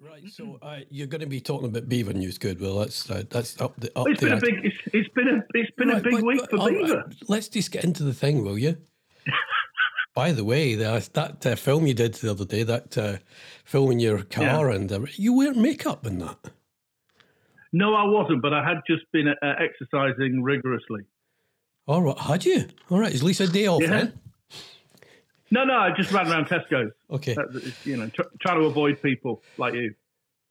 Right, 0.00 0.30
so 0.30 0.58
uh, 0.62 0.78
you're 0.90 1.06
going 1.08 1.20
to 1.22 1.26
be 1.26 1.40
talking 1.40 1.68
about 1.68 1.88
Beaver 1.88 2.12
news. 2.12 2.38
Good. 2.38 2.60
Well, 2.60 2.78
that's 2.78 3.10
uh, 3.10 3.24
that's 3.30 3.60
up 3.60 3.74
the 3.80 3.90
up 3.98 4.06
It's 4.08 4.20
the 4.20 4.26
been 4.28 4.38
a 4.38 4.40
big. 4.40 4.54
It's, 4.64 4.76
it's 4.92 5.08
been 5.14 5.28
a. 5.28 5.44
It's 5.54 5.70
been 5.76 5.90
a 5.90 6.00
big 6.00 6.12
but- 6.12 6.22
week 6.24 6.40
but- 6.42 6.50
for 6.50 6.56
right, 6.58 6.70
Beaver. 6.86 7.10
Let's 7.28 7.48
just 7.48 7.70
get 7.72 7.84
into 7.84 8.04
the 8.04 8.14
thing, 8.14 8.44
will 8.44 8.58
you? 8.58 8.76
By 10.14 10.32
the 10.32 10.44
way, 10.44 10.74
that, 10.74 11.12
that 11.14 11.46
uh, 11.46 11.54
film 11.54 11.86
you 11.86 11.94
did 11.94 12.14
the 12.14 12.30
other 12.32 12.44
day, 12.44 12.64
that 12.64 12.98
uh, 12.98 13.18
film 13.64 13.92
in 13.92 14.00
your 14.00 14.22
car, 14.24 14.68
and 14.70 14.90
uh, 14.90 15.00
you 15.14 15.32
wear 15.32 15.54
makeup 15.54 16.06
in 16.06 16.18
that. 16.18 16.38
No, 17.72 17.94
I 17.94 18.04
wasn't, 18.04 18.42
but 18.42 18.52
I 18.52 18.66
had 18.66 18.78
just 18.88 19.04
been 19.12 19.28
uh, 19.28 19.34
exercising 19.60 20.42
rigorously. 20.42 21.02
All 21.86 22.02
right, 22.02 22.18
had 22.18 22.44
you? 22.44 22.66
All 22.90 22.98
right, 22.98 23.12
is 23.12 23.22
Lisa 23.22 23.46
day 23.46 23.66
off 23.68 23.82
Yeah. 23.82 23.90
then? 23.90 24.18
No, 25.50 25.64
no, 25.64 25.76
I 25.78 25.90
just 25.96 26.12
ran 26.12 26.28
around 26.30 26.46
Tesco's. 26.46 26.92
Okay. 27.10 27.34
That- 27.34 27.72
you 27.84 27.96
know, 27.96 28.08
tr- 28.08 28.22
trying 28.40 28.60
to 28.60 28.66
avoid 28.66 29.00
people 29.02 29.42
like 29.56 29.74
you. 29.74 29.94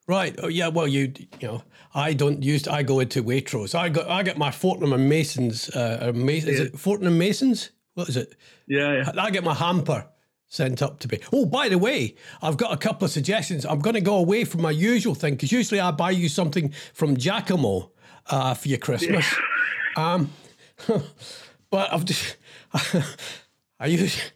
Right. 0.08 0.34
Oh, 0.42 0.48
yeah. 0.48 0.70
Well, 0.70 0.88
you 0.88 1.12
you 1.40 1.48
know, 1.48 1.64
I 1.94 2.14
don't 2.14 2.42
use. 2.42 2.68
I 2.68 2.82
go 2.84 3.00
into 3.02 3.22
Waitrose. 3.24 3.76
I 3.76 3.90
got 3.90 4.08
I 4.10 4.24
get 4.24 4.38
my 4.38 4.52
Fortnum 4.52 4.94
and 4.94 5.10
Masons. 5.10 5.70
Uh, 5.70 6.08
or 6.08 6.14
Mas- 6.14 6.46
Is 6.46 6.60
it 6.62 6.80
Fortnum 6.80 7.10
and 7.10 7.20
Masons? 7.20 7.72
What 7.96 8.08
is 8.10 8.16
it? 8.18 8.36
Yeah, 8.68 9.04
yeah. 9.04 9.12
I 9.22 9.32
get 9.32 9.44
my 9.44 9.54
hamper 9.54 10.08
sent 10.48 10.82
up 10.82 11.00
to 11.00 11.10
me. 11.10 11.20
Oh, 11.34 11.46
by 11.46 11.68
the 11.68 11.78
way, 11.78 12.16
I've 12.42 12.56
got 12.56 12.72
a 12.72 12.78
couple 12.78 13.04
of 13.06 13.12
suggestions. 13.12 13.66
I'm 13.66 13.80
going 13.80 13.96
to 13.96 14.02
go 14.02 14.16
away 14.16 14.46
from 14.46 14.62
my 14.62 14.72
usual 14.72 15.14
thing 15.14 15.34
because 15.34 15.52
usually 15.52 15.82
I 15.82 15.92
buy 15.92 16.12
you 16.12 16.30
something 16.30 16.72
from 16.94 17.18
Jacamo 17.18 17.90
uh, 18.28 18.54
for 18.54 18.68
your 18.70 18.80
Christmas. 18.80 19.26
Um, 19.98 20.30
but 21.72 21.92
I've 21.92 22.06
just. 22.06 22.38
I 23.80 23.88
use. 23.88 24.20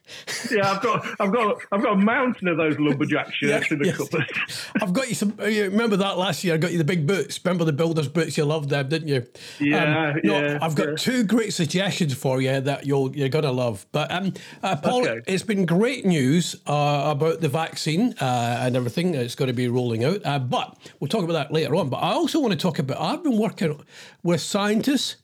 Yeah, 0.50 0.70
I've 0.70 0.82
got, 0.82 1.06
I've 1.20 1.32
got, 1.32 1.58
I've 1.72 1.82
got 1.82 1.94
a 1.94 1.98
mountain 1.98 2.48
of 2.48 2.58
those 2.58 2.78
lumberjack 2.78 3.34
shirts 3.34 3.72
in 3.72 3.80
the 3.80 3.86
yes. 3.86 3.98
cupboard. 3.98 4.30
I've 4.82 4.92
got 4.92 5.08
you 5.08 5.16
some. 5.16 5.34
You 5.40 5.66
remember 5.66 5.96
that 5.98 6.18
last 6.18 6.44
year? 6.44 6.56
I 6.56 6.58
got 6.58 6.72
you 6.72 6.78
the 6.78 6.84
big 6.84 7.08
boots. 7.08 7.40
Remember 7.46 7.64
the 7.64 7.72
builders' 7.72 8.08
boots? 8.08 8.38
You 8.38 8.44
loved 8.44 8.70
them, 8.70 8.90
didn't 8.90 9.08
you? 9.08 9.26
Yeah, 9.60 9.86
no, 9.86 10.20
yeah, 10.24 10.60
I've 10.62 10.76
got 10.76 10.90
yeah. 10.90 10.96
two 10.96 11.24
great 11.24 11.54
suggestions 11.54 12.14
for 12.14 12.42
you 12.42 12.60
that 12.60 12.86
you'll 12.86 13.16
you're 13.16 13.30
gonna 13.30 13.52
love. 13.52 13.86
But 13.92 14.12
um, 14.12 14.34
uh, 14.64 14.76
Paul, 14.76 15.08
Okay. 15.08 15.22
it's 15.28 15.44
been 15.44 15.66
great 15.66 16.06
news 16.06 16.56
uh, 16.68 17.04
about 17.06 17.40
the 17.40 17.50
vaccine 17.50 18.16
uh, 18.20 18.60
and 18.62 18.76
everything 18.76 19.12
that's 19.14 19.36
going 19.36 19.48
to 19.48 19.54
be 19.54 19.70
rolling 19.70 20.04
out. 20.04 20.22
Uh, 20.26 20.40
but 20.40 20.76
we'll 21.00 21.08
talk 21.08 21.24
about 21.24 21.34
that 21.34 21.52
later 21.54 21.76
on. 21.76 21.90
But 21.90 21.98
I 21.98 22.12
also 22.12 22.40
want 22.40 22.52
to 22.52 22.60
talk 22.60 22.80
about. 22.80 23.00
I've 23.00 23.24
been 23.24 23.38
working 23.38 23.80
with 24.24 24.42
scientists 24.42 25.18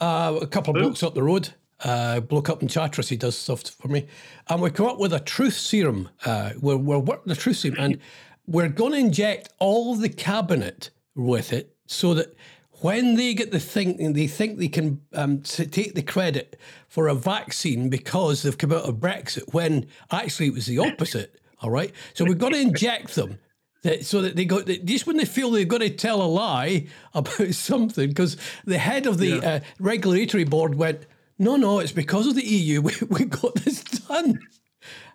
uh, 0.00 0.38
a 0.40 0.46
couple 0.46 0.74
of 0.76 0.82
blocks 0.82 1.02
up 1.02 1.14
the 1.14 1.22
road. 1.22 1.50
Uh, 1.84 2.20
bloke 2.20 2.48
up 2.48 2.62
in 2.62 2.68
Charteris, 2.68 3.08
he 3.08 3.16
does 3.16 3.36
stuff 3.36 3.62
for 3.62 3.88
me, 3.88 4.06
and 4.48 4.62
we 4.62 4.70
come 4.70 4.86
up 4.86 4.98
with 4.98 5.12
a 5.12 5.20
truth 5.20 5.54
serum. 5.54 6.08
Uh, 6.24 6.52
we're 6.60 6.76
we're 6.76 6.98
working 6.98 7.28
the 7.28 7.36
truth 7.36 7.58
serum, 7.58 7.78
and 7.78 7.98
we're 8.46 8.68
going 8.68 8.92
to 8.92 8.98
inject 8.98 9.50
all 9.58 9.94
the 9.94 10.08
cabinet 10.08 10.90
with 11.14 11.52
it, 11.52 11.76
so 11.86 12.14
that 12.14 12.34
when 12.80 13.16
they 13.16 13.34
get 13.34 13.50
the 13.50 13.60
thinking, 13.60 14.14
they 14.14 14.26
think 14.26 14.58
they 14.58 14.68
can 14.68 15.02
um, 15.12 15.40
take 15.42 15.94
the 15.94 16.02
credit 16.02 16.58
for 16.88 17.08
a 17.08 17.14
vaccine 17.14 17.90
because 17.90 18.42
they've 18.42 18.56
come 18.56 18.72
out 18.72 18.88
of 18.88 18.96
Brexit, 18.96 19.52
when 19.52 19.86
actually 20.10 20.46
it 20.46 20.54
was 20.54 20.66
the 20.66 20.78
opposite. 20.78 21.40
All 21.60 21.70
right, 21.70 21.92
so 22.14 22.24
we've 22.24 22.38
got 22.38 22.50
to 22.50 22.60
inject 22.60 23.14
them 23.14 23.38
that, 23.86 24.04
so 24.04 24.20
that 24.22 24.36
they 24.36 24.44
go 24.44 24.60
that 24.60 24.84
just 24.84 25.06
when 25.06 25.16
they 25.16 25.24
feel 25.24 25.50
they've 25.50 25.66
got 25.66 25.80
to 25.80 25.90
tell 25.90 26.20
a 26.20 26.26
lie 26.26 26.86
about 27.14 27.54
something 27.54 28.08
because 28.08 28.36
the 28.64 28.78
head 28.78 29.06
of 29.06 29.18
the 29.18 29.42
uh, 29.42 29.60
regulatory 29.78 30.44
board 30.44 30.74
went 30.74 31.06
no 31.38 31.56
no 31.56 31.78
it's 31.80 31.92
because 31.92 32.26
of 32.26 32.34
the 32.34 32.42
eu 32.44 32.80
we, 32.86 32.92
we 33.08 33.24
got 33.24 33.54
this 33.56 33.82
done 33.82 34.38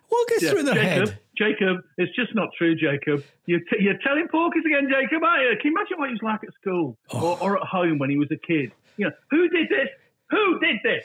what 0.08 0.28
gets 0.28 0.42
Yeah, 0.42 0.50
through 0.50 0.62
their 0.64 0.74
Jacob, 0.74 1.08
head 1.08 1.18
Jacob, 1.36 1.78
it's 1.96 2.14
just 2.14 2.34
not 2.34 2.50
true, 2.58 2.76
Jacob. 2.76 3.24
You're, 3.46 3.60
t- 3.60 3.78
you're 3.80 3.96
telling 4.04 4.28
porkies 4.28 4.66
again, 4.66 4.86
Jacob, 4.88 5.24
aren't 5.24 5.42
you? 5.50 5.56
Can 5.62 5.72
you 5.72 5.76
imagine 5.78 5.96
what 5.98 6.08
he 6.10 6.12
was 6.12 6.22
like 6.22 6.40
at 6.46 6.52
school 6.60 6.98
Oh. 7.10 7.32
or, 7.40 7.42
or 7.42 7.56
at 7.56 7.66
home 7.66 7.98
when 7.98 8.10
he 8.10 8.18
was 8.18 8.28
a 8.30 8.36
kid? 8.36 8.70
You 8.98 9.06
know, 9.06 9.12
who 9.30 9.48
did 9.48 9.70
this? 9.70 9.88
Who 10.28 10.60
did 10.60 10.76
this? 10.84 11.04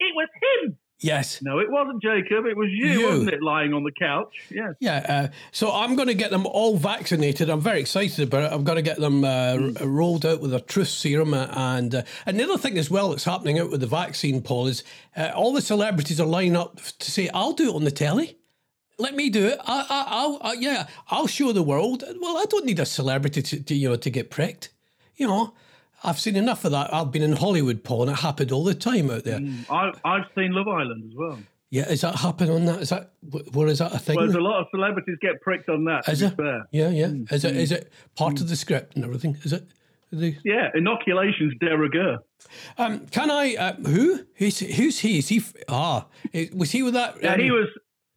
It 0.00 0.14
was 0.16 0.28
him. 0.64 0.78
Yes 1.00 1.40
No, 1.42 1.58
it 1.58 1.70
wasn't 1.70 2.02
Jacob. 2.02 2.46
It 2.46 2.56
was 2.56 2.68
you, 2.70 2.86
You. 2.88 3.06
wasn't 3.06 3.30
it, 3.30 3.42
lying 3.42 3.72
on 3.72 3.84
the 3.84 3.92
couch? 3.92 4.34
Yes. 4.50 4.74
yeah 4.80 5.04
uh, 5.08 5.28
so 5.52 5.72
i'm 5.72 5.96
going 5.96 6.08
to 6.08 6.14
get 6.14 6.30
them 6.30 6.46
all 6.46 6.76
vaccinated 6.76 7.48
i'm 7.50 7.60
very 7.60 7.80
excited 7.80 8.26
about 8.28 8.44
it 8.44 8.52
i'm 8.54 8.64
going 8.64 8.76
to 8.76 8.82
get 8.82 8.98
them 8.98 9.24
uh, 9.24 9.56
r- 9.80 9.86
rolled 9.86 10.24
out 10.26 10.40
with 10.40 10.52
a 10.54 10.60
truth 10.60 10.88
serum 10.88 11.34
uh, 11.34 11.46
and 11.52 11.94
uh, 11.94 12.02
and 12.26 12.38
the 12.38 12.44
other 12.44 12.58
thing 12.58 12.78
as 12.78 12.90
well 12.90 13.10
that's 13.10 13.24
happening 13.24 13.58
out 13.58 13.70
with 13.70 13.80
the 13.80 13.86
vaccine 13.86 14.40
paul 14.42 14.66
is 14.66 14.84
uh, 15.16 15.30
all 15.34 15.52
the 15.52 15.62
celebrities 15.62 16.20
are 16.20 16.26
lining 16.26 16.56
up 16.56 16.80
to 16.98 17.10
say 17.10 17.28
i'll 17.34 17.52
do 17.52 17.70
it 17.70 17.74
on 17.74 17.84
the 17.84 17.90
telly 17.90 18.36
let 18.98 19.16
me 19.16 19.30
do 19.30 19.46
it. 19.46 19.58
I, 19.66 19.86
I, 19.88 20.04
I'll, 20.08 20.38
I, 20.42 20.52
yeah, 20.60 20.86
I'll 21.08 21.26
show 21.26 21.52
the 21.52 21.62
world. 21.62 22.04
Well, 22.20 22.36
I 22.36 22.44
don't 22.50 22.66
need 22.66 22.78
a 22.78 22.84
celebrity 22.84 23.40
to, 23.40 23.62
to, 23.62 23.74
you 23.74 23.88
know, 23.88 23.96
to 23.96 24.10
get 24.10 24.28
pricked. 24.28 24.68
You 25.16 25.26
know, 25.26 25.54
I've 26.02 26.18
seen 26.18 26.36
enough 26.36 26.64
of 26.64 26.72
that. 26.72 26.92
I've 26.94 27.10
been 27.12 27.22
in 27.22 27.32
Hollywood, 27.32 27.84
Paul, 27.84 28.02
and 28.02 28.12
it 28.12 28.18
happened 28.20 28.52
all 28.52 28.64
the 28.64 28.74
time 28.74 29.10
out 29.10 29.24
there. 29.24 29.40
I, 29.68 29.92
I've 30.04 30.24
seen 30.34 30.52
Love 30.52 30.68
Island 30.68 31.04
as 31.10 31.16
well. 31.16 31.38
Yeah, 31.72 31.88
is 31.88 32.00
that 32.00 32.16
happening 32.16 32.50
on 32.50 32.64
that? 32.64 32.80
Is 32.80 32.88
that 32.88 33.12
wh- 33.32 33.54
where 33.54 33.68
is 33.68 33.78
that 33.78 33.94
a 33.94 33.98
thing? 33.98 34.16
Well, 34.16 34.24
there's 34.26 34.34
a 34.36 34.40
lot 34.40 34.60
of 34.60 34.66
celebrities 34.72 35.16
get 35.20 35.40
pricked 35.40 35.68
on 35.68 35.84
that. 35.84 36.00
Is 36.00 36.04
to 36.06 36.12
is 36.12 36.20
be 36.20 36.26
it? 36.26 36.36
fair. 36.36 36.66
Yeah, 36.72 36.88
yeah. 36.88 37.12
Is 37.30 37.44
it? 37.44 37.56
Is 37.56 37.70
it 37.70 37.92
part 38.16 38.40
of 38.40 38.48
the 38.48 38.56
script 38.56 38.96
and 38.96 39.04
everything? 39.04 39.36
Is 39.44 39.52
it? 39.52 39.68
It- 40.10 40.38
Yeah, 40.44 40.70
inoculations 40.74 41.52
de 41.60 41.76
rigueur. 41.76 42.18
Um, 42.76 43.06
can 43.06 43.30
I? 43.30 43.54
Uh, 43.54 43.74
who? 43.74 44.24
Who's, 44.34 44.58
who's 44.58 44.98
he? 45.00 45.18
Is 45.18 45.28
he? 45.28 45.40
Ah, 45.68 46.06
was 46.54 46.72
he 46.72 46.82
with 46.82 46.94
that? 46.94 47.22
Yeah, 47.22 47.34
um, 47.34 47.40
he 47.40 47.52
was 47.52 47.68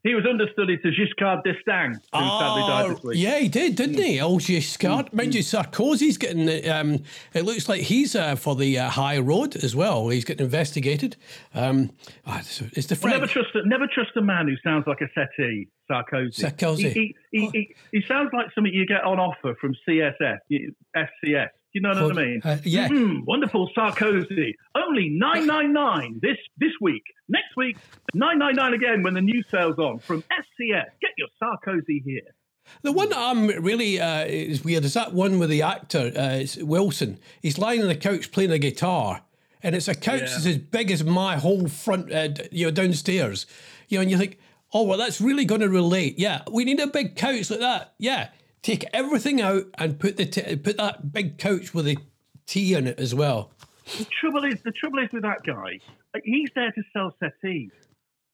he 0.03 0.13
was 0.15 0.25
understudy 0.29 0.77
to 0.77 0.89
Giscard 0.91 1.43
d'Estaing, 1.43 1.93
who 1.93 2.19
sadly 2.19 2.61
died 2.67 2.89
this 2.91 2.99
Oh, 3.03 3.07
week. 3.09 3.17
yeah, 3.19 3.39
he 3.39 3.47
did, 3.47 3.75
didn't 3.75 3.97
he? 3.97 4.19
Oh, 4.21 4.37
Giscard. 4.37 5.13
Mind 5.13 5.33
you, 5.33 5.41
Sarkozy's 5.41 6.17
getting. 6.17 6.69
Um, 6.69 7.03
it 7.33 7.45
looks 7.45 7.69
like 7.69 7.81
he's 7.81 8.15
uh, 8.15 8.35
for 8.35 8.55
the 8.55 8.79
uh, 8.79 8.89
high 8.89 9.17
road 9.19 9.55
as 9.63 9.75
well. 9.75 10.09
He's 10.09 10.25
getting 10.25 10.45
investigated. 10.45 11.15
Um, 11.53 11.91
ah, 12.25 12.39
it's, 12.39 12.61
it's 12.61 12.87
the 12.87 12.99
Well, 13.01 13.13
never 13.13 13.27
trust 13.27 13.49
a, 13.55 13.67
never 13.67 13.87
trust 13.87 14.11
a 14.17 14.21
man 14.21 14.47
who 14.47 14.55
sounds 14.63 14.85
like 14.87 14.99
a 15.01 15.07
settee, 15.15 15.67
Sarkozy. 15.89 16.39
Sarkozy. 16.43 16.91
He, 16.93 17.15
he, 17.31 17.39
he, 17.39 17.49
he, 17.51 17.75
he 17.99 18.03
sounds 18.07 18.29
like 18.33 18.47
something 18.53 18.73
you 18.73 18.85
get 18.85 19.03
on 19.03 19.19
offer 19.19 19.55
from 19.59 19.73
you- 19.87 20.73
SCS. 20.95 21.47
You 21.73 21.81
know 21.81 21.89
what 22.07 22.17
I 22.17 22.21
mean? 22.25 22.41
Uh, 22.43 22.57
yeah. 22.63 22.87
Hmm, 22.87 23.21
wonderful 23.25 23.69
Sarkozy. 23.75 24.53
Only 24.75 25.09
nine 25.09 25.47
nine 25.47 25.73
nine 25.73 26.19
this 26.21 26.37
this 26.57 26.71
week. 26.79 27.01
Next 27.27 27.55
week, 27.57 27.77
nine 28.13 28.37
nine 28.37 28.55
nine 28.55 28.73
again 28.73 29.01
when 29.01 29.15
the 29.15 29.21
new 29.21 29.41
sale's 29.49 29.79
on 29.79 29.97
from 29.99 30.21
SCS. 30.23 30.85
Get 31.01 31.11
your 31.17 31.27
Sarkozy 31.41 32.03
here. 32.05 32.21
The 32.83 32.91
one 32.91 33.09
that 33.09 33.17
I'm 33.17 33.47
really 33.47 33.99
uh, 33.99 34.23
is 34.25 34.63
weird 34.63 34.85
is 34.85 34.93
that 34.93 35.13
one 35.13 35.39
with 35.39 35.49
the 35.49 35.63
actor 35.63 36.11
uh, 36.15 36.45
Wilson. 36.61 37.17
He's 37.41 37.57
lying 37.57 37.81
on 37.81 37.87
the 37.87 37.95
couch 37.95 38.31
playing 38.31 38.51
a 38.51 38.59
guitar, 38.59 39.23
and 39.63 39.75
it's 39.75 39.87
a 39.87 39.95
couch 39.95 40.21
Yeah. 40.21 40.27
that's 40.27 40.45
as 40.45 40.57
big 40.59 40.91
as 40.91 41.03
my 41.03 41.37
whole 41.37 41.67
front, 41.67 42.13
uh, 42.13 42.29
you 42.51 42.65
know, 42.67 42.71
downstairs. 42.71 43.45
You 43.89 43.97
know, 43.97 44.03
and 44.03 44.11
you 44.11 44.17
think, 44.17 44.37
oh 44.73 44.83
well, 44.83 44.97
that's 44.99 45.19
really 45.19 45.43
going 45.45 45.61
to 45.61 45.69
relate. 45.69 46.19
Yeah, 46.19 46.41
we 46.51 46.65
need 46.65 46.79
a 46.79 46.87
big 46.87 47.15
couch 47.15 47.49
like 47.49 47.59
that. 47.61 47.95
Yeah, 47.97 48.29
take 48.63 48.85
everything 48.93 49.39
out 49.41 49.65
and 49.77 49.99
put 49.99 50.17
the 50.17 50.25
t- 50.25 50.55
put 50.55 50.77
that 50.77 51.11
big 51.13 51.37
couch 51.37 51.73
with 51.73 51.87
a 51.87 51.97
tea 52.47 52.73
in 52.73 52.87
it 52.87 52.99
as 52.99 53.13
well. 53.13 53.51
The 53.97 54.05
trouble 54.19 54.45
is, 54.45 54.61
the 54.63 54.71
trouble 54.71 54.99
is 54.99 55.09
with 55.11 55.23
that 55.23 55.43
guy. 55.45 55.79
He's 56.23 56.49
there 56.55 56.71
to 56.71 56.81
sell 56.93 57.13
settees. 57.19 57.71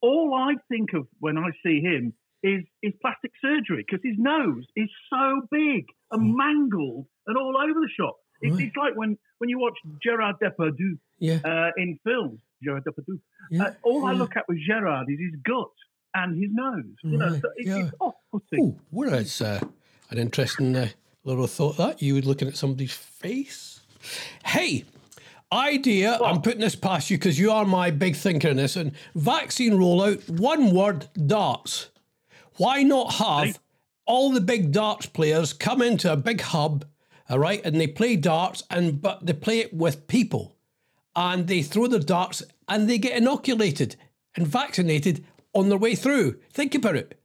All 0.02 0.34
I 0.34 0.54
think 0.70 0.94
of 0.94 1.08
when 1.20 1.38
I 1.38 1.50
see 1.66 1.82
him 1.82 2.14
is 2.44 2.64
is 2.82 2.94
plastic 3.02 3.32
surgery 3.42 3.84
because 3.86 4.02
his 4.04 4.16
nose 4.18 4.64
is 4.76 4.90
so 5.10 5.42
big 5.52 5.86
and 6.12 6.36
mangled 6.36 7.06
and 7.28 7.38
all 7.38 7.56
over 7.58 7.80
the 7.82 7.90
shop. 8.00 8.16
It's, 8.42 8.56
Right. 8.56 8.68
it's 8.68 8.76
like 8.78 8.96
when, 8.96 9.18
when 9.40 9.50
you 9.50 9.60
watch 9.60 9.78
Gerard 10.02 10.38
Depardieu 10.42 10.98
Yeah, 11.20 11.40
uh, 11.44 11.72
in 11.76 12.00
films. 12.06 12.40
Gerard 12.64 12.84
Depardieu. 12.86 13.20
yeah. 13.52 13.64
Uh, 13.64 13.74
all 13.84 14.06
I 14.06 14.14
look 14.14 14.38
at 14.38 14.48
with 14.48 14.60
Gerard 14.66 15.08
is 15.10 15.20
his 15.20 15.36
gut 15.44 15.68
and 16.14 16.42
his 16.42 16.50
nose. 16.54 16.86
You 17.04 17.18
know, 17.18 17.32
Right, 17.32 17.42
so 17.42 17.50
it, 17.58 17.68
yeah. 17.68 17.78
it's 17.86 17.92
off-putting. 18.00 18.64
Oh, 18.64 18.80
well, 18.92 19.14
it's 19.16 19.42
uh, 19.42 19.60
an 20.10 20.18
interesting 20.18 20.76
uh, 20.76 20.90
little 21.24 21.48
thought 21.48 21.78
that 21.78 22.02
you 22.02 22.16
were 22.16 22.22
looking 22.22 22.48
at 22.48 22.58
somebody's 22.58 22.94
face. 22.94 23.80
Hey, 24.46 24.86
idea. 25.52 26.18
I'm 26.24 26.42
putting 26.42 26.62
this 26.62 26.76
past 26.76 27.10
you 27.10 27.18
because 27.18 27.40
you 27.40 27.52
are 27.52 27.66
my 27.66 27.92
big 27.92 28.16
thinker 28.16 28.50
in 28.50 28.58
this. 28.58 28.76
And 28.76 28.92
vaccine 29.16 29.74
rollout, 29.74 30.30
one 30.30 30.74
word, 30.74 31.08
darts. 31.28 31.90
Why 32.58 32.84
not 32.84 33.14
have 33.16 33.40
Right. 33.42 33.60
all 34.06 34.32
the 34.32 34.42
big 34.42 34.72
darts 34.72 35.06
players 35.06 35.54
come 35.54 35.82
into 35.82 36.12
a 36.12 36.18
big 36.18 36.42
hub, 36.42 36.86
all 37.30 37.40
right, 37.40 37.62
and 37.64 37.80
they 37.80 37.88
play 37.88 38.16
darts, 38.16 38.64
and 38.70 39.02
but 39.02 39.26
they 39.26 39.34
play 39.34 39.60
it 39.60 39.74
with 39.74 40.08
people, 40.08 40.56
and 41.16 41.48
they 41.48 41.62
throw 41.62 41.88
the 41.88 42.00
darts 42.00 42.42
and 42.68 42.90
they 42.90 42.98
get 42.98 43.18
inoculated 43.18 43.96
and 44.36 44.48
vaccinated 44.48 45.26
on 45.54 45.70
their 45.70 45.78
way 45.78 45.96
through. 45.96 46.38
Think 46.52 46.76
about 46.76 46.96
it. 46.96 47.19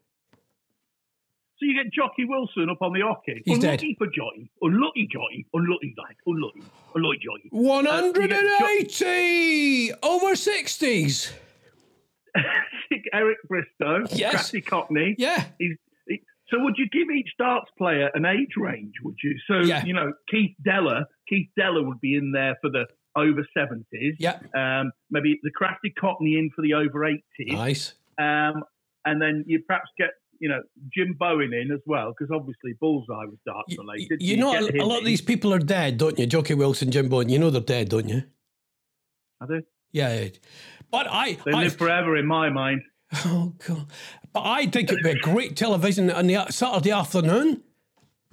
So 1.59 1.67
you 1.67 1.75
get 1.83 1.93
Jocky 1.93 2.25
Wilson 2.25 2.69
up 2.69 2.79
on 2.83 2.93
the 2.93 3.01
oche. 3.01 3.43
He's 3.45 3.59
dead. 3.61 3.81
unlucky 3.81 3.95
for 3.97 4.07
Jocky. 4.09 4.51
Unlucky 4.61 5.09
Jocky. 5.13 5.47
Unlucky, 5.55 5.95
like. 5.97 6.17
Unlucky. 6.27 6.63
Unlucky 6.97 7.19
Jocky. 7.23 7.51
Uh, 7.53 8.07
you 8.07 8.13
get 8.29 8.41
Jo- 8.41 8.65
180 8.65 9.93
over 10.03 10.35
60s. 10.35 11.33
Eric 13.13 13.39
Bristow, 13.49 14.05
Yes. 14.13 14.33
Crafty 14.33 14.61
Cockney. 14.61 15.15
Yeah. 15.19 15.45
He's, 15.59 15.77
he, 16.09 16.21
So 16.49 16.59
would 16.61 16.75
you 16.77 16.89
give 16.91 17.09
each 17.15 17.31
darts 17.39 17.71
player 17.79 18.11
an 18.15 18.25
age 18.27 18.55
range? 18.57 18.95
Would 19.05 19.17
you? 19.23 19.37
So 19.47 19.61
Yeah. 19.61 19.85
you 19.85 19.95
know, 19.95 20.13
Keith 20.29 20.57
Deller, 20.67 21.05
Keith 21.29 21.49
Deller 21.59 21.87
would 21.87 22.01
be 22.01 22.17
in 22.17 22.33
there 22.33 22.57
for 22.61 22.71
the 22.71 22.87
over 23.17 23.47
seventies. 23.57 24.17
Yeah. 24.19 24.39
Um, 24.57 24.91
maybe 25.11 25.39
the 25.45 25.51
crafty 25.53 25.91
Cockney 25.91 26.35
in 26.35 26.51
for 26.55 26.63
the 26.63 26.75
over 26.75 27.05
eighties. 27.05 27.23
Nice. 27.53 27.95
Um, 28.19 28.65
and 29.05 29.21
then 29.23 29.45
you 29.47 29.61
perhaps 29.67 29.91
get 29.99 30.11
you 30.41 30.49
know 30.49 30.61
Jim 30.95 31.15
Bowen 31.19 31.53
in 31.53 31.71
as 31.73 31.81
well 31.87 32.15
because 32.17 32.35
obviously 32.35 32.75
Bullseye 32.81 33.25
was 33.25 33.39
darts 33.47 33.77
related. 33.79 34.21
you 34.23 34.37
So 34.37 34.41
know, 34.41 34.67
get 34.69 34.81
a, 34.81 34.85
lot 34.85 34.99
of 35.01 35.05
these 35.05 35.21
people 35.21 35.53
are 35.53 35.59
dead, 35.59 35.99
don't 35.99 36.19
you? 36.19 36.27
Jocky 36.27 36.55
Wilson, 36.55 36.91
Jim 36.91 37.09
Bowen. 37.09 37.29
You 37.29 37.39
know 37.39 37.51
they're 37.51 37.61
dead, 37.61 37.89
don't 37.89 38.09
you? 38.09 38.23
Are 39.41 39.47
they? 39.47 39.63
Yeah. 39.93 40.29
But 40.91 41.07
I, 41.09 41.39
They 41.45 41.53
I 41.53 41.63
live 41.65 41.77
forever 41.77 42.17
in 42.17 42.27
my 42.27 42.51
mind. 42.51 42.83
oh 43.27 43.55
god, 43.67 43.87
but 44.33 44.43
I 44.43 44.67
think 44.67 44.91
it'd 44.91 45.03
be 45.03 45.11
a 45.11 45.19
great 45.19 45.57
television 45.57 46.11
on 46.11 46.27
the 46.27 46.47
Saturday 46.51 46.91
afternoon. 46.91 47.63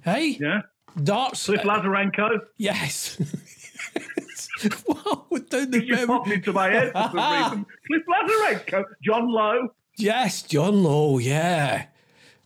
Hey, 0.02 0.36
Yeah, 0.40 0.62
darts. 1.02 1.46
Cliff 1.46 1.64
uh, 1.64 2.28
yes. 2.56 3.18
wow, 4.86 5.26
down 5.48 5.70
the 5.70 5.86
memory. 5.88 6.06
popped 6.06 6.30
into 6.30 6.52
my 6.52 6.70
head 6.70 6.92
for 6.92 7.10
some 7.14 7.42
reason. 7.42 7.66
Cliff 7.86 8.02
Lazarenko, 8.08 8.84
John 9.04 9.28
Lowe. 9.30 9.68
Yes, 9.96 10.42
John 10.42 10.82
Lowe. 10.82 11.18
Yeah. 11.18 11.86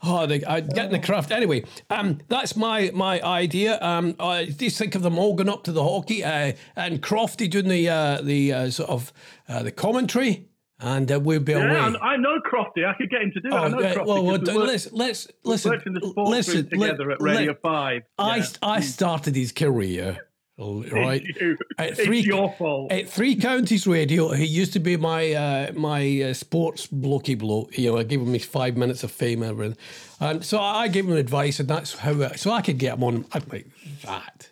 Oh, 0.02 0.26
the, 0.26 0.44
uh, 0.44 0.60
getting 0.60 0.93
the 0.93 0.98
craft. 0.98 1.32
Anyway, 1.32 1.64
um, 1.90 2.19
that's 2.28 2.54
my 2.54 2.90
my 2.94 3.20
idea. 3.22 3.78
Um, 3.81 4.14
I 4.20 4.44
just 4.44 4.78
think 4.78 4.94
of 4.94 5.02
them 5.02 5.19
all 5.19 5.34
going 5.34 5.48
up 5.48 5.64
to 5.64 5.72
the 5.72 5.81
oche 5.82 6.22
uh, 6.25 6.52
and 6.76 7.02
Crofty 7.02 7.48
doing 7.48 7.69
the 7.69 7.88
uh, 7.88 8.20
the 8.22 8.52
uh, 8.52 8.70
sort 8.70 8.90
of 8.90 9.12
uh, 9.48 9.62
the 9.62 9.72
commentary, 9.72 10.48
and 10.81 11.10
uh, 11.10 11.19
we'll 11.19 11.40
be 11.40 11.54
away. 11.54 11.64
Yeah, 11.64 11.94
I, 12.02 12.12
I 12.12 12.16
know 12.19 12.38
Crofty. 12.40 12.87
I 12.87 12.93
could 12.94 13.08
get 13.10 13.22
him 13.22 13.32
to 13.32 13.40
do 13.40 13.48
it. 13.48 13.54
I 13.54 13.69
know 13.69 13.78
Oh, 13.78 13.82
Crofty. 13.82 13.96
well, 13.96 14.06
well, 14.06 14.22
we 14.25 14.31
worked- 14.32 14.46
let's 14.52 14.93
let's 14.93 15.28
listen. 15.44 15.70
worked 15.72 15.84
the 15.87 16.00
sports 16.10 16.31
listen, 16.31 16.69
together 16.69 17.06
let- 17.06 17.12
at 17.12 17.20
Radio 17.22 17.46
let- 17.52 17.62
Five. 17.62 18.02
I 18.19 18.37
Yeah. 18.37 18.44
I 18.62 18.81
started 18.81 19.34
his 19.34 19.50
career, 19.52 20.28
right. 20.93 21.23
It's. 21.25 21.61
At 21.79 21.91
It's 21.91 22.00
three- 22.05 22.20
your 22.20 22.53
fault. 22.58 22.91
At 22.93 23.08
Three 23.08 23.37
Counties 23.37 23.87
Radio, 23.87 24.32
he 24.32 24.47
used 24.47 24.73
to 24.73 24.79
be 24.81 24.97
my 24.97 25.32
uh, 25.32 25.73
my 25.75 26.23
uh, 26.23 26.35
sports 26.35 26.87
blokey 26.87 27.38
bloke. 27.38 27.76
You 27.76 27.93
know, 27.93 27.99
I 27.99 28.05
gave 28.05 28.20
him 28.23 28.32
his 28.32 28.44
five 28.47 28.76
minutes 28.76 29.03
of 29.05 29.11
fame 29.11 29.43
and 29.43 29.50
everything. 29.50 29.76
And 30.20 30.44
so 30.44 30.58
I 30.61 30.88
gave 30.88 31.06
him 31.06 31.12
advice, 31.17 31.61
and 31.61 31.69
that's 31.69 31.94
how. 31.94 32.23
I, 32.23 32.37
so 32.37 32.50
I 32.53 32.62
could 32.62 32.79
get 32.79 32.94
him 32.94 33.05
on. 33.05 33.25
I'd 33.32 33.53
like 33.53 33.67
that. 34.05 34.49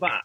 that. 0.00 0.22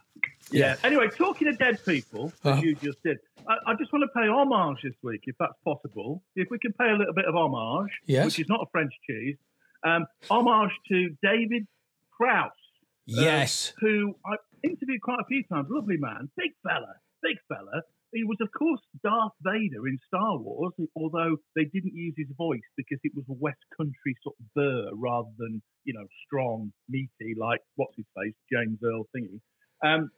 Yeah. 0.51 0.75
Anyway, 0.83 1.09
talking 1.09 1.47
to 1.51 1.53
dead 1.57 1.83
people, 1.83 2.31
as 2.45 2.51
Uh-huh. 2.51 2.61
you 2.61 2.75
just 2.75 3.01
did, 3.03 3.17
I, 3.49 3.71
I 3.71 3.75
just 3.75 3.91
want 3.91 4.03
to 4.03 4.19
pay 4.19 4.27
homage 4.29 4.77
this 4.83 4.93
week, 5.03 5.21
if 5.25 5.35
that's 5.39 5.57
possible. 5.65 6.23
If 6.35 6.49
we 6.51 6.59
can 6.59 6.71
pay 6.73 6.89
a 6.89 6.93
little 6.95 7.13
bit 7.13 7.25
of 7.25 7.35
homage, 7.35 7.91
Yes. 8.05 8.25
which 8.25 8.39
is 8.39 8.47
not 8.47 8.61
a 8.61 8.65
French 8.71 8.93
cheese, 9.09 9.35
um, 9.83 10.05
homage 10.29 10.71
to 10.89 11.09
David 11.21 11.67
Prowse, 12.15 12.51
Yes. 13.07 13.73
who 13.79 14.15
I 14.25 14.35
interviewed 14.65 15.01
quite 15.01 15.19
a 15.21 15.27
few 15.27 15.43
times. 15.51 15.67
Lovely 15.69 15.97
man, 15.97 16.29
big 16.37 16.51
fella, 16.63 16.93
big 17.21 17.37
fella. 17.47 17.81
He 18.13 18.23
was, 18.23 18.37
of 18.39 18.49
course, 18.57 18.79
Darth 19.03 19.33
Vader 19.41 19.87
in 19.87 19.99
Star 20.07 20.37
Wars, 20.37 20.73
although 20.95 21.35
they 21.55 21.65
didn't 21.65 21.93
use 21.93 22.13
his 22.15 22.29
voice 22.37 22.63
because 22.77 22.99
it 23.03 23.11
was 23.13 23.25
a 23.29 23.35
West 23.37 23.59
Country 23.75 24.15
sort 24.23 24.35
of 24.39 24.45
burr 24.55 24.89
rather 24.93 25.29
than, 25.37 25.61
you 25.83 25.93
know, 25.93 26.07
strong, 26.25 26.71
meaty, 26.87 27.35
like, 27.37 27.59
what's 27.75 27.95
his 27.97 28.05
face, 28.15 28.35
James 28.51 28.79
Earl 28.83 29.03
thingy. 29.15 29.41
Um, 29.83 30.11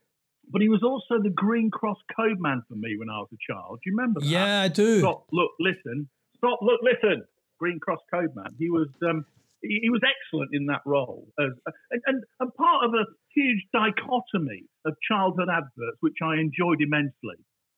but 0.52 0.62
he 0.62 0.70
was 0.70 0.84
also 0.84 1.22
the 1.22 1.32
Green 1.34 1.72
Cross 1.72 1.98
Code 2.16 2.40
Man 2.40 2.62
for 2.70 2.76
me 2.76 2.96
when 2.98 3.10
I 3.10 3.18
was 3.18 3.30
a 3.34 3.42
child. 3.52 3.80
Do 3.84 3.90
you 3.90 3.98
remember 3.98 4.20
that? 4.22 4.28
Yeah, 4.28 4.62
I 4.62 4.68
do. 4.68 5.00
Stop, 5.00 5.26
look, 5.32 5.52
listen. 5.60 6.08
Stop, 6.38 6.60
look, 6.62 6.80
listen. 6.84 7.24
Green 7.60 7.80
Cross 7.80 8.00
Code 8.14 8.36
Man. 8.36 8.54
He 8.60 8.70
was 8.70 8.88
um, 9.10 9.26
he, 9.62 9.90
was 9.90 10.02
excellent 10.04 10.52
in 10.54 10.66
that 10.68 10.82
role, 10.86 11.28
as, 11.40 11.52
and, 11.92 12.02
and 12.06 12.24
and 12.40 12.54
part 12.56 12.86
of 12.86 12.94
a 12.94 13.06
huge 13.34 13.66
dichotomy 13.74 14.64
of 14.86 14.94
childhood 15.08 15.50
adverts, 15.52 15.98
which 16.02 16.18
I 16.24 16.36
enjoyed 16.36 16.82
immensely. 16.82 17.38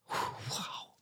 Wow. 0.10 0.94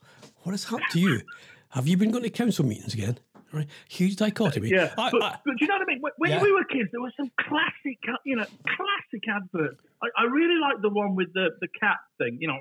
What 0.44 0.52
has 0.52 0.64
happened 0.66 0.92
to 0.92 1.00
you? 1.00 1.22
Have 1.70 1.88
you 1.88 1.98
been 1.98 2.12
going 2.12 2.24
to 2.24 2.30
council 2.30 2.66
meetings 2.66 2.94
again? 2.94 3.18
Right. 3.54 3.68
Huge 3.88 4.18
dichotomy. 4.18 4.70
Yeah, 4.70 4.94
I, 4.98 5.10
but, 5.10 5.24
I, 5.24 5.38
but 5.46 5.56
do 5.58 5.62
you 5.62 5.68
know 5.68 5.76
what 5.76 5.84
I 5.84 5.86
mean? 5.86 6.00
When, 6.02 6.12
when 6.18 6.32
Yeah. 6.32 6.42
we 6.44 6.52
were 6.52 6.66
kids, 6.66 6.90
there 6.92 7.02
were 7.02 7.14
some 7.16 7.32
classic, 7.40 7.98
you 8.26 8.36
know, 8.36 8.44
classic 8.44 9.24
adverts. 9.30 9.78
I, 10.04 10.08
I 10.18 10.24
really 10.26 10.60
like 10.60 10.82
the 10.82 10.90
one 10.90 11.16
with 11.16 11.34
the 11.34 11.52
the 11.62 11.68
cat 11.80 11.98
thing. 12.18 12.38
You 12.42 12.50
know. 12.50 12.60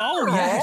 Oh, 0.00 0.26
yes. 0.26 0.62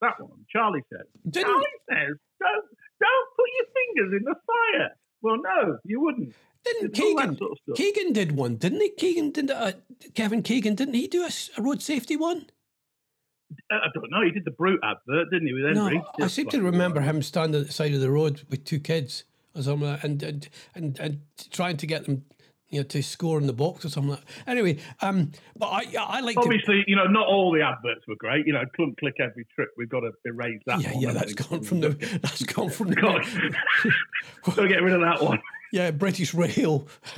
That 0.00 0.20
one. 0.20 0.44
Charlie 0.50 0.84
says. 0.92 1.06
didn't, 1.28 1.48
Charlie 1.48 1.64
says, 1.90 2.16
"Don't 2.40 2.64
don't 3.00 3.28
put 3.36 3.48
your 3.56 3.66
fingers 3.74 4.20
in 4.20 4.24
the 4.24 4.34
fire." 4.46 4.90
Well, 5.22 5.36
no, 5.42 5.78
you 5.84 6.00
wouldn't. 6.00 6.34
didn't 6.64 6.90
It's 6.90 7.00
Keegan, 7.00 7.36
sort 7.36 7.58
of. 7.68 7.74
Keegan 7.76 8.12
did 8.12 8.32
one, 8.32 8.56
didn't 8.56 8.80
he? 8.80 8.90
Keegan 8.90 9.32
did 9.32 9.50
uh, 9.50 9.72
Kevin 10.14 10.42
Keegan, 10.42 10.76
didn't 10.76 10.94
he 10.94 11.08
do 11.08 11.24
a 11.24 11.62
road 11.62 11.82
safety 11.82 12.16
one? 12.16 12.46
Uh, 13.70 13.76
I 13.76 13.88
don't 13.94 14.10
know. 14.10 14.22
He 14.24 14.30
did 14.30 14.44
the 14.44 14.50
Brut 14.50 14.78
advert, 14.82 15.30
didn't 15.30 15.48
he? 15.48 15.54
With 15.54 15.64
Henry. 15.64 15.98
No, 15.98 16.24
I 16.24 16.28
seem 16.28 16.48
to 16.50 16.62
remember 16.62 17.00
him 17.00 17.22
standing 17.22 17.60
at 17.60 17.66
the 17.66 17.72
side 17.72 17.94
of 17.94 18.00
the 18.00 18.10
road 18.10 18.42
with 18.50 18.64
two 18.64 18.78
kids 18.78 19.24
or 19.54 19.62
something, 19.62 19.98
and 20.02 20.22
and 20.22 20.48
and, 20.74 20.98
and 21.00 21.20
trying 21.50 21.76
to 21.78 21.86
get 21.86 22.04
them, 22.04 22.24
you 22.70 22.80
know, 22.80 22.84
to 22.84 23.02
score 23.02 23.38
in 23.38 23.46
the 23.46 23.52
box 23.52 23.84
or 23.84 23.88
something. 23.88 24.10
Like 24.10 24.24
that. 24.24 24.50
Anyway, 24.50 24.78
um, 25.00 25.32
but 25.56 25.66
I 25.66 25.84
I 25.98 26.20
like 26.20 26.36
to. 26.36 26.42
Obviously, 26.42 26.84
you 26.86 26.96
know, 26.96 27.06
not 27.06 27.26
all 27.26 27.52
the 27.52 27.62
adverts 27.62 28.06
were 28.06 28.16
great. 28.16 28.46
You 28.46 28.52
know, 28.52 28.64
clunk 28.76 28.98
click 28.98 29.14
every 29.20 29.46
trip. 29.54 29.70
We've 29.76 29.88
got 29.88 30.00
to 30.00 30.12
erase 30.24 30.60
that. 30.66 30.80
Yeah, 30.80 30.92
one, 30.92 31.02
yeah, 31.02 31.12
that's 31.14 31.34
gone 31.34 31.62
from 31.62 31.80
the 31.82 31.90
that's 32.22 32.42
gone 32.44 32.70
from 32.70 32.88
the 32.88 32.96
got 32.96 34.56
to 34.56 34.68
get 34.68 34.82
rid 34.82 34.94
of 34.94 35.00
that 35.00 35.22
one. 35.22 35.40
Yeah 35.72 35.90
British 35.90 36.34
Rail. 36.34 36.88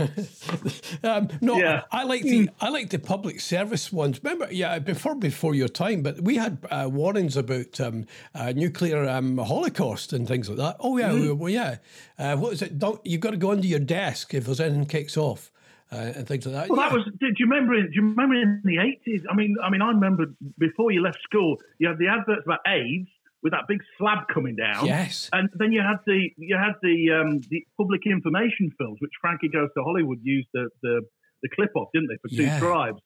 um, 1.05 1.29
no, 1.41 1.59
Yeah. 1.59 1.83
I, 1.91 2.01
I 2.01 2.05
like 2.05 2.23
the 2.23 2.49
I 2.61 2.69
like 2.69 2.91
the 2.91 2.99
public 2.99 3.41
service 3.41 3.93
ones. 3.93 4.21
Remember, 4.23 4.49
yeah, 4.53 4.79
before 4.79 5.15
before 5.15 5.55
your 5.55 5.69
time, 5.69 6.03
but 6.03 6.21
we 6.21 6.37
had 6.37 6.59
uh, 6.71 6.89
warnings 6.91 7.37
about 7.37 7.81
um, 7.81 8.07
uh, 8.35 8.53
nuclear 8.55 9.09
um, 9.09 9.39
holocaust 9.39 10.13
and 10.13 10.27
things 10.27 10.49
like 10.49 10.59
that. 10.59 10.77
Oh 10.81 10.97
yeah, 10.99 11.11
Mm-hmm. 11.11 11.39
well 11.39 11.51
yeah. 11.51 11.77
Uh, 12.19 12.37
what 12.37 12.53
is 12.53 12.63
it? 12.63 12.79
Don't 12.79 13.05
you've 13.05 13.21
got 13.21 13.31
to 13.31 13.37
go 13.37 13.51
under 13.51 13.67
your 13.67 13.79
desk 13.81 14.35
if 14.35 14.47
there's 14.47 14.61
anything 14.61 14.87
kicks 14.87 15.17
off 15.17 15.51
uh, 15.93 15.97
and 16.15 16.27
things 16.27 16.47
like 16.47 16.55
that. 16.55 16.69
Well, 16.71 16.81
yeah. 16.81 16.89
that 16.89 16.95
was. 16.97 17.05
Did 17.19 17.37
you 17.39 17.47
remember? 17.47 17.75
in- 17.75 17.87
Do 17.87 17.93
you 17.95 18.03
remember 18.03 18.35
in 18.35 18.61
the 18.65 18.79
eighties? 18.79 19.23
I 19.31 19.35
mean, 19.35 19.57
I 19.63 19.71
mean, 19.71 19.83
I 19.83 19.89
remember 19.89 20.27
before 20.59 20.91
you 20.93 21.03
left 21.03 21.19
school, 21.23 21.59
you 21.79 21.89
had 21.89 21.99
the 21.99 22.09
adverts 22.09 22.43
about 22.45 22.61
AIDS 22.67 23.09
with 23.43 23.53
that 23.53 23.65
big 23.69 23.81
slab 23.99 24.29
coming 24.33 24.57
down. 24.57 24.85
yes. 24.87 25.29
And 25.33 25.49
then 25.55 25.73
you 25.73 25.81
had 25.81 25.99
the 26.07 26.31
you 26.37 26.57
had 26.57 26.75
the 26.83 26.97
um, 27.21 27.41
the 27.51 27.65
public 27.77 28.03
information 28.07 28.71
films, 28.79 28.99
which 29.01 29.13
Frankie 29.21 29.49
Goes 29.49 29.69
to 29.77 29.83
Hollywood 29.83 30.19
used 30.23 30.49
the 30.53 30.69
the, 30.83 31.03
the 31.43 31.49
clip 31.55 31.71
off, 31.75 31.89
didn't 31.95 32.09
they, 32.09 32.19
for 32.23 32.29
two 32.29 32.43
Yeah. 32.45 32.59
tribes? 32.59 33.01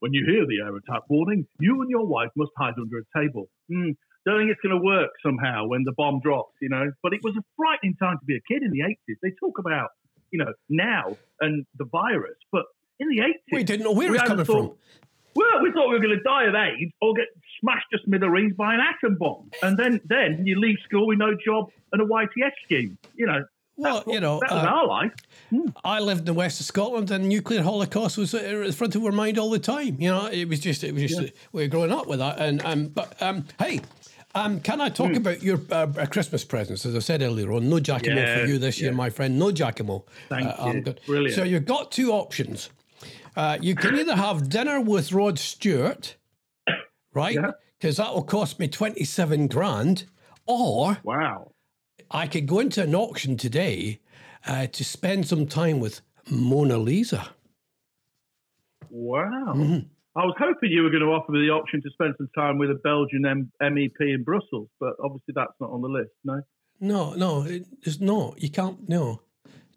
When 0.00 0.14
you 0.14 0.24
hear 0.24 0.46
the 0.46 0.60
air 0.64 0.74
attack 0.76 1.02
warning, 1.10 1.46
you 1.58 1.82
and 1.82 1.90
your 1.90 2.06
wife 2.06 2.30
must 2.34 2.52
hide 2.56 2.72
under 2.80 2.98
a 2.98 3.18
table. 3.20 3.50
Hmm, 3.68 3.90
don't 4.24 4.38
think 4.40 4.50
it's 4.50 4.60
going 4.62 4.74
to 4.78 4.82
work 4.82 5.10
somehow 5.22 5.66
when 5.66 5.82
the 5.84 5.92
bomb 5.92 6.20
drops, 6.20 6.54
you 6.62 6.70
know. 6.70 6.90
But 7.02 7.12
it 7.12 7.20
was 7.22 7.36
a 7.36 7.42
frightening 7.56 7.96
time 7.96 8.16
to 8.18 8.24
be 8.24 8.34
a 8.36 8.40
kid 8.50 8.62
in 8.62 8.70
the 8.70 8.80
eighties. 8.82 9.18
They 9.22 9.32
talk 9.38 9.58
about 9.58 9.90
you 10.30 10.38
know 10.38 10.52
now 10.70 11.16
and 11.40 11.66
the 11.76 11.84
virus, 11.84 12.36
but 12.52 12.64
in 12.98 13.08
the 13.10 13.20
eighties, 13.20 13.42
We 13.52 13.64
didn't 13.64 13.84
know 13.84 13.92
where 13.92 14.06
it 14.08 14.12
was 14.12 14.22
coming 14.22 14.44
from. 14.46 14.72
Well, 15.34 15.62
we 15.62 15.70
thought 15.72 15.88
we 15.88 15.94
were 15.94 16.00
going 16.00 16.16
to 16.16 16.22
die 16.22 16.44
of 16.44 16.54
AIDS 16.54 16.92
or 17.00 17.14
get 17.14 17.26
smashed 17.60 17.86
to 17.92 17.98
smithereens 18.04 18.54
by 18.56 18.74
an 18.74 18.80
atom 18.80 19.16
bomb, 19.18 19.50
and 19.62 19.78
then 19.78 20.00
then 20.04 20.44
you 20.46 20.58
leave 20.58 20.76
school 20.84 21.06
with 21.06 21.18
no 21.18 21.36
job 21.44 21.66
and 21.92 22.02
a 22.02 22.04
YTS 22.04 22.50
scheme. 22.64 22.98
You 23.14 23.26
know, 23.26 23.44
Well, 23.76 24.02
you 24.06 24.20
know, 24.20 24.40
that 24.40 24.50
was 24.52 24.64
uh, 24.64 24.66
our 24.68 24.86
life. 24.86 25.12
I 25.84 26.00
lived 26.00 26.20
in 26.20 26.24
the 26.26 26.34
west 26.34 26.60
of 26.60 26.66
Scotland, 26.66 27.10
and 27.10 27.28
nuclear 27.28 27.62
holocaust 27.62 28.18
was 28.18 28.34
at 28.34 28.42
the 28.66 28.72
front 28.72 28.94
of 28.96 29.04
our 29.04 29.12
mind 29.12 29.38
all 29.38 29.50
the 29.50 29.58
time. 29.58 29.96
You 30.00 30.10
know, 30.10 30.26
it 30.26 30.48
was 30.48 30.60
just 30.60 30.82
it 30.84 30.92
was 30.94 31.02
just 31.02 31.32
we 31.52 31.62
were 31.62 31.68
growing 31.68 31.92
up 31.92 32.06
with 32.06 32.18
that. 32.18 32.38
And 32.40 32.60
um, 32.64 32.88
but 32.88 33.20
um, 33.22 33.46
hey. 33.58 33.80
Um, 34.32 34.60
can 34.60 34.80
I 34.80 34.90
Hmm. 34.90 34.94
talk 34.94 35.16
about 35.16 35.42
your 35.42 35.60
uh, 35.72 35.88
Christmas 36.08 36.44
presents? 36.44 36.86
As 36.86 36.94
I 36.94 37.00
said 37.00 37.20
earlier 37.20 37.50
on, 37.50 37.68
no 37.68 37.78
Jacamo 37.78 38.32
for 38.44 38.46
you 38.48 38.58
this 38.58 38.80
year, 38.80 38.92
my 38.92 39.10
friend. 39.10 39.36
No 39.40 39.50
Jacamo. 39.50 40.04
Thank 40.28 40.46
Uh, 40.46 40.72
you. 40.72 40.94
Brilliant. 41.04 41.34
So 41.34 41.42
you've 41.42 41.64
got 41.64 41.90
two 41.90 42.12
options. 42.12 42.70
Uh, 43.36 43.58
you 43.60 43.74
can 43.74 43.96
either 43.98 44.16
have 44.16 44.48
dinner 44.48 44.80
with 44.80 45.12
Rod 45.12 45.38
Stewart, 45.38 46.16
right? 47.14 47.34
Yeah. 47.34 47.52
Because 47.78 47.96
that 47.96 48.12
will 48.12 48.24
cost 48.24 48.58
me 48.58 48.68
twenty-seven 48.68 49.46
grand, 49.46 50.04
or 50.46 50.98
Wow. 51.02 51.52
I 52.10 52.26
could 52.26 52.46
go 52.46 52.58
into 52.58 52.82
an 52.82 52.94
auction 52.94 53.36
today 53.36 54.00
uh, 54.46 54.66
to 54.66 54.84
spend 54.84 55.26
some 55.28 55.46
time 55.46 55.80
with 55.80 56.00
Mona 56.30 56.76
Lisa. 56.76 57.28
Wow. 58.90 59.52
Mm-hmm. 59.54 59.86
I 60.16 60.24
was 60.24 60.34
hoping 60.38 60.72
you 60.72 60.82
were 60.82 60.90
going 60.90 61.02
to 61.04 61.08
offer 61.08 61.30
me 61.30 61.46
the 61.46 61.52
option 61.52 61.80
to 61.82 61.90
spend 61.92 62.14
some 62.18 62.28
time 62.34 62.58
with 62.58 62.70
a 62.70 62.74
Belgian 62.74 63.24
M- 63.24 63.52
MEP 63.62 63.94
in 64.00 64.24
Brussels, 64.24 64.68
but 64.80 64.94
obviously 65.02 65.32
that's 65.34 65.52
not 65.60 65.70
on 65.70 65.82
the 65.82 65.88
list. 65.88 66.10
No. 66.24 66.42
No, 66.80 67.14
no, 67.14 67.46
it's 67.82 68.00
no. 68.00 68.34
You 68.38 68.50
can't. 68.50 68.88
No, 68.88 69.20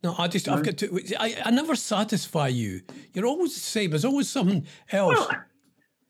no. 0.03 0.15
I 0.17 0.27
just 0.27 0.47
I've 0.49 0.63
got 0.63 0.77
to. 0.77 1.01
I, 1.19 1.35
I 1.45 1.51
never 1.51 1.75
satisfy 1.75 2.47
you. 2.49 2.81
You're 3.13 3.25
always 3.27 3.53
the 3.53 3.59
same. 3.61 3.91
There's 3.91 4.05
always 4.05 4.29
something 4.29 4.65
else. 4.91 5.15
Well, 5.15 5.29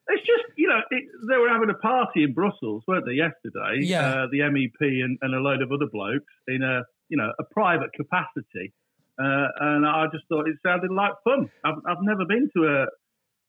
it's 0.10 0.26
just 0.26 0.58
you 0.58 0.68
know 0.68 0.80
it, 0.92 1.04
they 1.30 1.38
were 1.38 1.50
having 1.50 1.70
a 1.70 1.76
party 1.76 2.24
in 2.24 2.34
Brussels, 2.34 2.84
weren't 2.88 3.06
they? 3.06 3.14
Yesterday, 3.14 3.86
Yeah. 3.86 4.08
uh, 4.24 4.28
the 4.32 4.40
MEP 4.40 4.82
and, 4.82 5.18
and 5.22 5.34
a 5.34 5.40
load 5.40 5.62
of 5.62 5.72
other 5.72 5.88
blokes 5.92 6.26
in 6.48 6.62
a 6.64 6.84
you 7.10 7.18
know, 7.18 7.32
a 7.40 7.44
private 7.52 7.92
capacity. 7.94 8.74
Uh, 9.22 9.46
and 9.60 9.86
I 9.86 10.06
just 10.12 10.24
thought 10.28 10.48
it 10.48 10.56
sounded 10.66 10.92
like 10.92 11.12
fun. 11.24 11.50
I've, 11.64 11.76
I've 11.88 12.02
never 12.02 12.26
been 12.26 12.50
to 12.58 12.64
a, 12.64 12.82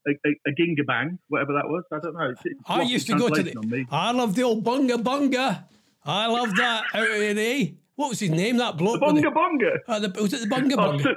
a, 0.06 0.10
a, 0.10 0.30
a 0.48 0.50
Ginga 0.52 0.86
Bang, 0.86 1.18
whatever 1.28 1.54
that 1.54 1.66
was. 1.66 1.82
I 1.90 1.98
don't 2.00 2.12
know. 2.14 2.30
It's, 2.30 2.42
it's 2.44 2.60
I 2.66 2.82
used 2.82 3.06
to 3.06 3.16
go 3.18 3.30
to 3.30 3.42
the. 3.42 3.86
I 3.90 4.12
love 4.12 4.34
the 4.34 4.42
old 4.42 4.62
bunga 4.62 5.02
bunga. 5.02 5.64
I 6.04 6.26
love 6.26 6.54
that 6.56 6.84
out 6.92 7.08
in 7.08 7.38
eh? 7.38 7.66
What 7.96 8.08
was 8.08 8.20
his 8.20 8.30
name? 8.30 8.56
That 8.56 8.76
bloke. 8.76 9.00
with 9.00 9.10
Bunga 9.10 9.22
the- 9.22 9.30
Bunga. 9.30 9.78
uh, 9.88 9.98
the, 10.00 10.22
was 10.22 10.32
it 10.32 10.48
the 10.48 10.54
bunga 10.54 10.72
Oh, 10.76 10.98
bunga? 10.98 11.14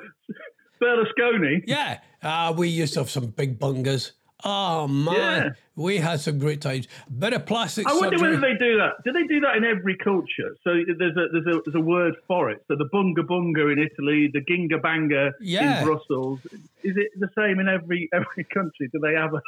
Berlusconi. 0.81 1.63
Yeah, 1.65 2.00
uh, 2.22 2.53
we 2.55 2.67
used 2.69 2.93
to 2.93 3.00
have 3.00 3.10
some 3.10 3.27
big 3.27 3.60
bungas. 3.60 4.12
Oh 4.43 4.88
man, 4.88 5.15
Yeah. 5.15 5.50
we 5.75 5.98
had 5.98 6.19
some 6.19 6.38
great 6.38 6.62
times. 6.62 6.88
Bit 7.17 7.34
of 7.34 7.48
plastic 7.48 7.88
I 7.88 7.93
wonder 7.93 8.19
surgery. 8.19 8.36
whether 8.36 8.41
they 8.41 8.53
do 8.60 8.77
that. 8.77 8.91
Do 9.03 9.12
they 9.12 9.24
do 9.24 9.39
that 9.39 9.55
in 9.57 9.63
every 9.65 9.98
culture? 9.98 10.55
So 10.63 10.75
there's 11.00 11.17
a 11.17 11.25
there's 11.31 11.48
a 11.48 11.62
there's 11.65 11.74
a 11.75 11.79
word 11.81 12.13
for 12.27 12.51
it. 12.51 12.63
So 12.67 12.75
the 12.75 12.86
bunga 12.93 13.25
bunga 13.27 13.72
in 13.74 13.79
Italy, 13.79 14.29
the 14.31 14.41
ginga 14.41 14.79
banga 14.79 15.34
Yeah. 15.41 15.79
in 15.79 15.86
Brussels. 15.88 16.41
Is 16.84 16.96
it 16.98 17.07
the 17.19 17.29
same 17.36 17.60
in 17.60 17.67
every 17.67 18.07
every 18.13 18.43
country? 18.43 18.88
Do 18.93 19.00
they 19.00 19.13
have 19.15 19.34
a, 19.34 19.41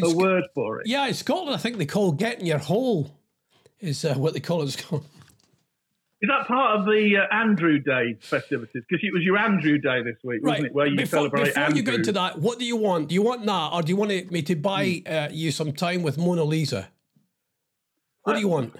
a 0.00 0.14
word 0.14 0.44
for 0.54 0.80
it? 0.80 0.86
Yeah, 0.86 1.08
in 1.08 1.14
Scotland, 1.14 1.56
I 1.56 1.58
think 1.58 1.78
they 1.78 1.86
call 1.86 2.12
getting 2.12 2.46
your 2.46 2.58
hole 2.58 3.10
is 3.80 4.04
uh, 4.04 4.14
what 4.14 4.34
they 4.34 4.40
call 4.40 4.60
it. 4.60 4.66
in 4.66 4.70
Scotland. 4.70 5.06
Is 6.20 6.28
that 6.28 6.48
part 6.48 6.80
of 6.80 6.86
the 6.86 7.16
uh, 7.16 7.32
Andrew 7.34 7.78
Day 7.78 8.16
festivities? 8.20 8.82
Because 8.88 9.04
it 9.04 9.12
was 9.12 9.22
your 9.22 9.36
Andrew 9.38 9.78
Day 9.78 10.02
this 10.02 10.16
week, 10.24 10.44
wasn't 10.44 10.66
it? 10.66 10.74
Where 10.74 10.86
you 10.86 10.96
before, 10.96 11.18
celebrate 11.18 11.44
before 11.44 11.62
Andrew. 11.62 11.76
you 11.76 11.82
go 11.84 11.92
into 11.94 12.12
that, 12.12 12.38
what 12.40 12.58
do 12.58 12.64
you 12.64 12.76
want? 12.76 13.08
Do 13.08 13.14
you 13.14 13.22
want 13.22 13.46
that, 13.46 13.70
or 13.72 13.82
do 13.82 13.90
you 13.90 13.96
want 13.96 14.30
me 14.32 14.42
to 14.42 14.56
buy 14.56 15.02
Hmm. 15.06 15.12
uh, 15.12 15.28
you 15.30 15.52
some 15.52 15.72
time 15.72 16.02
with 16.02 16.18
Mona 16.18 16.42
Lisa? 16.42 16.88
What 18.24 18.34
do 18.34 18.40
you 18.40 18.48
want? 18.48 18.74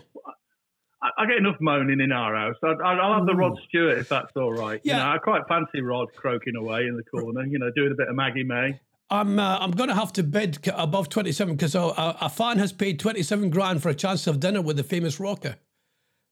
I, 1.00 1.22
I 1.22 1.26
get 1.26 1.36
enough 1.36 1.56
moaning 1.60 2.00
in 2.00 2.10
our 2.10 2.34
house. 2.34 2.56
I, 2.62 2.72
I, 2.84 2.94
I'll 2.94 3.14
have 3.14 3.26
the 3.26 3.34
Rod 3.34 3.56
Stewart 3.68 3.98
if 3.98 4.08
that's 4.08 4.32
all 4.34 4.52
right. 4.52 4.80
Yeah. 4.82 4.96
You 4.96 5.04
know, 5.04 5.10
I 5.10 5.18
quite 5.18 5.42
fancy 5.48 5.80
Rod 5.80 6.08
croaking 6.16 6.56
away 6.56 6.86
in 6.86 6.96
the 6.96 7.04
corner. 7.04 7.44
You 7.46 7.60
know, 7.60 7.70
doing 7.70 7.92
a 7.92 7.94
bit 7.94 8.08
of 8.08 8.16
Maggie 8.16 8.42
May. 8.42 8.80
I'm 9.10 9.38
uh, 9.38 9.58
I'm 9.58 9.70
going 9.70 9.88
to 9.88 9.94
have 9.94 10.12
to 10.14 10.22
bid 10.22 10.58
above 10.74 11.08
twenty 11.08 11.32
seven 11.32 11.54
because 11.54 11.74
a, 11.74 11.80
a, 12.20 12.28
fan 12.28 12.58
has 12.58 12.72
paid 12.72 12.98
twenty 12.98 13.22
seven 13.22 13.48
grand 13.48 13.80
for 13.80 13.88
a 13.88 13.94
chance 13.94 14.24
to 14.24 14.32
have 14.32 14.40
dinner 14.40 14.60
with 14.60 14.76
the 14.76 14.82
famous 14.82 15.18
rocker. 15.18 15.56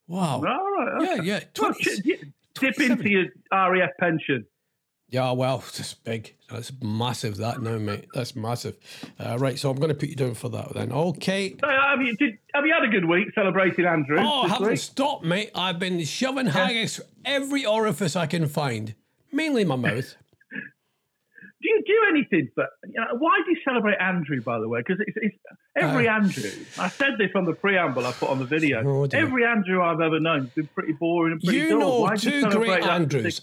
Wow. 0.09 0.37
All 0.37 0.43
right. 0.43 1.03
Yeah, 1.03 1.13
okay. 1.15 1.23
yeah. 1.25 1.41
Well, 1.61 1.75
20 1.75 1.85
ch- 1.85 2.25
dip 2.55 2.81
into 2.81 3.09
your 3.11 3.25
RAF 3.53 3.91
pension. 3.99 4.47
Yeah, 5.09 5.31
well, 5.33 5.63
it's 5.67 5.95
big. 5.95 6.35
That's 6.51 6.73
massive, 6.83 7.37
that 7.37 7.63
now, 7.63 7.79
mate. 7.79 8.07
That's 8.13 8.35
massive. 8.35 8.77
Uh, 9.21 9.39
right, 9.39 9.57
so 9.57 9.71
I'm 9.71 9.77
going 9.77 9.91
to 9.91 9.95
put 9.95 10.09
you 10.09 10.17
down 10.17 10.35
for 10.35 10.49
that 10.49 10.75
then. 10.75 10.91
Okay. 10.91 11.55
So, 11.61 11.69
have 11.69 12.03
you 12.03 12.17
did, 12.17 12.39
have 12.55 12.67
you 12.67 12.73
had 12.73 12.83
a 12.83 12.89
good 12.89 13.05
week 13.05 13.29
celebrating 13.35 13.85
Andrew? 13.85 14.19
Oh, 14.19 14.43
I 14.43 14.49
haven't 14.49 14.71
week? 14.71 14.79
stopped, 14.79 15.25
mate. 15.25 15.51
I've 15.55 15.79
been 15.79 16.03
shoving 16.05 16.47
haggis 16.47 17.01
every 17.25 17.65
orifice 17.65 18.17
I 18.17 18.27
can 18.27 18.49
find, 18.49 18.95
mainly 19.33 19.65
my 19.65 19.77
mouth. 19.77 20.17
Do 21.87 21.93
anything? 22.11 22.49
But 22.57 22.67
you 22.85 22.95
know, 23.01 23.17
why 23.19 23.39
do 23.45 23.51
you 23.53 23.59
celebrate 23.65 23.97
Andrew? 24.01 24.41
By 24.43 24.59
the 24.59 24.69
way, 24.69 24.81
because 24.81 25.01
it's, 25.07 25.17
it's 25.23 25.37
every 25.77 26.09
Andrew. 26.09 26.51
I 26.79 26.89
said 26.89 27.11
this 27.19 27.31
on 27.37 27.45
the 27.45 27.53
preamble 27.53 28.05
I 28.07 28.13
put 28.13 28.29
on 28.29 28.39
the 28.39 28.45
video. 28.45 28.81
Uh, 28.81 28.89
Oh, 28.89 29.09
every 29.13 29.45
Andrew 29.45 29.83
I've 29.83 30.01
ever 30.01 30.19
known 30.19 30.41
has 30.43 30.51
been 30.51 30.67
pretty 30.69 30.93
boring 30.95 31.33
and 31.35 31.41
pretty 31.43 31.59
You 31.59 31.69
dull. 31.71 31.79
know 31.79 32.01
why 32.01 32.17
do 32.17 32.31
you 32.31 32.41
celebrate 32.41 32.67
great 32.67 32.85
Andrews. 32.85 33.41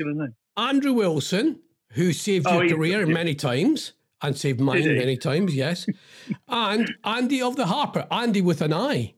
Andrew 0.57 0.93
Wilson, 0.93 1.59
who 1.93 2.11
saved 2.11 2.45
Oh, 2.49 2.61
your 2.61 2.75
career 2.77 3.05
yeah. 3.07 3.13
many 3.13 3.33
times 3.35 3.93
and 4.21 4.37
saved 4.37 4.59
mine 4.59 4.85
many 4.87 5.15
times, 5.17 5.55
yes. 5.55 5.85
and 6.47 6.93
Andy 7.03 7.41
of 7.41 7.55
the 7.55 7.65
Harper, 7.67 8.05
Andy 8.11 8.41
with 8.41 8.61
an 8.61 8.73
eye. 8.73 9.13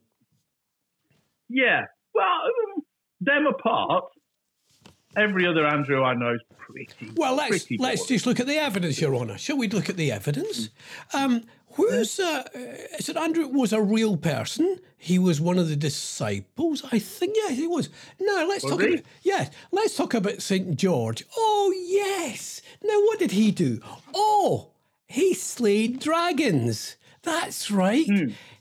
Yeah. 1.50 1.86
Well, 2.13 2.25
um, 2.25 2.84
them 3.22 3.48
apart, 3.48 4.05
every 5.15 5.48
other 5.48 5.65
Andrew 5.65 6.03
I 6.03 6.13
know 6.13 6.34
is 6.34 6.41
pretty. 6.57 7.12
Well, 7.15 7.36
let's 7.36 7.50
pretty 7.50 7.77
let's 7.77 8.05
just 8.05 8.25
look 8.25 8.39
at 8.39 8.48
the 8.48 8.57
evidence, 8.57 9.00
Your 9.00 9.15
Honour. 9.15 9.38
Shall 9.38 9.57
we 9.57 9.67
look 9.67 9.89
at 9.89 9.98
the 9.98 10.12
evidence? 10.12 10.69
Um, 11.13 11.43
who's 11.74 12.19
uh, 12.19 12.43
uh, 12.55 12.98
St 13.00 13.17
Andrew 13.17 13.48
was 13.48 13.74
a 13.74 13.81
real 13.81 14.17
person. 14.17 14.79
He 14.98 15.19
was 15.19 15.39
one 15.39 15.57
of 15.57 15.69
the 15.69 15.75
disciples. 15.75 16.84
I 16.91 17.00
think. 17.00 17.36
Yeah, 17.38 17.53
he 17.53 17.67
was. 17.67 17.89
No, 18.19 18.45
let's 18.48 18.63
talk 18.63 18.81
he? 18.81 18.93
about. 18.93 19.05
Yes, 19.24 19.51
let's 19.72 19.95
talk 19.95 20.13
about 20.13 20.41
Saint 20.41 20.75
George. 20.75 21.25
Oh 21.38 21.74
yes. 21.88 22.62
Now, 22.84 23.00
what 23.01 23.19
did 23.19 23.31
he 23.31 23.51
do? 23.51 23.79
Oh, 24.13 24.72
he 25.07 25.34
slayed 25.34 26.00
dragons. 26.00 26.95
That's 27.25 27.70
right. 27.72 28.08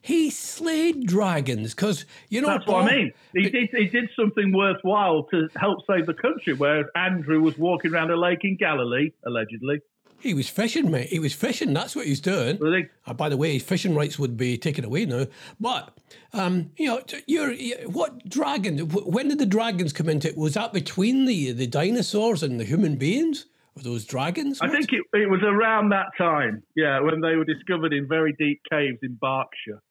He 0.00 0.30
slayed 0.30 1.06
dragons 1.06 1.74
because 1.74 2.04
you 2.28 2.40
know. 2.40 2.48
Hmm. 2.48 2.54
That's 2.54 2.66
what 2.66 2.92
I 2.92 2.96
mean. 2.96 3.12
He 3.34 3.50
did, 3.50 3.70
he 3.72 3.86
did 3.86 4.10
something 4.16 4.52
worthwhile 4.52 5.24
to 5.24 5.48
help 5.56 5.86
save 5.86 6.06
the 6.06 6.14
country, 6.14 6.54
whereas 6.54 6.86
Andrew 6.94 7.40
was 7.40 7.56
walking 7.56 7.94
around 7.94 8.10
a 8.10 8.16
lake 8.16 8.40
in 8.42 8.56
Galilee, 8.56 9.12
allegedly. 9.24 9.80
He 10.20 10.32
was 10.32 10.48
fishing, 10.48 10.90
mate. 10.90 11.08
He 11.08 11.18
was 11.18 11.34
fishing. 11.34 11.74
That's 11.74 11.94
what 11.94 12.06
he's 12.06 12.20
doing. 12.20 12.56
Really? 12.58 12.88
Uh, 13.06 13.12
by 13.12 13.28
the 13.28 13.36
way, 13.36 13.52
his 13.52 13.62
fishing 13.62 13.94
rights 13.94 14.18
would 14.18 14.38
be 14.38 14.56
taken 14.56 14.82
away 14.82 15.04
now. 15.04 15.26
But 15.60 15.96
um, 16.32 16.70
you 16.78 16.86
know, 16.86 17.02
you're, 17.26 17.52
you 17.52 17.76
what 17.90 18.28
dragon? 18.28 18.78
When 18.78 19.28
did 19.28 19.38
the 19.38 19.46
dragons 19.46 19.92
come 19.92 20.08
into 20.08 20.28
it? 20.28 20.36
Was 20.36 20.54
that 20.54 20.72
between 20.72 21.26
the 21.26 21.52
the 21.52 21.66
dinosaurs 21.66 22.42
and 22.42 22.58
the 22.58 22.64
human 22.64 22.96
beings? 22.96 23.44
Were 23.76 23.82
those 23.82 24.04
dragons? 24.04 24.60
I 24.60 24.68
think 24.68 24.92
it, 24.92 25.02
it 25.12 25.28
was 25.28 25.40
around 25.42 25.88
that 25.90 26.06
time, 26.16 26.62
yeah, 26.76 27.00
when 27.00 27.20
they 27.20 27.34
were 27.36 27.44
discovered 27.44 27.92
in 27.92 28.06
very 28.08 28.32
deep 28.38 28.60
caves 28.70 28.98
in 29.02 29.18
Berkshire. 29.20 29.82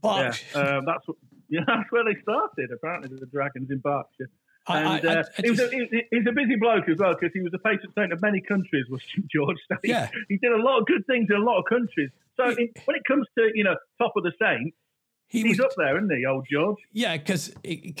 But 0.00 0.40
Yeah, 0.54 0.60
um, 0.60 0.84
that's 0.86 1.06
what, 1.06 1.16
yeah, 1.48 1.60
that's 1.66 1.90
where 1.90 2.04
they 2.04 2.20
started. 2.22 2.70
Apparently, 2.72 3.18
the 3.18 3.26
dragons 3.26 3.70
in 3.70 3.78
Berkshire. 3.78 4.30
I- 4.68 4.78
And 4.78 5.08
I- 5.08 5.14
uh, 5.14 5.24
I 5.38 5.42
he, 5.42 5.50
was 5.50 5.58
a, 5.58 5.62
just- 5.70 5.72
he, 5.92 6.02
he's 6.12 6.26
a 6.28 6.32
busy 6.32 6.54
bloke 6.60 6.88
as 6.88 6.98
well 6.98 7.14
because 7.18 7.32
he 7.34 7.40
was 7.40 7.52
a 7.52 7.58
patron 7.58 7.92
saint 7.96 8.12
of 8.12 8.22
many 8.22 8.40
countries. 8.40 8.86
Was 8.90 9.00
St 9.14 9.26
George? 9.28 9.56
So 9.68 9.76
he, 9.82 9.90
Yeah. 9.90 10.08
he 10.28 10.36
did 10.38 10.52
a 10.52 10.62
lot 10.62 10.78
of 10.80 10.86
good 10.86 11.04
things 11.08 11.26
in 11.30 11.36
a 11.36 11.40
lot 11.44 11.58
of 11.58 11.64
countries. 11.68 12.10
So 12.36 12.44
in, 12.50 12.70
when 12.84 12.96
it 12.96 13.02
comes 13.08 13.26
to 13.36 13.50
you 13.54 13.64
know 13.64 13.74
top 14.00 14.12
of 14.16 14.22
the 14.22 14.32
saints, 14.40 14.76
he 15.26 15.42
he's 15.42 15.58
was, 15.58 15.66
up 15.66 15.72
there, 15.76 15.96
isn't 15.98 16.16
he, 16.16 16.24
old 16.26 16.46
George? 16.50 16.76
yeah, 16.92 17.16
because 17.16 17.52
he, 17.64 17.92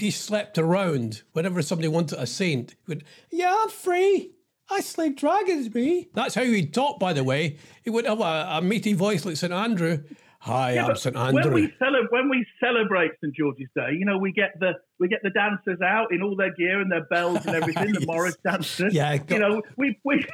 he 0.00 0.10
slept 0.10 0.56
around. 0.58 1.22
Whenever 1.32 1.60
somebody 1.60 1.88
wanted 1.88 2.18
a 2.18 2.26
saint, 2.26 2.70
he 2.70 2.76
would 2.88 3.04
yeah, 3.30 3.54
I'm 3.62 3.68
free. 3.68 4.32
I 4.70 4.80
slay 4.80 5.10
dragons, 5.10 5.72
me. 5.74 6.08
That's 6.14 6.34
how 6.34 6.44
he'd 6.44 6.74
talk, 6.74 6.98
by 6.98 7.12
the 7.12 7.24
way. 7.24 7.56
He 7.82 7.90
would 7.90 8.04
have 8.04 8.20
a, 8.20 8.48
a 8.58 8.62
meaty 8.62 8.92
voice 8.92 9.24
like 9.24 9.36
St 9.36 9.52
Andrew. 9.52 10.02
Hi, 10.40 10.78
I'm 10.78 10.86
But 10.88 11.00
St 11.00 11.16
When 11.16 11.36
Andrew. 11.38 11.52
we 11.54 11.72
celebrate, 11.78 12.12
when 12.12 12.28
we 12.28 12.46
celebrate 12.60 13.10
St 13.20 13.34
George's 13.34 13.68
Day, 13.74 13.92
you 13.98 14.04
know, 14.04 14.18
we 14.18 14.32
get 14.32 14.50
the 14.60 14.72
we 15.00 15.08
get 15.08 15.20
the 15.22 15.30
dancers 15.30 15.80
out 15.80 16.12
in 16.12 16.22
all 16.22 16.36
their 16.36 16.54
gear 16.54 16.80
and 16.80 16.92
their 16.92 17.04
bells 17.06 17.44
and 17.46 17.56
everything. 17.56 17.92
The 17.92 18.00
Yes. 18.00 18.06
Morris 18.06 18.36
dancers. 18.44 18.94
Yeah, 18.94 19.18
you 19.28 19.38
know, 19.38 19.62
we 19.76 19.98
we 20.04 20.24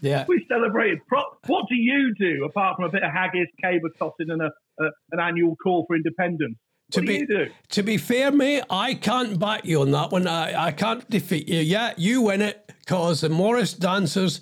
yeah. 0.00 0.24
we 0.28 0.46
celebrated. 0.48 1.00
What 1.46 1.66
do 1.68 1.74
you 1.74 2.14
do 2.18 2.44
apart 2.44 2.76
from 2.76 2.86
a 2.86 2.88
bit 2.90 3.02
of 3.02 3.12
haggis, 3.12 3.48
caber 3.62 3.90
tossing, 3.98 4.30
and 4.30 4.40
a, 4.42 4.50
a 4.80 4.84
an 5.12 5.20
annual 5.20 5.54
call 5.56 5.84
for 5.86 5.96
independence? 5.96 6.56
To 6.92 7.00
What 7.00 7.06
do 7.06 7.12
be 7.12 7.18
you 7.18 7.26
do? 7.26 7.50
to 7.70 7.82
be 7.82 7.96
fair, 7.96 8.30
mate, 8.30 8.64
I 8.70 8.94
can't 8.94 9.38
back 9.38 9.64
you 9.64 9.80
on 9.80 9.90
that 9.92 10.10
one. 10.12 10.26
I, 10.26 10.66
I 10.66 10.72
can't 10.72 11.08
defeat 11.08 11.48
you. 11.48 11.60
Yeah, 11.60 11.94
you 11.96 12.22
win 12.22 12.42
it 12.42 12.70
because 12.80 13.22
the 13.22 13.28
Morris 13.28 13.74
dancers. 13.74 14.40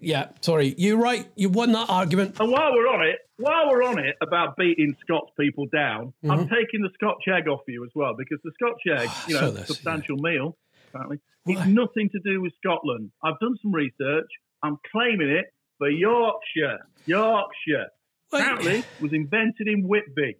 Yeah, 0.00 0.28
sorry, 0.42 0.74
you're 0.76 0.98
right. 0.98 1.26
You 1.36 1.48
won 1.48 1.72
that 1.72 1.88
argument. 1.88 2.38
And 2.38 2.52
while 2.52 2.72
we're 2.72 2.88
on 2.88 3.06
it, 3.06 3.18
while 3.38 3.70
we're 3.70 3.82
on 3.82 3.98
it 3.98 4.16
about 4.20 4.56
beating 4.56 4.94
Scots 5.00 5.30
people 5.38 5.66
down, 5.72 6.12
I'm 6.24 6.30
mm-hmm. 6.30 6.54
taking 6.54 6.82
the 6.82 6.90
Scotch 6.94 7.22
egg 7.28 7.48
off 7.48 7.60
you 7.66 7.84
as 7.84 7.90
well 7.94 8.14
because 8.16 8.38
the 8.44 8.52
Scotch 8.54 8.80
oh, 8.90 9.02
egg, 9.02 9.10
you 9.28 9.34
know, 9.40 9.50
this, 9.50 9.68
substantial 9.68 10.16
meal, 10.16 10.56
apparently, 10.88 11.20
Why? 11.44 11.54
it's 11.54 11.66
nothing 11.66 12.10
to 12.10 12.18
do 12.24 12.42
with 12.42 12.52
Scotland. 12.62 13.10
I've 13.24 13.38
done 13.40 13.56
some 13.62 13.72
research. 13.72 14.28
I'm 14.62 14.78
claiming 14.92 15.30
it 15.30 15.46
for 15.78 15.88
Yorkshire. 15.88 16.78
Yorkshire. 17.06 17.88
Wait. 18.32 18.40
Apparently, 18.40 18.84
was 19.00 19.12
invented 19.12 19.68
in 19.68 19.86
Whitby. 19.86 20.36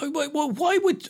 Uh, 0.00 0.08
why- 0.10 0.26
why- 0.26 0.46
Why 0.46 0.78
would? 0.78 1.06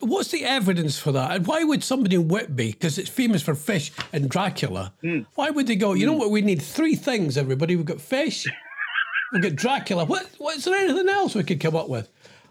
What's 0.00 0.30
the 0.30 0.44
evidence 0.44 0.98
for 0.98 1.12
that? 1.12 1.30
And 1.34 1.46
why 1.46 1.64
would 1.64 1.82
somebody 1.82 2.16
in 2.16 2.28
Whitby, 2.28 2.72
because 2.72 2.98
it's 2.98 3.08
famous 3.08 3.42
for 3.42 3.54
fish 3.54 3.90
and 4.12 4.28
Dracula, 4.28 4.92
why 5.34 5.50
would 5.50 5.66
they 5.66 5.76
go? 5.76 5.94
You 5.94 6.06
know 6.06 6.12
what? 6.12 6.30
We 6.30 6.42
need 6.42 6.60
three 6.60 6.94
things. 6.94 7.38
Everybody, 7.38 7.74
we've 7.76 7.86
got 7.86 8.00
fish, 8.02 8.46
we've 9.32 9.42
got 9.42 9.54
Dracula. 9.56 10.04
What? 10.04 10.28
What's 10.38 10.64
there 10.64 10.74
anything 10.76 11.08
else 11.08 11.34
we 11.34 11.42
could 11.42 11.60
come 11.60 11.74
up 11.76 11.88
with? 11.88 12.10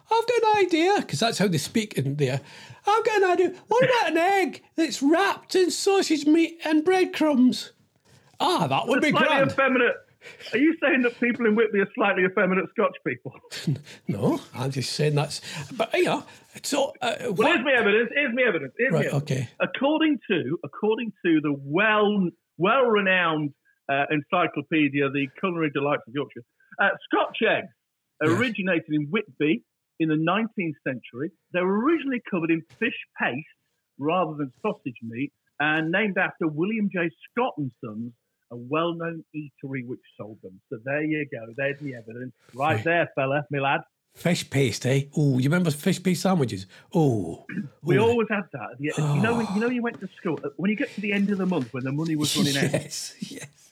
I've 0.10 0.25
got 0.27 0.55
an 0.55 0.65
idea, 0.65 0.96
because 0.98 1.19
that's 1.19 1.38
how 1.38 1.48
they 1.48 1.57
speak 1.57 1.93
in 1.96 2.15
there. 2.15 2.39
I've 2.88 3.05
got 3.05 3.17
an 3.24 3.29
idea. 3.29 3.53
What 3.67 3.84
about 3.84 4.12
an 4.12 4.17
egg 4.17 4.63
that's 4.77 5.03
wrapped 5.03 5.53
in 5.53 5.69
sausage 5.69 6.25
meat 6.25 6.60
and 6.65 6.84
breadcrumbs? 6.86 7.74
Ah, 8.39 8.67
that 8.67 8.88
would 8.88 9.01
be 9.01 9.10
Slightly 9.12 9.27
grand. 9.27 9.51
effeminate. 9.51 9.96
Are 10.53 10.57
you 10.57 10.75
saying 10.81 11.01
that 11.03 11.19
people 11.19 11.46
in 11.46 11.55
Whitby 11.55 11.79
are 11.79 11.89
slightly 11.96 12.24
effeminate 12.25 12.65
Scotch 12.72 12.96
people? 13.05 13.34
No, 14.07 14.39
I'm 14.55 14.72
just 14.72 14.93
saying 14.93 15.15
that's. 15.15 15.41
But 15.75 15.89
yeah, 15.93 16.22
so 16.63 16.93
uh, 17.01 17.15
Well, 17.31 17.51
here's 17.51 17.63
my 17.65 17.74
evidence. 17.74 18.10
Here's 18.15 18.34
my 18.34 18.43
evidence. 18.43 18.74
Here's 18.77 18.93
Right, 18.93 19.05
evidence. 19.07 19.24
okay. 19.31 19.50
According 19.60 20.19
to 20.31 20.57
according 20.63 21.12
to 21.25 21.41
the 21.41 21.53
well 21.57 22.29
well 22.57 22.84
renowned 22.84 23.51
uh, 23.91 24.05
encyclopedia, 24.12 25.10
the 25.10 25.27
Culinary 25.39 25.72
Delights 25.72 26.03
of 26.07 26.13
Yorkshire, 26.13 26.41
uh, 26.81 26.89
Scotch 27.05 27.38
eggs 27.48 27.67
Yes. 28.22 28.31
originated 28.31 28.89
in 28.93 29.07
Whitby 29.12 29.63
in 30.00 30.10
the 30.10 30.15
19th 30.15 30.74
century. 30.84 31.29
They 31.53 31.62
were 31.62 31.79
originally 31.86 32.22
covered 32.31 32.50
in 32.50 32.63
fish 32.79 32.98
paste 33.22 33.46
rather 34.00 34.34
than 34.38 34.51
sausage 34.63 34.98
meat, 35.03 35.31
and 35.60 35.91
named 35.91 36.17
after 36.17 36.48
William 36.48 36.89
J. 36.91 37.10
Scott 37.29 37.53
and 37.57 37.72
Sons, 37.84 38.13
a 38.51 38.56
well-known 38.56 39.24
eatery 39.36 39.86
which 39.86 40.00
sold 40.18 40.38
them. 40.42 40.60
So 40.70 40.77
there 40.86 41.04
you 41.04 41.25
go. 41.32 41.54
There's 41.56 41.80
the 41.80 41.96
evidence, 41.96 42.34
right 42.54 42.84
there, 42.84 43.10
fella, 43.16 43.46
my 43.51 43.60
lad. 43.60 43.82
Fish 44.16 44.50
paste, 44.50 44.86
eh? 44.88 45.04
Oh, 45.16 45.38
you 45.38 45.44
remember 45.44 45.70
fish 45.70 46.01
paste 46.01 46.24
sandwiches? 46.24 46.66
Oh, 46.94 47.46
We 47.84 48.00
always 48.00 48.27
had 48.30 48.44
that. 48.54 48.72
at 48.72 48.77
the- 48.80 48.86
You 49.16 49.22
know, 49.22 49.38
when, 49.38 49.48
you 49.54 49.62
know, 49.62 49.70
you 49.70 49.82
went 49.84 50.00
to 50.00 50.08
school 50.18 50.39
uh, 50.44 50.50
when 50.58 50.72
you 50.72 50.77
get 50.77 50.89
to 50.96 51.01
the 51.01 51.12
end 51.13 51.30
of 51.30 51.38
the 51.38 51.46
month 51.46 51.72
when 51.74 51.84
the 51.84 51.92
money 51.92 52.16
was 52.16 52.36
running 52.36 52.58
out, 52.58 52.72
yes, 52.74 53.16
yes. 53.20 53.72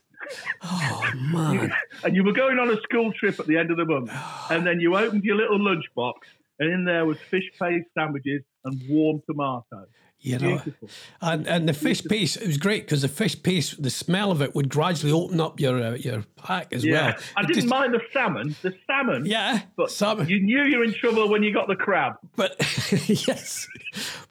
Oh 0.63 1.11
man, 1.31 1.71
and 2.03 2.15
you 2.15 2.23
were 2.23 2.31
going 2.33 2.57
on 2.59 2.69
a 2.69 2.79
school 2.81 3.11
trip 3.13 3.39
at 3.39 3.47
the 3.47 3.57
end 3.57 3.71
of 3.71 3.77
the 3.77 3.85
month, 3.85 4.11
and 4.51 4.65
then 4.65 4.79
you 4.79 4.95
opened 4.95 5.23
your 5.23 5.35
little 5.35 5.59
lunchbox, 5.59 6.13
and 6.59 6.71
in 6.73 6.85
there 6.85 7.05
was 7.05 7.17
fish 7.29 7.49
paste 7.59 7.87
sandwiches 7.97 8.41
and 8.65 8.81
warm 8.89 9.21
tomatoes. 9.27 9.87
You 10.25 10.39
know, 10.39 10.57
Beautiful. 10.57 10.89
and 11.21 11.47
and 11.47 11.69
the 11.69 11.73
fish 11.73 12.03
paste 12.03 12.37
it 12.37 12.47
was 12.47 12.57
great 12.57 12.83
because 12.85 13.01
the 13.03 13.07
fish 13.07 13.41
paste, 13.41 13.81
the 13.81 13.89
smell 13.89 14.31
of 14.31 14.41
it 14.41 14.55
would 14.55 14.69
gradually 14.69 15.11
open 15.13 15.39
up 15.39 15.59
your 15.59 15.81
uh, 15.81 15.91
your 15.95 16.23
pack 16.35 16.73
as 16.73 16.83
Yeah, 16.83 16.93
well. 16.93 17.15
I 17.37 17.41
It 17.41 17.47
didn't 17.47 17.55
just- 17.55 17.67
mind 17.67 17.93
the 17.93 18.01
salmon. 18.11 18.55
The 18.61 18.73
salmon, 18.87 19.25
Yeah, 19.25 19.61
but 19.77 19.91
salmon. 19.91 20.27
you 20.27 20.39
knew 20.41 20.63
you 20.63 20.79
were 20.79 20.83
in 20.83 20.93
trouble 20.93 21.29
when 21.29 21.43
you 21.43 21.53
got 21.53 21.67
the 21.67 21.75
crab. 21.75 22.13
But 22.35 22.55
yes, 23.27 23.67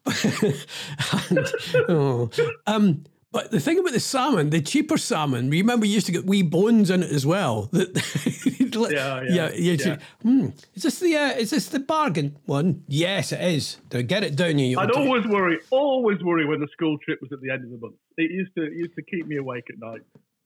and, 1.30 1.46
oh, 1.88 2.30
um, 2.66 3.04
but 3.34 3.50
the 3.50 3.60
thing 3.60 3.78
about 3.78 3.92
the 3.92 4.00
salmon, 4.00 4.48
the 4.50 4.62
cheaper 4.62 4.96
salmon, 4.96 5.50
remember 5.50 5.84
you 5.84 5.92
used 5.92 6.06
to 6.06 6.12
get 6.12 6.24
wee 6.24 6.40
bones 6.42 6.88
in 6.88 7.02
it 7.02 7.10
as 7.10 7.26
well. 7.26 7.68
Yeah, 8.74 9.22
yeah, 9.28 9.50
yeah. 9.54 9.76
should- 9.76 10.02
hmm, 10.22 10.46
is 10.74 10.82
this 10.82 10.98
the 10.98 11.16
uh, 11.16 11.30
is 11.32 11.50
this 11.50 11.68
the 11.68 11.78
bargain 11.78 12.36
one? 12.46 12.82
Yes, 12.88 13.30
it 13.32 13.40
is. 13.40 13.76
To 13.90 14.02
get 14.02 14.24
it 14.24 14.36
down 14.36 14.58
you. 14.58 14.78
I'd 14.78 14.90
always 14.90 15.26
worry, 15.26 15.58
always 15.70 16.22
worry 16.22 16.44
when 16.46 16.60
the 16.60 16.68
school 16.68 16.98
trip 16.98 17.20
was 17.20 17.30
at 17.32 17.40
the 17.40 17.50
end 17.50 17.64
of 17.64 17.70
the 17.70 17.78
month. 17.78 17.94
It 18.16 18.30
used 18.30 18.54
to 18.56 18.62
it 18.64 18.72
used 18.72 18.94
to 18.96 19.02
keep 19.02 19.26
me 19.26 19.36
awake 19.36 19.64
at 19.70 19.78
night. 19.78 20.00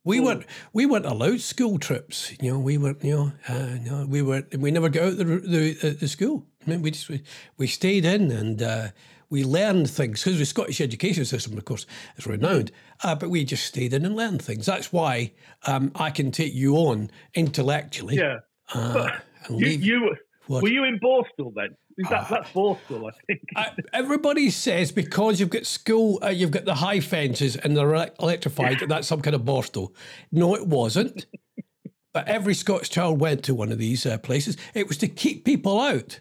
We 0.04 0.20
weren't 0.20 0.44
we 0.72 0.86
weren't 0.86 1.06
allowed 1.06 1.40
school 1.40 1.78
trips. 1.78 2.32
You 2.40 2.52
know, 2.52 2.58
we 2.58 2.78
weren't. 2.78 3.02
You 3.04 3.16
know, 3.16 3.32
uh, 3.48 3.78
no, 3.84 4.06
we 4.06 4.22
were. 4.22 4.42
We 4.56 4.70
never 4.70 4.88
got 4.88 5.04
out 5.04 5.16
the 5.18 5.24
the, 5.24 5.76
uh, 5.82 5.94
the 5.98 6.08
school. 6.08 6.44
I 6.66 6.70
mean, 6.70 6.82
we 6.82 6.90
just 6.90 7.08
we, 7.08 7.22
we 7.56 7.66
stayed 7.66 8.04
in 8.04 8.30
and 8.30 8.62
uh, 8.62 8.88
we 9.30 9.44
learned 9.44 9.90
things 9.90 10.24
because 10.24 10.38
the 10.38 10.46
Scottish 10.46 10.80
education 10.80 11.24
system, 11.24 11.56
of 11.58 11.64
course, 11.64 11.86
is 12.16 12.26
renowned. 12.26 12.70
Uh, 13.04 13.14
but 13.14 13.30
we 13.30 13.44
just 13.44 13.64
stayed 13.64 13.92
in 13.92 14.04
and 14.06 14.16
learned 14.16 14.40
things. 14.42 14.66
That's 14.66 14.92
why 14.92 15.32
um, 15.66 15.92
I 15.94 16.10
can 16.10 16.30
take 16.30 16.54
you 16.54 16.76
on 16.76 17.10
intellectually. 17.34 18.16
Yeah. 18.16 18.38
Uh, 18.74 19.10
You, 19.50 19.66
you 19.68 20.00
were- 20.48 20.68
you 20.68 20.84
in 20.84 20.98
Borstal 20.98 21.52
then? 21.54 21.76
Is 21.98 22.08
that, 22.10 22.28
that's 22.30 22.48
Borstal, 22.50 23.10
I 23.10 23.16
think. 23.26 23.40
I, 23.56 23.70
everybody 23.92 24.50
says 24.50 24.92
because 24.92 25.40
you've 25.40 25.50
got 25.50 25.66
school, 25.66 26.20
uh, 26.22 26.28
you've 26.28 26.52
got 26.52 26.64
the 26.64 26.74
high 26.76 27.00
fences 27.00 27.56
and 27.56 27.76
they're 27.76 28.08
electrified, 28.20 28.78
that 28.80 28.88
that's 28.88 29.08
some 29.08 29.20
kind 29.20 29.34
of 29.34 29.42
borstal. 29.42 29.92
No, 30.32 30.54
it 30.54 30.66
wasn't. 30.66 31.26
but 32.14 32.26
every 32.28 32.54
Scots 32.54 32.88
child 32.88 33.20
went 33.20 33.42
to 33.44 33.54
one 33.54 33.72
of 33.72 33.78
these 33.78 34.06
uh, 34.06 34.16
places. 34.18 34.56
It 34.74 34.86
was 34.88 34.96
to 34.98 35.08
keep 35.08 35.44
people 35.44 35.80
out. 35.80 36.20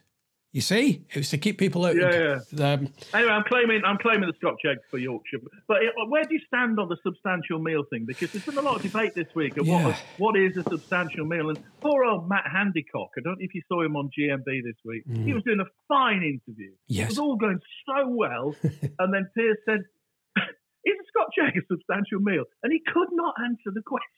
You 0.53 0.61
see, 0.61 1.05
it 1.09 1.17
was 1.17 1.29
to 1.31 1.37
keep 1.37 1.57
people 1.59 1.85
out. 1.85 1.95
Yeah, 1.95 2.39
Um, 2.57 2.87
Anyway, 3.13 3.31
I'm 3.31 3.43
claiming 3.43 3.81
I'm 3.85 3.97
claiming 3.97 4.27
the 4.29 4.33
Scotch 4.37 4.61
egg 4.65 4.77
for 4.89 4.97
Yorkshire. 4.97 5.37
But 5.67 5.83
it, 5.83 5.93
where 6.07 6.23
do 6.23 6.33
you 6.33 6.41
stand 6.47 6.79
on 6.79 6.87
the 6.89 6.97
substantial 7.03 7.59
meal 7.59 7.83
thing? 7.91 8.05
Because 8.07 8.31
there's 8.31 8.45
been 8.45 8.57
a 8.57 8.61
lot 8.61 8.77
of 8.77 8.81
debate 8.81 9.13
this 9.13 9.27
week 9.35 9.57
of 9.57 9.67
Yeah. 9.67 9.85
what, 9.87 9.95
what 10.17 10.37
is 10.37 10.55
a 10.57 10.63
substantial 10.63 11.25
meal. 11.25 11.49
And 11.49 11.59
poor 11.81 12.05
old 12.05 12.29
Matt 12.29 12.45
Handycock, 12.51 13.09
I 13.17 13.21
don't 13.23 13.33
know 13.39 13.45
if 13.45 13.53
you 13.53 13.61
saw 13.67 13.83
him 13.83 13.95
on 13.97 14.09
GMB 14.17 14.45
this 14.63 14.77
week. 14.85 15.03
He 15.25 15.33
was 15.33 15.43
doing 15.43 15.59
a 15.59 15.65
fine 15.87 16.23
interview. 16.23 16.71
Yes. 16.87 17.03
It 17.05 17.09
was 17.09 17.19
all 17.19 17.35
going 17.35 17.59
so 17.85 18.07
well. 18.07 18.55
and 18.99 19.13
then 19.13 19.29
Piers 19.35 19.57
said, 19.65 19.81
"Is 20.87 20.95
a 20.99 21.07
Scotch 21.07 21.35
egg 21.45 21.57
a 21.61 21.65
substantial 21.67 22.19
meal?" 22.19 22.45
And 22.63 22.71
he 22.71 22.79
could 22.93 23.09
not 23.11 23.33
answer 23.43 23.71
the 23.73 23.81
question 23.81 24.13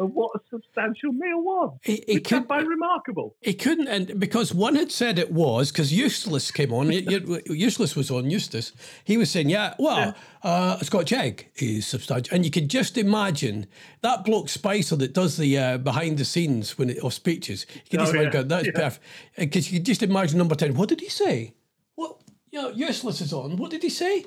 of 0.00 0.12
what 0.12 0.30
a 0.36 0.40
substantial 0.50 1.12
meal 1.12 1.40
was. 1.42 1.78
He- 1.82 2.04
he 2.06 2.14
Which 2.14 2.30
I 2.32 2.38
could- 2.40 2.48
find 2.48 2.68
remarkable. 2.68 3.34
He 3.40 3.54
couldn't, 3.54 3.88
and 3.88 4.20
because 4.20 4.52
one 4.54 4.74
had 4.76 4.92
said 4.92 5.18
it 5.18 5.32
was, 5.32 5.72
because 5.72 5.92
Useless 5.92 6.50
came 6.50 6.72
on, 6.72 6.92
Useless 6.92 7.96
was 7.96 8.10
on 8.10 8.30
Eustice. 8.30 8.72
He 9.04 9.16
was 9.16 9.30
saying, 9.30 9.48
"Yeah, 9.48 9.74
well, 9.78 10.14
uh, 10.42 10.76
a 10.80 10.84
Scotch 10.84 11.10
egg 11.12 11.48
is 11.56 11.86
substantial," 11.86 12.34
and 12.34 12.44
you 12.44 12.50
could 12.50 12.68
just 12.68 12.98
imagine 12.98 13.66
that 14.02 14.24
bloke 14.26 14.48
Spicer 14.50 14.96
that 14.96 15.12
does 15.14 15.36
the 15.38 15.58
uh, 15.58 15.78
behind 15.78 16.18
the 16.18 16.24
scenes 16.26 16.76
when 16.78 16.90
it, 16.90 16.98
of 16.98 17.14
speeches. 17.14 17.66
You 17.74 17.80
could 17.90 18.00
just 18.00 18.14
Oh, 18.14 18.20
imagine, 18.20 18.32
yeah, 18.42 18.42
that's 18.42 18.66
yeah. 18.66 18.72
perfect, 18.72 19.04
because 19.38 19.72
you 19.72 19.78
could 19.78 19.86
just 19.86 20.02
imagine 20.02 20.36
number 20.38 20.54
ten. 20.54 20.74
What 20.74 20.88
did 20.90 21.00
he 21.00 21.08
say? 21.08 21.54
What? 21.94 22.18
You 22.52 22.60
know, 22.62 22.70
Useless 22.70 23.20
is 23.22 23.32
on. 23.32 23.56
What 23.56 23.70
did 23.70 23.82
he 23.82 23.88
say? 23.90 24.24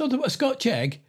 About 0.00 0.26
a 0.26 0.30
Scotch 0.30 0.66
egg. 0.66 1.00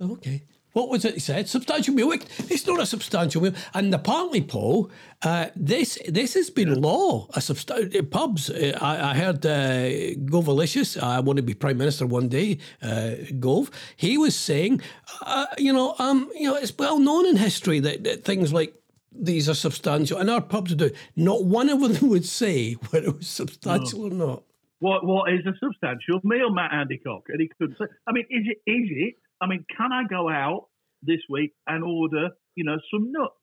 Okay. 0.00 0.42
What 0.76 0.90
was 0.90 1.06
it 1.06 1.14
he 1.14 1.20
said? 1.20 1.48
Substantial 1.48 1.94
meal. 1.94 2.12
It's 2.12 2.66
not 2.66 2.82
a 2.82 2.84
substantial 2.84 3.40
meal. 3.40 3.54
And 3.72 3.94
apparently, 3.94 4.42
Paul, 4.42 4.90
uh, 5.22 5.46
this 5.56 5.98
this 6.06 6.34
has 6.34 6.50
been 6.50 6.82
law. 6.82 7.28
A 7.30 7.38
substan- 7.38 8.10
pubs. 8.10 8.50
Uh, 8.50 8.76
I, 8.78 9.12
I 9.12 9.14
heard 9.14 9.46
uh, 9.46 9.88
Govalicious. 10.30 11.02
I 11.02 11.20
want 11.20 11.38
to 11.38 11.42
be 11.42 11.54
prime 11.54 11.78
minister 11.78 12.06
one 12.06 12.28
day. 12.28 12.58
Uh, 12.82 13.12
Gove. 13.40 13.70
He 13.96 14.18
was 14.18 14.36
saying, 14.36 14.82
uh, 15.22 15.46
you 15.56 15.72
know, 15.72 15.94
um, 15.98 16.30
you 16.34 16.50
know, 16.50 16.56
it's 16.56 16.76
well 16.78 16.98
known 16.98 17.24
in 17.24 17.36
history 17.36 17.80
that, 17.80 18.04
that 18.04 18.26
things 18.26 18.52
like 18.52 18.74
these 19.10 19.48
are 19.48 19.54
substantial, 19.54 20.18
and 20.18 20.28
our 20.28 20.42
pubs 20.42 20.74
do. 20.74 20.90
Not 21.16 21.46
one 21.46 21.70
of 21.70 21.80
them 21.80 22.10
would 22.10 22.26
say 22.26 22.74
whether 22.90 23.06
it 23.06 23.16
was 23.16 23.28
substantial 23.28 24.08
or 24.08 24.10
not. 24.10 24.42
What 24.80 25.06
what 25.06 25.32
is 25.32 25.40
a 25.46 25.54
substantial 25.58 26.20
meal, 26.22 26.50
Matt 26.50 26.72
Handycock? 26.72 27.22
And 27.28 27.40
he 27.40 27.48
couldn't 27.58 27.78
say. 27.78 27.86
I 28.06 28.12
mean, 28.12 28.26
is 28.28 28.44
it 28.46 28.70
is 28.70 28.88
it? 28.90 29.14
I 29.40 29.46
mean, 29.46 29.64
can 29.76 29.92
I 29.92 30.02
go 30.08 30.28
out 30.28 30.66
this 31.02 31.20
week 31.28 31.52
and 31.66 31.84
order, 31.84 32.30
you 32.54 32.64
know, 32.64 32.76
some 32.92 33.12
nuts 33.12 33.34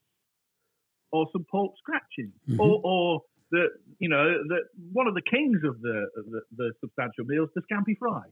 or 1.12 1.26
some 1.32 1.44
pork 1.50 1.72
scratchings 1.78 2.34
Mm-hmm. 2.48 2.60
or 2.60 2.80
or 2.84 3.20
the 3.50 3.68
you 3.98 4.08
know 4.08 4.24
the 4.48 4.58
one 4.92 5.06
of 5.06 5.14
the 5.14 5.22
kings 5.22 5.58
of 5.64 5.80
the 5.80 6.06
the, 6.16 6.40
the 6.56 6.72
substantial 6.80 7.24
meals, 7.26 7.48
the 7.54 7.62
scampi 7.62 7.96
fry. 7.98 8.22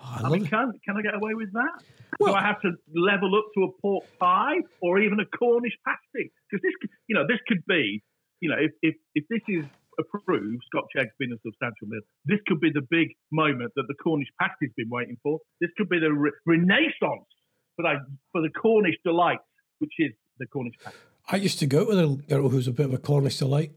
Oh, 0.00 0.16
I 0.24 0.26
I 0.26 0.30
mean, 0.30 0.44
it. 0.44 0.50
can 0.50 0.72
can 0.84 0.96
I 0.96 1.02
get 1.02 1.14
away 1.14 1.34
with 1.34 1.52
that? 1.52 1.82
Well- 2.18 2.32
Do 2.32 2.38
I 2.38 2.42
have 2.42 2.60
to 2.62 2.72
level 2.94 3.36
up 3.36 3.44
to 3.56 3.64
a 3.64 3.72
pork 3.80 4.04
pie 4.18 4.56
or 4.80 4.98
even 4.98 5.20
a 5.20 5.26
Cornish 5.26 5.76
pasty? 5.86 6.32
Because 6.50 6.62
this, 6.62 6.90
you 7.06 7.14
know, 7.14 7.26
this 7.28 7.38
could 7.46 7.64
be, 7.66 8.02
you 8.40 8.48
know, 8.50 8.56
if 8.58 8.72
if, 8.82 8.96
if 9.14 9.24
this 9.30 9.42
is 9.48 9.64
approved, 9.98 10.62
Scotch 10.66 10.90
eggs 10.98 11.10
being 11.18 11.32
a 11.32 11.40
substantial 11.44 11.88
meal, 11.88 12.00
this 12.24 12.38
could 12.46 12.60
be 12.60 12.70
the 12.72 12.86
big 12.90 13.08
moment 13.32 13.72
that 13.76 13.84
the 13.88 13.94
Cornish 14.02 14.28
pasty's 14.40 14.72
been 14.76 14.90
waiting 14.90 15.16
for. 15.22 15.38
This 15.60 15.70
could 15.76 15.88
be 15.88 15.98
the 15.98 16.12
re- 16.12 16.32
renaissance 16.46 17.28
for 17.76 17.82
that 17.82 17.96
for 18.32 18.42
the 18.42 18.50
Cornish 18.50 18.96
delight, 19.04 19.38
which 19.78 19.92
is 19.98 20.12
the 20.38 20.46
Cornish 20.46 20.74
pasty. 20.82 20.98
I 21.28 21.36
used 21.36 21.58
to 21.60 21.66
go 21.66 21.86
with 21.86 21.98
a 21.98 22.22
girl 22.28 22.48
who's 22.48 22.68
a 22.68 22.72
bit 22.72 22.86
of 22.86 22.94
a 22.94 22.98
Cornish 22.98 23.38
delight. 23.38 23.72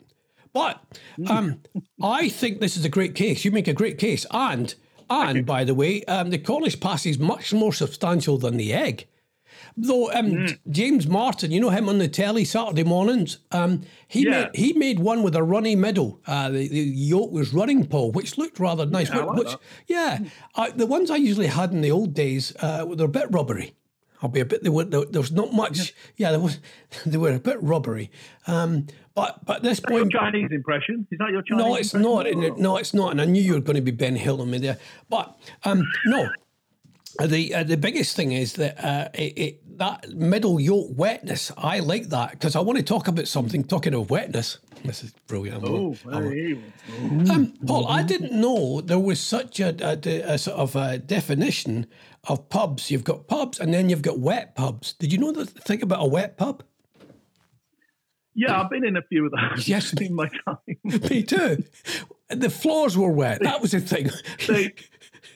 But 0.54 0.82
um, 1.30 1.62
I 2.02 2.30
think 2.30 2.60
this 2.60 2.78
is 2.78 2.86
a 2.86 2.90
great 2.90 3.16
case. 3.16 3.46
You 3.46 3.52
make 3.52 3.68
a 3.68 3.74
great 3.74 3.98
case. 3.98 4.26
And 4.32 4.74
and 5.10 5.46
by 5.46 5.64
the 5.64 5.76
way, 5.76 6.04
um, 6.06 6.30
the 6.30 6.38
Cornish 6.38 6.80
pasty 6.80 7.10
is 7.10 7.20
much 7.20 7.54
more 7.54 7.74
substantial 7.74 8.38
than 8.38 8.58
the 8.58 8.74
egg. 8.74 9.08
Though 9.76 10.12
um, 10.12 10.48
J- 10.48 10.58
James 10.70 11.08
Martin, 11.08 11.52
you 11.52 11.60
know 11.60 11.70
him 11.70 11.90
on 11.90 11.98
the 11.98 12.08
telly 12.08 12.46
Saturday 12.46 12.84
mornings. 12.84 13.40
Um, 13.52 13.82
he 14.08 14.24
Yeah. 14.24 14.32
made 14.44 14.50
he 14.56 14.74
made 14.74 15.00
one 15.00 15.24
with 15.24 15.36
a 15.36 15.44
runny 15.44 15.76
middle. 15.76 16.20
Uh, 16.26 16.50
the, 16.50 16.68
the 16.68 16.80
yolk 16.80 17.32
was 17.32 17.54
running, 17.54 17.86
pole, 17.88 18.12
which 18.12 18.38
looked 18.38 18.60
rather 18.60 18.86
nice. 18.86 19.10
Yeah, 19.10 19.20
I 19.20 19.24
like 19.26 19.38
which, 19.38 19.56
yeah, 19.88 20.20
I, 20.56 20.70
the 20.72 20.86
ones 20.86 21.12
I 21.12 21.16
usually 21.18 21.48
had 21.48 21.72
in 21.72 21.82
the 21.82 21.92
old 21.92 22.14
days, 22.14 22.54
uh, 22.62 22.86
they're 22.96 23.06
a 23.06 23.10
bit 23.10 23.28
rubbery. 23.32 23.74
I'll 24.24 24.30
be 24.30 24.40
a 24.40 24.46
bit. 24.46 24.64
There, 24.64 24.72
were, 24.72 24.84
there, 24.86 25.06
there 25.06 25.22
was 25.22 25.32
not 25.32 25.54
much. 25.54 25.94
Yeah, 26.16 26.32
there 26.32 26.40
was. 26.40 26.60
They 27.06 27.18
were 27.18 27.34
a 27.34 27.40
bit 27.40 27.62
rubbery. 27.62 28.10
Um, 28.48 28.88
but 29.14 29.46
but 29.46 29.62
this 29.62 29.80
Your 29.88 30.00
point, 30.00 30.12
Chinese 30.12 30.50
impression 30.52 31.06
is 31.12 31.20
that 31.20 31.30
your 31.30 31.44
Chinese? 31.44 31.64
no, 31.66 31.76
it's 31.76 31.94
impression? 31.94 32.40
not. 32.42 32.58
No, 32.60 32.78
it's 32.78 32.94
not. 32.96 33.12
And 33.12 33.22
I 33.22 33.26
knew 33.26 33.42
you 33.42 33.54
were 33.54 33.60
going 33.62 33.76
to 33.76 33.82
be 33.84 33.92
Ben 33.92 34.16
Hill 34.16 34.42
on 34.42 34.50
me 34.50 34.58
there. 34.58 34.78
But 35.10 35.38
um, 35.66 35.84
no, 36.08 36.28
the 37.26 37.56
uh, 37.56 37.64
the 37.64 37.78
biggest 37.78 38.16
thing 38.16 38.32
is 38.32 38.54
that 38.54 38.84
uh, 38.84 39.10
it, 39.14 39.38
it, 39.38 39.78
that 39.80 40.10
middle 40.14 40.60
yolk 40.60 40.90
wetness. 40.96 41.52
I 41.58 41.80
like 41.80 42.10
that 42.10 42.32
because 42.32 42.56
I 42.56 42.60
want 42.60 42.78
to 42.78 42.84
talk 42.84 43.08
about 43.08 43.28
something. 43.28 43.64
Talking 43.64 43.94
of 43.96 44.10
wetness, 44.10 44.60
this 44.86 45.04
is 45.04 45.14
brilliant. 45.28 45.64
I'm- 45.64 45.96
Oh, 46.14 47.34
um, 47.34 47.54
Paul, 47.66 47.88
I 47.88 48.04
didn't 48.04 48.34
know 48.40 48.82
there 48.82 49.00
was 49.00 49.20
such 49.20 49.60
a, 49.60 49.70
a, 49.82 50.34
a 50.34 50.38
sort 50.38 50.58
of 50.58 50.76
a 50.76 50.98
definition 51.00 51.88
of 52.28 52.50
pubs. 52.50 52.92
You've 52.92 53.04
got 53.04 53.28
pubs 53.28 53.60
and 53.60 53.74
then 53.74 53.90
you've 53.90 54.02
got 54.02 54.20
wet 54.20 54.56
pubs. 54.56 54.94
Did 54.94 55.12
you 55.12 55.18
know 55.18 55.32
the 55.32 55.46
thing 55.46 55.82
about 55.82 56.04
a 56.04 56.08
wet 56.08 56.38
pub? 56.38 56.64
yeah, 58.36 58.62
I've 58.62 58.70
been 58.70 58.86
in 58.86 58.96
a 58.98 59.02
few 59.02 59.26
of 59.26 59.32
those 59.32 59.68
Yes. 59.68 59.94
in 60.00 60.14
my 60.14 60.30
time. 60.46 60.58
Me 60.84 61.24
too. 61.24 61.64
The 62.30 62.50
floors 62.52 62.96
were 62.98 63.12
wet. 63.12 63.42
That 63.42 63.62
was 63.62 63.72
the 63.72 63.80
thing. 63.80 64.10
So, 64.40 64.66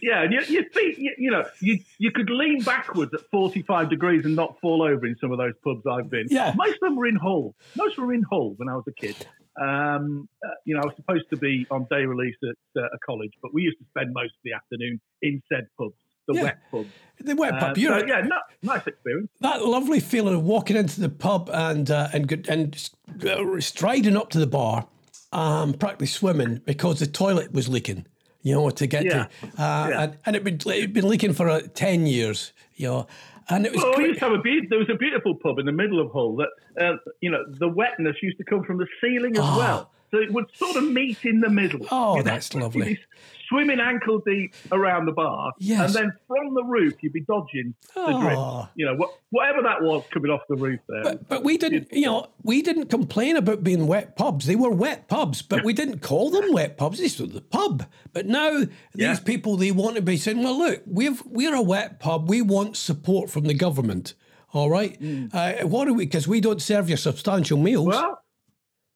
yeah, 0.01 0.23
and 0.23 0.33
your, 0.33 0.43
your 0.43 0.63
feet, 0.71 0.97
you, 0.97 1.13
you 1.17 1.31
know, 1.31 1.43
you 1.59 1.79
you 1.99 2.11
could 2.11 2.29
lean 2.29 2.61
backwards 2.63 3.13
at 3.13 3.21
45 3.31 3.89
degrees 3.89 4.25
and 4.25 4.35
not 4.35 4.59
fall 4.59 4.81
over 4.83 5.05
in 5.05 5.15
some 5.21 5.31
of 5.31 5.37
those 5.37 5.53
pubs 5.63 5.81
I've 5.89 6.09
been. 6.09 6.27
Yeah. 6.29 6.53
Most 6.55 6.73
of 6.75 6.79
them 6.81 6.95
were 6.95 7.07
in 7.07 7.15
Hull. 7.15 7.55
Most 7.75 7.97
were 7.97 8.13
in 8.13 8.23
Hull 8.29 8.53
when 8.57 8.69
I 8.69 8.75
was 8.75 8.83
a 8.87 8.93
kid. 8.93 9.15
Um, 9.61 10.29
uh, 10.45 10.49
you 10.65 10.75
know, 10.75 10.81
I 10.81 10.85
was 10.85 10.95
supposed 10.95 11.25
to 11.31 11.37
be 11.37 11.67
on 11.69 11.85
day 11.89 12.05
release 12.05 12.35
at 12.43 12.81
uh, 12.81 12.85
a 12.85 12.97
college, 13.05 13.31
but 13.41 13.53
we 13.53 13.63
used 13.63 13.77
to 13.79 13.85
spend 13.89 14.13
most 14.13 14.31
of 14.31 14.39
the 14.43 14.53
afternoon 14.53 14.99
in 15.21 15.41
said 15.51 15.67
pubs. 15.77 15.93
the 16.27 16.35
Yeah. 16.35 16.43
wet 16.43 16.57
pub. 16.71 16.85
The 17.19 17.35
wet 17.35 17.53
Uh, 17.55 17.59
pub. 17.59 17.77
You're 17.77 17.99
so, 17.99 18.05
yeah, 18.05 18.21
no, 18.21 18.37
nice 18.63 18.87
experience. 18.87 19.29
that 19.41 19.63
lovely 19.65 19.99
feeling 19.99 20.35
of 20.35 20.43
walking 20.43 20.77
into 20.77 21.01
the 21.01 21.09
pub 21.09 21.49
and 21.53 21.91
uh, 21.91 22.07
and 22.13 22.31
and 22.47 22.89
uh, 23.27 23.59
striding 23.59 24.15
up 24.15 24.29
to 24.31 24.39
the 24.39 24.47
bar, 24.47 24.87
um, 25.33 25.73
practically 25.73 26.07
swimming 26.07 26.61
because 26.65 26.99
the 26.99 27.07
toilet 27.07 27.51
was 27.51 27.67
leaking. 27.67 28.05
You 28.43 28.55
know 28.55 28.69
to 28.71 28.87
get 28.87 29.03
Yeah. 29.05 29.11
to, 29.11 29.23
uh, 29.63 29.87
Yeah. 29.89 30.01
and 30.03 30.17
and 30.25 30.35
it 30.35 30.43
had 30.45 30.57
been, 30.59 30.73
it'd 30.73 30.93
been 30.93 31.07
leaking 31.07 31.33
for 31.33 31.49
uh, 31.49 31.61
ten 31.73 32.05
years. 32.07 32.53
You 32.75 32.87
know, 32.87 33.07
and 33.49 33.65
it 33.65 33.71
was 33.73 33.83
Well, 33.83 33.93
we 33.97 34.05
used 34.05 34.19
to 34.19 34.25
have 34.25 34.33
a 34.33 34.41
be- 34.41 34.65
there 34.69 34.79
was 34.79 34.89
a 34.89 34.95
beautiful 34.95 35.35
pub 35.35 35.59
in 35.59 35.65
the 35.67 35.71
middle 35.71 35.99
of 35.99 36.11
Hull 36.11 36.35
that 36.37 36.49
uh, 36.83 36.97
you 37.21 37.29
know 37.29 37.43
the 37.59 37.67
wetness 37.67 38.15
used 38.23 38.37
to 38.39 38.43
come 38.43 38.63
from 38.63 38.77
the 38.77 38.87
ceiling 38.99 39.33
as 39.37 39.43
Oh. 39.43 39.57
well, 39.57 39.91
so 40.11 40.17
it 40.19 40.31
would 40.33 40.45
sort 40.55 40.75
of 40.75 40.83
meet 40.83 41.23
in 41.23 41.39
the 41.39 41.49
middle. 41.49 41.85
Oh, 41.91 42.17
You'd 42.17 42.25
that's 42.25 42.53
lovely. 42.53 42.99
Swimming 43.49 43.81
ankle 43.81 44.21
deep 44.25 44.53
around 44.71 45.05
the 45.07 45.11
bar, 45.11 45.51
Yes. 45.59 45.87
and 45.87 45.93
then 45.93 46.11
from 46.27 46.53
the 46.53 46.63
roof 46.63 46.93
you'd 47.01 47.11
be 47.11 47.19
dodging 47.21 47.73
the 47.93 48.01
Oh. 48.01 48.21
drift. 48.21 48.71
You 48.75 48.85
know, 48.85 48.95
what, 48.95 49.09
whatever 49.31 49.61
that 49.63 49.81
was 49.81 50.05
coming 50.09 50.31
off 50.31 50.39
the 50.47 50.55
roof 50.55 50.79
there. 50.87 51.03
But, 51.03 51.27
but 51.27 51.43
we 51.43 51.57
didn't, 51.57 51.91
you 51.91 52.05
know, 52.05 52.27
we 52.43 52.61
didn't 52.61 52.85
complain 52.85 53.35
about 53.35 53.61
being 53.61 53.87
wet 53.87 54.15
pubs. 54.15 54.45
They 54.45 54.55
were 54.55 54.69
wet 54.71 55.09
pubs, 55.09 55.41
but 55.41 55.65
we 55.65 55.73
didn't 55.73 55.99
call 55.99 56.29
them 56.29 56.53
wet 56.53 56.77
pubs. 56.77 56.99
This 56.99 57.19
was 57.19 57.31
the 57.31 57.41
pub. 57.41 57.85
But 58.13 58.25
now 58.25 58.59
these 58.59 58.69
Yeah. 58.95 59.19
people 59.19 59.57
they 59.57 59.71
want 59.71 59.97
to 59.97 60.01
be 60.01 60.15
saying, 60.15 60.41
"Well, 60.41 60.57
look, 60.57 60.83
we've 60.85 61.21
we're 61.25 61.53
a 61.55 61.61
wet 61.61 61.99
pub. 61.99 62.29
We 62.29 62.41
want 62.41 62.77
support 62.77 63.29
from 63.29 63.43
the 63.43 63.53
government. 63.53 64.13
All 64.53 64.69
right, 64.69 64.97
uh, 65.33 65.53
what 65.67 65.87
are 65.87 65.93
we? 65.93 66.05
Because 66.05 66.27
we 66.27 66.41
don't 66.41 66.61
serve 66.61 66.89
you 66.89 66.97
substantial 66.97 67.57
meals. 67.57 67.87
Well, 67.87 68.20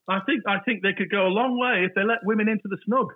I 0.08 0.20
think 0.22 0.44
I 0.48 0.60
think 0.60 0.84
they 0.84 0.94
could 0.94 1.10
go 1.10 1.26
a 1.28 1.30
long 1.30 1.58
way 1.60 1.86
if 1.86 1.94
they 1.96 2.04
let 2.04 2.20
women 2.24 2.48
into 2.48 2.68
the 2.68 2.78
snug. 2.86 3.14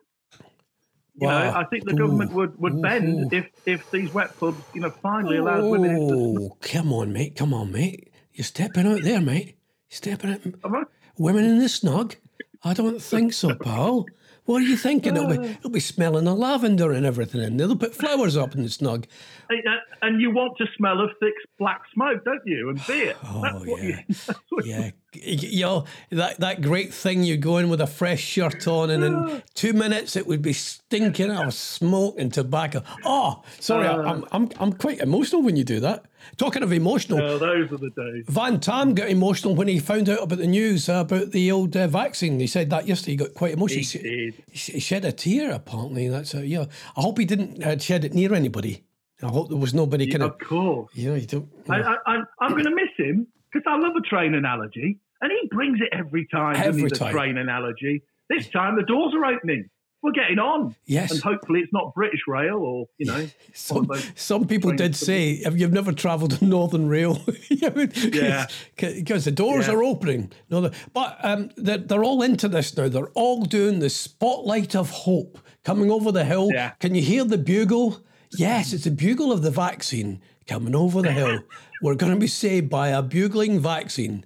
You 1.21 1.28
know, 1.28 1.36
I 1.54 1.65
think 1.65 1.84
the 1.84 1.93
government 1.93 2.32
would, 2.32 2.58
would 2.62 2.75
Ooh. 2.75 2.82
bend 2.82 3.34
if 3.34 3.47
if 3.65 3.91
these 3.91 4.13
wet 4.13 4.38
pubs, 4.39 4.63
you 4.73 4.82
know, 4.82 4.89
finally 4.89 5.38
allowed 5.38 5.65
women 5.65 5.91
into 5.91 6.15
the 6.15 6.21
snug. 6.21 6.52
oh, 6.52 6.58
come 6.62 6.93
on, 6.93 7.12
mate. 7.12 7.36
Come 7.36 7.54
on, 7.54 7.71
mate. 7.71 8.12
You're 8.34 8.45
stepping 8.45 8.88
out 8.88 9.02
there, 9.04 9.19
mate. 9.19 9.58
You're 9.89 9.97
stepping 9.97 10.32
out. 10.63 10.88
Women 11.17 11.43
in 11.43 11.60
the 11.60 11.67
snug? 11.67 12.15
I 12.63 12.73
don't 12.73 13.02
think 13.02 13.34
so, 13.34 13.54
pal. 13.56 14.06
What 14.45 14.63
are 14.63 14.65
you 14.65 14.78
thinking? 14.78 15.15
It'll 15.15 15.30
be, 15.30 15.47
it'll 15.47 15.69
be 15.69 15.80
smelling 15.80 16.28
of 16.28 16.38
lavender 16.38 16.91
and 16.91 17.06
everything 17.06 17.41
in 17.41 17.58
there. 17.58 17.67
They'll 17.67 17.75
put 17.75 17.93
flowers 17.93 18.36
up 18.36 18.56
in 18.56 18.63
the 18.63 18.69
snug. 18.69 19.06
Uh, 19.49 19.56
And 20.02 20.19
you 20.19 20.32
want 20.32 20.58
to 20.58 20.65
smell 20.75 21.02
of 21.02 21.12
thick 21.19 21.34
black 21.60 21.82
smoke, 21.93 22.25
don't 22.25 22.41
you? 22.45 22.69
And 22.69 22.88
beer. 22.88 23.15
Oh, 23.23 23.41
that's 23.41 23.65
yeah. 23.65 24.02
you. 24.08 24.63
Yeah, 24.63 24.91
you 25.13 25.62
know 25.63 25.86
that 26.12 26.39
that 26.39 26.62
great 26.62 26.93
thing 26.93 27.24
you 27.24 27.36
go 27.38 27.58
in 27.58 27.69
with 27.69 27.82
a 27.82 27.88
fresh 27.88 28.22
shirt 28.22 28.67
on, 28.67 28.89
and 28.91 29.04
in 29.04 29.43
two 29.56 29.74
minutes 29.74 30.15
it 30.15 30.28
would 30.28 30.41
be 30.41 30.54
stinking 30.54 31.32
of 31.32 31.54
smoke 31.54 32.15
and 32.19 32.34
tobacco. 32.34 32.84
Oh, 33.06 33.41
sorry, 33.60 33.88
I- 33.88 34.02
I'm 34.04 34.26
I'm 34.32 34.50
I'm 34.60 34.74
quite 34.74 35.00
emotional 35.00 35.41
when 35.41 35.56
you 35.56 35.63
do 35.63 35.80
that. 35.80 36.06
Talking 36.38 36.63
of 36.63 36.72
emotional, 36.74 37.22
Oh, 37.22 37.38
those 37.38 37.72
are 37.72 37.78
the 37.78 37.89
days. 37.91 38.26
Van 38.28 38.60
Tam 38.60 38.93
got 38.93 39.10
emotional 39.10 39.56
when 39.56 39.67
he 39.69 39.80
found 39.80 40.10
out 40.10 40.22
about 40.22 40.38
the 40.38 40.48
news 40.48 40.88
about 40.89 41.32
the 41.32 41.52
old 41.52 41.76
uh, 41.76 41.88
vaccine. 41.88 42.39
He 42.39 42.45
said 42.48 42.69
that 42.69 42.88
yesterday. 42.88 43.12
He 43.13 43.17
got 43.17 43.34
quite 43.34 43.54
emotional. 43.54 43.82
He 43.84 43.98
did. 44.00 44.34
He 44.52 44.72
he 44.74 44.80
shed 44.80 45.06
a 45.06 45.12
tear. 45.12 45.52
Apparently, 45.54 46.08
that's 46.10 46.34
a, 46.36 46.45
yeah. 46.45 46.65
I 46.98 47.02
hope 47.02 47.17
he 47.17 47.26
didn't 47.26 47.63
uh, 47.63 47.78
shed 47.80 48.04
it 48.06 48.13
near 48.13 48.34
anybody. 48.34 48.84
I 49.24 49.28
hope 49.28 49.50
there 49.50 49.58
was 49.58 49.74
nobody 49.74 50.08
kind 50.08 50.24
of 50.24 50.32
Of 50.32 50.39
course. 50.39 50.91
you 50.93 51.10
know 51.10 51.15
you 51.15 51.26
don't. 51.26 51.50
I, 51.69 51.82
I, 51.82 51.95
I'm, 52.06 52.28
I'm 52.39 52.52
going 52.52 52.65
to 52.65 52.76
miss 52.76 52.89
him 52.98 53.28
because 53.51 53.65
I 53.67 53.77
love 53.77 53.93
a 53.97 54.01
train 54.01 54.33
analogy, 54.35 54.97
and 55.21 55.31
he 55.31 55.47
brings 55.49 55.79
it 55.81 55.89
every 55.91 56.27
time. 56.27 56.55
Every 56.55 56.83
the 56.83 56.89
time. 56.95 57.12
train 57.13 57.38
analogy. 57.38 58.03
This 58.29 58.47
time 58.49 58.75
the 58.75 58.83
doors 58.83 59.13
are 59.15 59.25
opening. 59.25 59.69
We're 60.01 60.12
getting 60.13 60.39
on. 60.39 60.75
Yes. 60.85 61.12
And 61.12 61.21
hopefully 61.21 61.59
it's 61.59 61.73
not 61.73 61.93
British 61.93 62.21
Rail 62.25 62.55
or 62.57 62.85
you 62.97 63.05
know. 63.07 63.27
Some, 63.53 63.89
some 64.15 64.47
people 64.47 64.71
did 64.71 64.95
say, 64.95 65.31
if 65.31 65.59
you've 65.59 65.73
never 65.73 65.91
travelled 65.91 66.41
on 66.41 66.47
Northern 66.49 66.88
Rail, 66.88 67.21
Yeah. 67.49 68.47
because 68.77 69.25
the 69.25 69.31
doors 69.31 69.67
Yeah. 69.67 69.73
are 69.73 69.83
opening. 69.83 70.31
No, 70.49 70.71
but 70.93 71.17
um, 71.21 71.49
they're, 71.57 71.79
they're 71.79 72.03
all 72.05 72.21
into 72.21 72.47
this 72.47 72.77
now. 72.77 72.88
They're 72.88 73.09
all 73.09 73.43
doing 73.43 73.79
the 73.79 73.89
spotlight 73.89 74.73
of 74.75 74.89
hope 74.89 75.38
coming 75.65 75.91
over 75.91 76.13
the 76.13 76.23
hill. 76.23 76.49
Yeah. 76.53 76.71
Can 76.79 76.95
you 76.95 77.01
hear 77.01 77.25
the 77.25 77.38
bugle? 77.38 77.99
Yes, 78.31 78.71
it's 78.71 78.85
the 78.85 78.91
bugle 78.91 79.33
of 79.33 79.41
the 79.41 79.51
vaccine 79.51 80.21
coming 80.47 80.75
over 80.75 81.01
the 81.01 81.12
hill. 81.12 81.39
We're 81.82 81.96
going 81.96 82.13
to 82.13 82.20
be 82.20 82.28
saved 82.28 82.70
by 82.70 82.89
a 82.89 83.02
bugling 83.02 83.60
vaccine. 83.60 84.26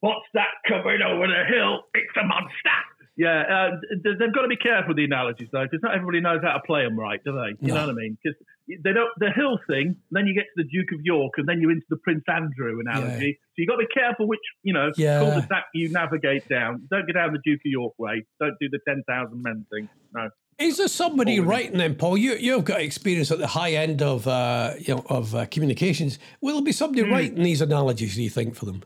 What's 0.00 0.26
that 0.34 0.54
coming 0.68 0.98
over 1.02 1.26
the 1.26 1.44
hill? 1.52 1.82
It's 1.94 2.16
a 2.20 2.24
monster. 2.24 2.78
Yeah, 3.16 3.42
uh, 3.42 3.70
they've 4.04 4.32
got 4.32 4.42
to 4.42 4.48
be 4.48 4.54
careful 4.56 4.90
with 4.90 4.96
the 4.98 5.04
analogies 5.04 5.48
though, 5.50 5.64
because 5.64 5.80
not 5.82 5.92
everybody 5.96 6.20
knows 6.20 6.38
how 6.40 6.52
to 6.52 6.60
play 6.64 6.84
them 6.84 6.96
right, 6.96 7.18
do 7.24 7.32
they? 7.32 7.58
You 7.66 7.74
No. 7.74 7.80
know 7.80 7.86
what 7.88 7.90
I 7.90 7.94
mean? 7.94 8.16
Because 8.22 8.38
they 8.68 8.92
don't. 8.92 9.10
The 9.18 9.32
hill 9.34 9.58
thing, 9.66 9.96
then 10.12 10.28
you 10.28 10.34
get 10.34 10.44
to 10.56 10.62
the 10.62 10.68
Duke 10.70 10.92
of 10.94 11.00
York, 11.02 11.32
and 11.36 11.48
then 11.48 11.60
you're 11.60 11.72
into 11.72 11.86
the 11.90 11.96
Prince 11.96 12.22
Andrew 12.32 12.78
analogy. 12.78 13.40
So 13.40 13.54
you 13.56 13.66
have 13.68 13.74
got 13.76 13.82
to 13.82 13.86
be 13.88 13.92
careful 13.92 14.28
which 14.28 14.38
you 14.62 14.72
know 14.72 14.92
Yeah. 14.96 15.18
cul-de-sac 15.18 15.64
you 15.74 15.90
navigate 15.90 16.46
down. 16.48 16.86
Don't 16.92 17.08
go 17.08 17.12
down 17.12 17.32
the 17.32 17.40
Duke 17.44 17.58
of 17.58 17.64
York 17.72 17.94
way. 17.98 18.24
Don't 18.38 18.54
do 18.60 18.68
the 18.70 18.78
ten 18.86 19.02
thousand 19.08 19.42
men 19.42 19.66
thing. 19.72 19.88
No. 20.14 20.30
Is 20.58 20.76
there 20.78 20.88
somebody 20.88 21.38
writing 21.38 21.78
them, 21.78 21.94
Paul? 21.94 22.18
You 22.18 22.34
you've 22.34 22.64
got 22.64 22.80
experience 22.80 23.30
at 23.30 23.38
the 23.38 23.46
high 23.46 23.72
end 23.72 24.02
of 24.02 24.26
uh, 24.26 24.74
you 24.78 24.96
know 24.96 25.04
of 25.08 25.34
uh, 25.34 25.46
communications. 25.46 26.18
Will 26.40 26.54
there 26.56 26.64
be 26.64 26.72
somebody 26.72 27.02
Hmm. 27.04 27.12
writing 27.12 27.42
these 27.44 27.60
analogies? 27.60 28.16
Do 28.16 28.22
you 28.22 28.30
think 28.30 28.56
for 28.56 28.66
them? 28.66 28.82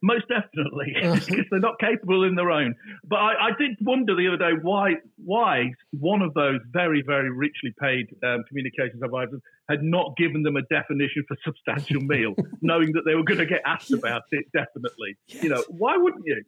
Most 0.00 0.26
definitely, 0.28 0.94
because 1.02 1.46
they're 1.50 1.58
not 1.58 1.80
capable 1.80 2.22
in 2.22 2.36
their 2.36 2.50
own. 2.52 2.76
But 3.04 3.16
I, 3.16 3.48
I 3.48 3.50
did 3.58 3.70
wonder 3.80 4.14
the 4.14 4.28
other 4.28 4.36
day 4.36 4.52
why 4.62 4.96
why 5.24 5.72
one 5.90 6.20
of 6.22 6.34
those 6.34 6.60
very 6.70 7.02
very 7.04 7.30
richly 7.30 7.74
paid 7.80 8.06
um, 8.22 8.44
communications 8.46 9.02
advisors 9.02 9.40
had 9.70 9.82
not 9.82 10.16
given 10.16 10.42
them 10.42 10.56
a 10.56 10.62
definition 10.62 11.24
for 11.26 11.36
substantial 11.44 12.00
meal, 12.02 12.34
knowing 12.60 12.92
that 12.92 13.02
they 13.06 13.14
were 13.14 13.24
going 13.24 13.38
to 13.40 13.46
get 13.46 13.62
asked 13.64 13.90
about 13.92 14.22
it. 14.32 14.44
Definitely, 14.52 15.16
you 15.28 15.48
know, 15.48 15.64
why 15.70 15.96
wouldn't 15.96 16.24
you? 16.26 16.44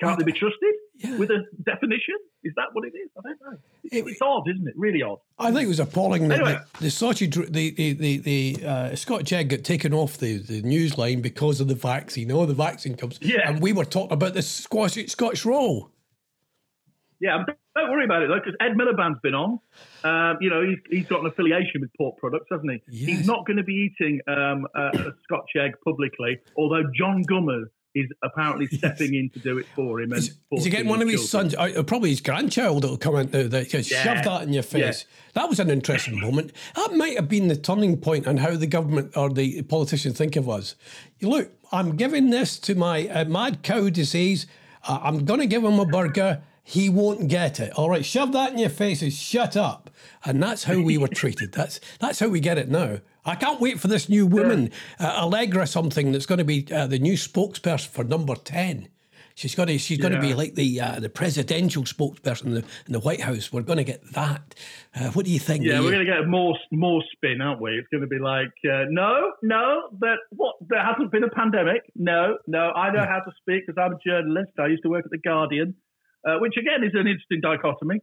Can't 0.00 0.18
they 0.18 0.24
be 0.24 0.32
trusted 0.32 0.74
Yeah. 0.96 1.16
with 1.18 1.30
a 1.30 1.44
definition? 1.64 2.14
Is 2.44 2.52
that 2.56 2.66
what 2.72 2.84
it 2.86 2.92
is? 2.96 3.10
I 3.18 3.20
don't 3.28 3.40
know. 3.40 3.58
It- 3.84 4.06
It's 4.06 4.22
odd, 4.22 4.48
isn't 4.48 4.68
it? 4.68 4.74
Really 4.76 5.02
odd. 5.02 5.18
I 5.38 5.50
think 5.50 5.64
it 5.64 5.68
was 5.68 5.80
appalling 5.80 6.28
that 6.28 6.40
Anyway. 6.40 6.58
the, 6.78 6.84
the 6.84 6.90
sausage, 6.90 7.34
the 7.34 7.70
the 7.70 7.92
the, 7.94 8.18
the 8.18 8.66
uh, 8.66 8.94
Scotch 8.94 9.32
egg 9.32 9.48
got 9.48 9.64
taken 9.64 9.92
off 9.92 10.18
the, 10.18 10.38
the 10.38 10.62
news 10.62 10.96
line 10.96 11.20
because 11.20 11.60
of 11.60 11.66
the 11.68 11.74
vaccine. 11.74 12.30
Oh, 12.30 12.46
the 12.46 12.54
vaccine 12.54 12.96
comes, 12.96 13.18
Yeah. 13.20 13.48
and 13.48 13.60
we 13.60 13.72
were 13.72 13.84
talking 13.84 14.12
about 14.12 14.34
the 14.34 14.42
Scotch 14.42 14.98
Scotch 15.10 15.44
roll. 15.44 15.90
Yeah, 17.20 17.42
don't- 17.44 17.58
don't 17.74 17.90
worry 17.90 18.04
about 18.04 18.22
it 18.22 18.28
though, 18.28 18.38
because 18.38 18.54
Ed 18.60 18.74
Miliband's 18.76 19.18
been 19.22 19.34
on. 19.34 19.58
Um, 20.04 20.36
you 20.40 20.50
know, 20.50 20.62
he's, 20.64 20.78
he's 20.90 21.06
got 21.06 21.20
an 21.20 21.26
affiliation 21.26 21.80
with 21.80 21.90
pork 21.96 22.16
products, 22.18 22.46
hasn't 22.50 22.70
he? 22.70 22.82
Yes. 22.88 23.18
He's 23.18 23.26
not 23.26 23.46
going 23.46 23.56
to 23.56 23.62
be 23.64 23.90
eating 23.90 24.20
um, 24.28 24.66
a, 24.74 24.80
a 24.96 25.12
Scotch 25.24 25.50
egg 25.56 25.72
publicly, 25.84 26.38
although 26.56 26.82
John 26.96 27.24
Gummer 27.24 27.64
is 28.00 28.10
apparently 28.22 28.66
stepping 28.78 29.14
in 29.14 29.30
to 29.30 29.38
do 29.38 29.58
it 29.58 29.66
for 29.74 30.00
him. 30.00 30.12
And 30.12 30.18
Is, 30.20 30.36
is 30.52 30.64
he 30.64 30.70
getting 30.70 30.88
one 30.88 31.02
of 31.02 31.08
his 31.08 31.30
children. 31.30 31.50
sons? 31.50 31.76
Uh, 31.76 31.82
probably 31.82 32.10
his 32.10 32.20
grandchild 32.20 32.82
that'll 32.82 32.96
come 32.96 33.16
out 33.16 33.32
now. 33.32 33.46
That 33.48 33.68
just 33.68 33.90
Yeah. 33.90 34.02
shove 34.02 34.24
that 34.24 34.42
in 34.46 34.52
your 34.52 34.62
face. 34.62 35.04
That 35.34 35.48
was 35.48 35.60
an 35.60 35.70
interesting 35.70 36.20
moment. 36.20 36.52
That 36.76 36.94
might 36.94 37.16
have 37.16 37.28
been 37.28 37.48
the 37.48 37.56
turning 37.56 37.96
point 37.98 38.26
on 38.26 38.38
how 38.38 38.56
the 38.56 38.66
government 38.66 39.16
or 39.16 39.30
the 39.30 39.62
politicians 39.62 40.16
think 40.18 40.36
of 40.36 40.48
us. 40.48 40.74
Look, 41.20 41.50
I'm 41.72 41.96
giving 41.96 42.30
this 42.30 42.58
to 42.60 42.74
my 42.74 43.08
uh, 43.08 43.24
mad 43.26 43.62
cow 43.62 43.88
disease. 43.90 44.46
Uh, 44.86 45.00
I'm 45.02 45.24
going 45.24 45.40
to 45.40 45.46
give 45.46 45.64
him 45.64 45.78
a 45.78 45.86
burger. 45.86 46.42
He 46.62 46.88
won't 46.90 47.28
get 47.28 47.60
it. 47.60 47.72
All 47.72 47.88
right, 47.88 48.04
shove 48.04 48.32
that 48.32 48.52
in 48.52 48.58
your 48.58 48.68
face 48.68 49.00
and 49.00 49.12
shut 49.12 49.56
up. 49.56 49.88
And 50.24 50.42
that's 50.42 50.64
how 50.64 50.80
we 50.80 50.98
were 50.98 51.08
treated. 51.08 51.52
That's 51.52 51.80
that's 51.98 52.20
how 52.20 52.28
we 52.28 52.40
get 52.40 52.58
it 52.58 52.68
now. 52.68 52.98
I 53.28 53.34
can't 53.34 53.60
wait 53.60 53.78
for 53.78 53.88
this 53.88 54.08
new 54.08 54.26
woman, 54.26 54.70
uh, 54.98 55.20
Allegra 55.22 55.66
something, 55.66 56.12
that's 56.12 56.26
going 56.26 56.38
to 56.38 56.44
be 56.44 56.66
uh, 56.72 56.86
the 56.86 56.98
new 56.98 57.14
spokesperson 57.14 57.88
for 57.88 58.02
Number 58.04 58.34
Ten. 58.34 58.88
She's 59.34 59.54
got 59.54 59.66
to. 59.68 59.78
She's 59.78 59.98
going 59.98 60.14
to 60.14 60.20
be 60.20 60.34
like 60.34 60.56
the 60.56 60.80
uh, 60.80 60.98
the 60.98 61.08
presidential 61.08 61.84
spokesperson 61.84 62.46
in 62.46 62.54
the, 62.54 62.64
in 62.88 62.92
the 62.92 62.98
White 62.98 63.20
House. 63.20 63.52
We're 63.52 63.62
going 63.62 63.76
to 63.78 63.84
get 63.84 64.02
that. 64.14 64.52
Uh, 64.96 65.10
what 65.10 65.24
do 65.26 65.30
you 65.30 65.38
think? 65.38 65.64
Yeah, 65.64 65.76
Do 65.76 65.84
we're 65.84 65.90
you- 65.90 66.04
going 66.04 66.06
to 66.06 66.12
get 66.22 66.28
more 66.28 66.56
more 66.72 67.04
spin, 67.12 67.40
aren't 67.40 67.60
we? 67.60 67.70
It's 67.72 67.86
going 67.86 68.00
to 68.00 68.08
be 68.08 68.18
like, 68.18 68.50
uh, 68.68 68.86
no, 68.90 69.34
no, 69.44 69.90
that 70.00 70.16
what 70.30 70.56
there 70.68 70.84
hasn't 70.84 71.12
been 71.12 71.22
a 71.22 71.30
pandemic. 71.30 71.82
No, 71.94 72.38
no, 72.48 72.72
I 72.72 72.90
know 72.92 73.04
how 73.04 73.20
to 73.20 73.30
speak 73.40 73.62
because 73.64 73.80
I'm 73.80 73.92
a 73.92 73.98
journalist. 74.04 74.50
I 74.58 74.66
used 74.66 74.82
to 74.82 74.88
work 74.88 75.04
at 75.04 75.12
the 75.12 75.18
Guardian, 75.18 75.76
uh, 76.26 76.38
which 76.40 76.54
again 76.56 76.82
is 76.82 76.90
an 76.94 77.06
interesting 77.06 77.40
dichotomy. 77.40 78.00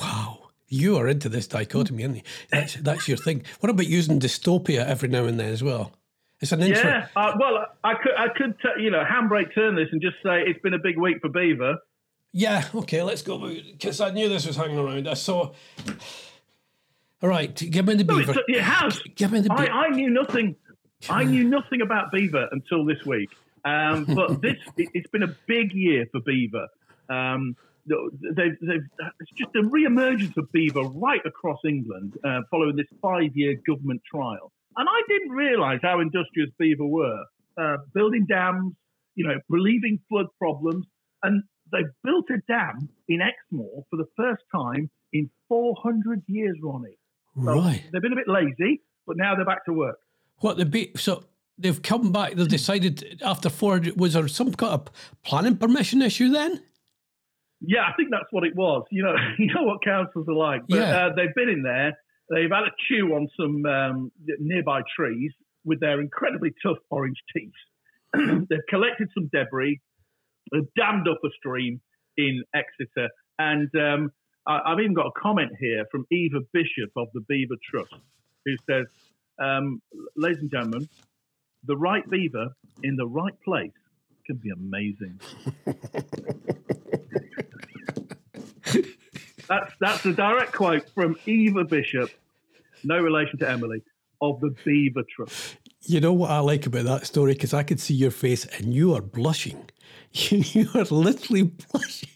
Wow, 0.00 0.35
you 0.68 0.96
are 0.96 1.08
into 1.08 1.28
this 1.28 1.46
dichotomy, 1.46 2.04
aren't 2.04 2.16
you? 2.16 2.22
That's 2.50 2.74
that's 2.74 3.08
your 3.08 3.16
thing. 3.16 3.44
What 3.60 3.70
about 3.70 3.86
using 3.86 4.20
dystopia 4.20 4.84
every 4.84 5.08
now 5.08 5.24
and 5.24 5.38
then 5.38 5.52
as 5.52 5.62
well? 5.62 5.92
It's 6.40 6.52
an 6.52 6.62
intro. 6.62 6.84
Yeah, 6.84 7.06
uh, 7.16 7.32
well, 7.40 7.66
I 7.82 7.94
could, 7.94 8.12
I 8.18 8.28
could, 8.28 8.58
t- 8.60 8.82
you 8.82 8.90
know, 8.90 9.02
handbrake 9.02 9.54
turn 9.54 9.74
this 9.74 9.88
and 9.90 10.02
just 10.02 10.16
say 10.22 10.42
it's 10.42 10.60
been 10.60 10.74
a 10.74 10.78
big 10.78 10.98
week 10.98 11.18
for 11.22 11.30
Beaver. 11.30 11.78
Yeah, 12.32 12.68
okay, 12.74 13.02
let's 13.02 13.22
go. 13.22 13.38
Because 13.38 14.02
I 14.02 14.10
knew 14.10 14.28
this 14.28 14.46
was 14.46 14.56
hanging 14.56 14.78
around. 14.78 15.08
I 15.08 15.14
saw. 15.14 15.52
All 17.22 17.30
right, 17.30 17.54
give 17.54 17.86
me 17.86 17.94
the 17.94 18.04
beaver. 18.04 18.32
it's, 18.32 18.40
it 18.48 18.60
has. 18.60 19.00
Give 19.14 19.32
me 19.32 19.40
the 19.40 19.50
I, 19.50 19.56
beaver. 19.56 19.72
I 19.72 19.88
knew 19.88 20.10
nothing. 20.10 20.56
I 21.08 21.24
knew 21.24 21.44
nothing 21.44 21.80
about 21.80 22.12
Beaver 22.12 22.48
until 22.52 22.84
this 22.84 23.04
week. 23.06 23.30
Um, 23.64 24.04
but 24.04 24.40
this, 24.42 24.56
it, 24.76 24.90
it's 24.92 25.08
been 25.08 25.22
a 25.22 25.34
big 25.46 25.72
year 25.72 26.06
for 26.12 26.20
Beaver. 26.20 26.68
Um, 27.08 27.56
they've, 27.86 28.56
they've, 28.60 28.86
it's 29.20 29.30
just 29.36 29.50
a 29.56 29.62
re-emergence 29.62 30.36
of 30.36 30.50
beaver 30.52 30.82
right 30.82 31.20
across 31.24 31.58
England 31.64 32.14
uh, 32.24 32.40
following 32.50 32.76
this 32.76 32.86
five-year 33.00 33.56
government 33.66 34.02
trial. 34.10 34.52
And 34.76 34.88
I 34.88 35.00
didn't 35.08 35.30
realise 35.30 35.80
how 35.82 36.00
industrious 36.00 36.50
beaver 36.58 36.86
were, 36.86 37.24
uh, 37.60 37.76
building 37.94 38.26
dams, 38.28 38.74
you 39.14 39.26
know, 39.26 39.36
relieving 39.48 39.98
flood 40.08 40.26
problems, 40.38 40.86
and 41.22 41.42
they 41.72 41.80
built 42.04 42.26
a 42.30 42.38
dam 42.46 42.88
in 43.08 43.20
Exmoor 43.20 43.84
for 43.90 43.96
the 43.96 44.06
first 44.16 44.42
time 44.54 44.90
in 45.12 45.30
400 45.48 46.22
years, 46.26 46.56
Ronnie. 46.62 46.98
So 47.34 47.42
right. 47.42 47.82
They've 47.92 48.02
been 48.02 48.12
a 48.12 48.16
bit 48.16 48.28
lazy, 48.28 48.82
but 49.06 49.16
now 49.16 49.34
they're 49.34 49.44
back 49.44 49.64
to 49.66 49.72
work. 49.72 49.98
What 50.40 50.58
the 50.58 50.66
be 50.66 50.92
so 50.96 51.24
they've 51.58 51.80
come 51.80 52.12
back. 52.12 52.34
They've 52.34 52.48
decided 52.48 53.20
after 53.24 53.48
four. 53.48 53.80
Was 53.96 54.12
there 54.12 54.28
some 54.28 54.52
kind 54.52 54.74
of 54.74 54.88
planning 55.22 55.56
permission 55.56 56.02
issue 56.02 56.30
then? 56.30 56.62
Yeah, 57.60 57.82
I 57.88 57.92
think 57.96 58.10
that's 58.10 58.30
what 58.30 58.44
it 58.44 58.54
was. 58.54 58.84
You 58.90 59.02
know, 59.02 59.14
you 59.38 59.46
know 59.54 59.62
what 59.62 59.82
councils 59.84 60.28
are 60.28 60.34
like. 60.34 60.62
But 60.68 60.76
Yeah. 60.78 61.06
uh, 61.06 61.14
they've 61.14 61.34
been 61.34 61.48
in 61.48 61.62
there. 61.62 61.98
They've 62.30 62.50
had 62.50 62.64
a 62.64 62.72
chew 62.88 63.14
on 63.14 63.28
some 63.38 63.64
um, 63.66 64.12
nearby 64.40 64.80
trees 64.96 65.32
with 65.64 65.80
their 65.80 66.00
incredibly 66.00 66.52
tough 66.62 66.78
orange 66.90 67.18
teeth. 67.34 67.52
they've 68.48 68.66
collected 68.68 69.08
some 69.14 69.28
debris. 69.32 69.80
They've 70.52 70.66
dammed 70.76 71.08
up 71.08 71.18
a 71.24 71.28
stream 71.38 71.80
in 72.16 72.42
Exeter, 72.54 73.08
and 73.38 73.68
um, 73.74 74.10
I, 74.46 74.60
I've 74.64 74.80
even 74.80 74.94
got 74.94 75.06
a 75.06 75.20
comment 75.20 75.52
here 75.60 75.84
from 75.90 76.06
Eva 76.10 76.38
Bishop 76.52 76.90
of 76.96 77.08
the 77.14 77.20
Beaver 77.28 77.56
Trust, 77.68 77.94
who 78.44 78.54
says, 78.70 78.86
um, 79.40 79.82
"Ladies 80.16 80.38
and 80.38 80.50
gentlemen, 80.50 80.88
the 81.64 81.76
right 81.76 82.08
beaver 82.08 82.48
in 82.82 82.96
the 82.96 83.06
right 83.06 83.34
place 83.44 83.72
can 84.26 84.36
be 84.36 84.50
amazing." 84.50 85.20
That's 89.48 89.72
that's 89.80 90.04
a 90.06 90.12
direct 90.12 90.52
quote 90.52 90.88
from 90.90 91.16
Eva 91.26 91.64
Bishop, 91.64 92.10
no 92.84 92.98
relation 92.98 93.38
to 93.38 93.48
Emily, 93.48 93.82
of 94.20 94.40
the 94.40 94.54
Beaver 94.64 95.02
Trust. 95.14 95.56
You 95.82 96.00
know 96.00 96.12
what 96.12 96.30
I 96.30 96.38
like 96.40 96.66
about 96.66 96.84
that 96.84 97.06
story 97.06 97.34
because 97.34 97.54
I 97.54 97.62
could 97.62 97.80
see 97.80 97.94
your 97.94 98.10
face 98.10 98.44
and 98.44 98.74
you 98.74 98.94
are 98.94 99.02
blushing. 99.02 99.70
You 100.12 100.68
are 100.74 100.84
literally 100.84 101.42
blushing. 101.42 102.08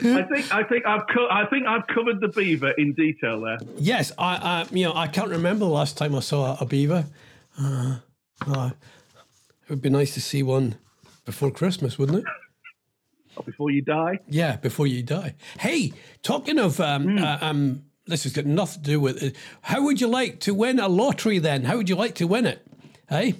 I 0.00 0.22
think 0.22 0.54
I 0.54 0.62
think 0.62 0.86
I've 0.86 1.06
co- 1.12 1.28
I 1.30 1.46
think 1.46 1.66
I've 1.66 1.86
covered 1.86 2.20
the 2.20 2.28
beaver 2.28 2.70
in 2.72 2.92
detail 2.92 3.40
there. 3.40 3.58
Yes, 3.78 4.12
I, 4.18 4.36
I 4.36 4.66
you 4.70 4.84
know 4.84 4.94
I 4.94 5.08
can't 5.08 5.30
remember 5.30 5.64
the 5.64 5.70
last 5.70 5.96
time 5.96 6.14
I 6.14 6.20
saw 6.20 6.56
a 6.60 6.66
beaver. 6.66 7.06
Uh, 7.58 7.96
uh, 8.46 8.70
it 9.64 9.70
would 9.70 9.82
be 9.82 9.90
nice 9.90 10.14
to 10.14 10.20
see 10.20 10.42
one 10.42 10.76
before 11.24 11.50
Christmas, 11.50 11.98
wouldn't 11.98 12.18
it? 12.18 12.24
Before 13.44 13.70
you 13.70 13.82
die, 13.82 14.18
Yeah, 14.28 14.56
before 14.56 14.86
you 14.86 15.02
die. 15.02 15.34
Hey, 15.58 15.92
talking 16.22 16.58
of 16.58 16.80
um, 16.80 17.18
uh, 17.18 17.38
um, 17.40 17.84
this 18.06 18.24
has 18.24 18.32
got 18.32 18.46
nothing 18.46 18.82
to 18.82 18.90
do 18.90 19.00
with 19.00 19.22
it. 19.22 19.36
How 19.62 19.82
would 19.82 20.00
you 20.00 20.08
like 20.08 20.40
to 20.40 20.54
win 20.54 20.78
a 20.78 20.88
lottery 20.88 21.38
then? 21.38 21.64
How 21.64 21.76
would 21.76 21.88
you 21.88 21.96
like 21.96 22.14
to 22.16 22.26
win 22.26 22.46
it? 22.46 22.66
Hey, 23.08 23.34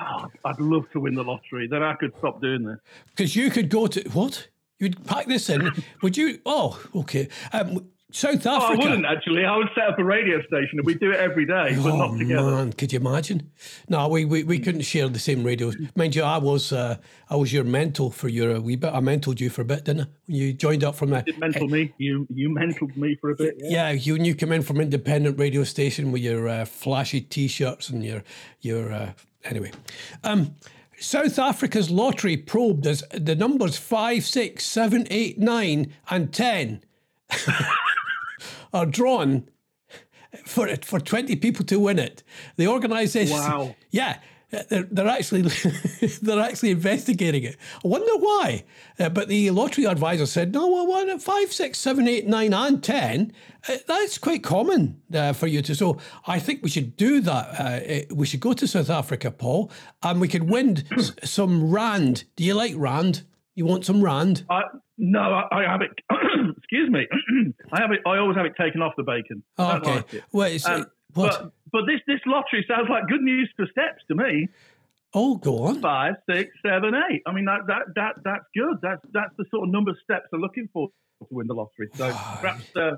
oh, 0.00 0.26
I'd 0.44 0.60
love 0.60 0.84
to 0.92 1.00
win 1.00 1.14
the 1.14 1.22
lottery. 1.24 1.66
Then 1.68 1.82
I 1.82 1.94
could 1.94 2.12
stop 2.18 2.40
doing 2.40 2.64
this. 2.64 2.78
because 3.10 3.34
you 3.36 3.50
could 3.50 3.68
go 3.68 3.86
to 3.86 4.00
what? 4.10 4.48
You'd 4.78 5.04
pack 5.06 5.26
this 5.26 5.48
in. 5.48 5.70
would 6.02 6.16
you? 6.16 6.40
Oh, 6.44 6.80
okay. 6.94 7.28
Um, 7.52 7.88
South 8.12 8.46
Oh, 8.46 8.58
I 8.58 8.74
wouldn't 8.74 9.06
actually. 9.06 9.44
I 9.44 9.56
would 9.56 9.68
set 9.74 9.88
up 9.88 9.98
a 9.98 10.04
radio 10.04 10.40
station 10.42 10.78
and 10.78 10.86
we'd 10.86 11.00
do 11.00 11.10
it 11.12 11.18
every 11.18 11.46
day, 11.46 11.74
but 11.76 11.92
Oh 11.92 11.96
not 11.96 12.18
together. 12.18 12.42
man, 12.50 12.72
could 12.72 12.92
you 12.92 13.00
imagine? 13.00 13.50
No, 13.88 14.06
we, 14.08 14.24
we, 14.24 14.44
we 14.44 14.58
couldn't 14.58 14.82
share 14.82 15.08
the 15.08 15.18
same 15.18 15.42
radio. 15.42 15.72
Mind 15.96 16.14
you, 16.14 16.22
I 16.22 16.36
was 16.36 16.72
uh, 16.72 16.98
I 17.30 17.36
was 17.36 17.52
your 17.52 17.64
mentor 17.64 18.12
for 18.12 18.28
your 18.28 18.56
uh, 18.56 18.60
wee 18.60 18.76
bit. 18.76 18.92
I 18.92 19.00
mentored 19.00 19.40
you 19.40 19.48
for 19.48 19.62
a 19.62 19.64
bit, 19.64 19.84
didn't 19.84 20.02
I? 20.02 20.06
When 20.26 20.36
you 20.36 20.52
joined 20.52 20.84
up 20.84 20.94
from 20.94 21.10
the 21.10 21.22
Did 21.22 21.38
mental 21.38 21.68
me? 21.68 21.92
You 21.98 22.26
you 22.30 22.50
mentaled 22.50 22.96
me 22.96 23.16
for 23.16 23.30
a 23.30 23.36
bit. 23.36 23.54
Yeah. 23.58 23.90
yeah, 23.90 23.90
you 23.92 24.16
you 24.16 24.34
come 24.34 24.52
in 24.52 24.62
from 24.62 24.80
independent 24.80 25.38
radio 25.38 25.64
station 25.64 26.12
with 26.12 26.22
your 26.22 26.48
uh, 26.48 26.64
flashy 26.66 27.20
T-shirts 27.22 27.88
and 27.88 28.04
your 28.04 28.22
your 28.60 28.92
uh, 28.92 29.12
anyway. 29.44 29.72
Um, 30.22 30.54
South 30.98 31.38
Africa's 31.38 31.90
lottery 31.90 32.36
probed 32.36 32.86
as 32.86 33.02
the 33.12 33.34
numbers 33.34 33.76
five, 33.76 34.24
six, 34.24 34.64
seven, 34.64 35.06
eight, 35.10 35.38
nine, 35.38 35.92
and 36.10 36.32
ten 36.32 36.82
are 38.72 38.86
drawn 38.86 39.48
for 40.46 40.66
it 40.66 40.84
for 40.84 40.98
twenty 41.00 41.36
people 41.36 41.64
to 41.66 41.78
win 41.78 41.98
it. 41.98 42.22
The 42.56 42.66
organisation, 42.68 43.36
Wow. 43.36 43.76
yeah. 43.90 44.18
They're, 44.68 44.82
they're 44.82 45.08
actually 45.08 45.40
they're 46.22 46.40
actually 46.40 46.72
investigating 46.72 47.42
it. 47.44 47.56
I 47.82 47.88
wonder 47.88 48.12
why. 48.18 48.64
Uh, 48.98 49.08
but 49.08 49.28
the 49.28 49.50
lottery 49.50 49.86
advisor 49.86 50.26
said, 50.26 50.52
no, 50.52 50.68
well, 50.68 50.86
one, 50.86 51.18
five, 51.20 51.50
six, 51.50 51.78
seven, 51.78 52.06
eight, 52.06 52.26
nine, 52.26 52.52
and 52.52 52.84
ten. 52.84 53.32
Uh, 53.66 53.76
that's 53.88 54.18
quite 54.18 54.42
common 54.42 55.00
uh, 55.14 55.32
for 55.32 55.46
you 55.46 55.62
to. 55.62 55.74
So 55.74 55.96
I 56.26 56.38
think 56.38 56.62
we 56.62 56.68
should 56.68 56.98
do 56.98 57.22
that. 57.22 57.58
Uh, 57.58 57.62
uh, 58.12 58.14
we 58.14 58.26
should 58.26 58.40
go 58.40 58.52
to 58.52 58.66
South 58.68 58.90
Africa, 58.90 59.30
Paul, 59.30 59.70
and 60.02 60.20
we 60.20 60.28
could 60.28 60.50
win 60.50 60.84
s- 60.98 61.12
some 61.24 61.70
rand. 61.70 62.24
Do 62.36 62.44
you 62.44 62.52
like 62.52 62.74
rand? 62.76 63.22
You 63.54 63.66
want 63.66 63.84
some 63.84 64.02
rand? 64.02 64.44
I, 64.48 64.62
no, 64.98 65.20
I, 65.20 65.46
I 65.52 65.62
have 65.70 65.82
it. 65.82 65.90
excuse 66.56 66.88
me. 66.90 67.06
I 67.72 67.80
have 67.80 67.90
it. 67.92 68.00
I 68.06 68.16
always 68.18 68.36
have 68.36 68.46
it 68.46 68.54
taken 68.58 68.80
off 68.82 68.94
the 68.96 69.02
bacon. 69.02 69.42
Oh, 69.58 69.76
okay. 69.76 69.94
like 69.96 70.14
it. 70.14 70.24
Well, 70.32 70.58
Um, 70.66 70.86
what? 71.14 71.30
But 71.42 71.52
but 71.72 71.80
this 71.86 72.00
this 72.06 72.20
lottery 72.26 72.64
sounds 72.68 72.88
like 72.88 73.06
good 73.08 73.20
news 73.22 73.50
for 73.56 73.66
steps 73.70 74.02
to 74.08 74.14
me. 74.14 74.48
oh, 75.14 75.36
go 75.36 75.64
on. 75.64 75.80
Five, 75.82 76.14
six, 76.30 76.50
seven, 76.64 76.94
eight. 77.10 77.22
I 77.26 77.32
mean 77.32 77.44
that 77.44 77.60
that 77.66 77.82
that 77.96 78.14
that's 78.24 78.44
good. 78.56 78.78
That's 78.82 79.02
that's 79.12 79.34
the 79.36 79.44
sort 79.50 79.68
of 79.68 79.72
number 79.72 79.90
of 79.90 79.98
steps 80.02 80.26
they're 80.30 80.40
looking 80.40 80.68
for 80.72 80.88
to 80.88 81.26
win 81.30 81.46
the 81.46 81.54
lottery. 81.54 81.88
So 81.94 82.06
perhaps 82.40 82.64
uh, 82.76 82.92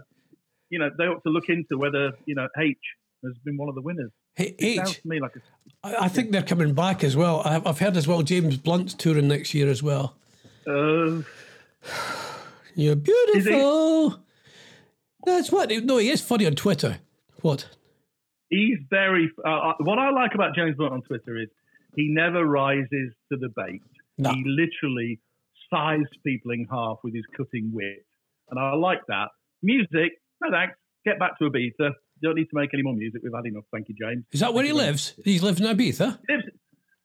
you 0.71 0.79
know 0.79 0.91
they 0.97 1.05
ought 1.05 1.23
to 1.25 1.31
look 1.31 1.49
into 1.49 1.77
whether 1.79 2.13
you 2.27 2.37
know 2.37 2.47
H 2.59 2.77
has 3.25 3.33
been 3.45 3.57
one 3.57 3.69
of 3.69 3.75
the 3.75 3.83
winners. 3.83 4.13
Hey, 4.37 4.55
It 4.59 4.77
sounds 4.77 4.99
to 4.99 5.09
me 5.09 5.19
like 5.21 5.33
a 5.37 5.41
I 5.87 6.05
I 6.05 6.09
think 6.09 6.31
they're 6.31 6.43
coming 6.43 6.75
back 6.75 7.03
as 7.03 7.17
well. 7.17 7.43
I've 7.45 7.67
I've 7.67 7.79
heard 7.81 7.97
as 7.97 8.07
well. 8.07 8.23
James 8.23 8.57
Blunt's 8.57 8.95
touring 8.95 9.27
next 9.27 9.53
year 9.55 9.69
as 9.69 9.83
well. 9.83 10.17
Uh, 10.67 11.23
You're 12.75 12.97
beautiful. 12.97 14.21
That's 15.25 15.51
what. 15.51 15.71
No, 15.71 15.99
he 15.99 16.11
is 16.11 16.21
funny 16.21 16.47
on 16.47 16.55
Twitter. 16.55 16.99
What? 17.41 17.69
he's 18.55 18.79
very. 18.91 19.31
Uh, 19.45 19.51
uh, 19.51 19.73
what 19.81 19.99
I 19.99 20.11
like 20.11 20.35
about 20.35 20.55
James 20.55 20.77
Blunt 20.77 20.93
on 20.93 21.03
Twitter 21.03 21.41
is 21.41 21.49
he 21.97 22.09
never 22.09 22.45
rises 22.45 23.13
to 23.33 23.39
the 23.39 23.49
bait. 23.55 23.83
No. 24.19 24.31
He 24.31 24.45
literally 24.47 25.21
size 25.73 26.07
people 26.25 26.53
in 26.53 26.67
half 26.71 26.99
with 27.03 27.15
his 27.15 27.25
cutting 27.37 27.71
wit, 27.73 28.05
and 28.51 28.59
I 28.59 28.75
like 28.75 29.01
that. 29.09 29.29
Music, 29.63 30.13
no 30.43 30.51
thanks. 30.51 30.75
Get 31.05 31.19
back 31.19 31.39
to 31.39 31.51
Ibiza. 31.51 31.93
Don't 32.23 32.37
need 32.37 32.45
to 32.47 32.55
make 32.55 32.71
any 32.73 32.83
more 32.83 32.95
music. 32.95 33.21
We've 33.23 33.33
had 33.35 33.45
enough. 33.47 33.65
Thank 33.73 33.89
you, 33.89 33.95
James. 34.01 34.25
Is 34.33 34.41
that 34.41 34.55
where 34.55 34.65
he 34.65 34.73
lives? 34.73 35.15
He's 35.25 35.43
lives 35.43 35.61
in 35.61 35.67
Ibiza. 35.67 36.19
Lives- 36.29 36.45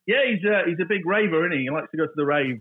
Yeah, 0.06 0.18
he's 0.28 0.42
a, 0.44 0.62
he's 0.66 0.80
a 0.80 0.84
big 0.86 1.06
raver, 1.06 1.46
isn't 1.46 1.56
he? 1.58 1.64
He 1.64 1.70
likes 1.70 1.90
to 1.92 1.96
go 1.96 2.06
to 2.06 2.12
the 2.16 2.24
rave, 2.24 2.60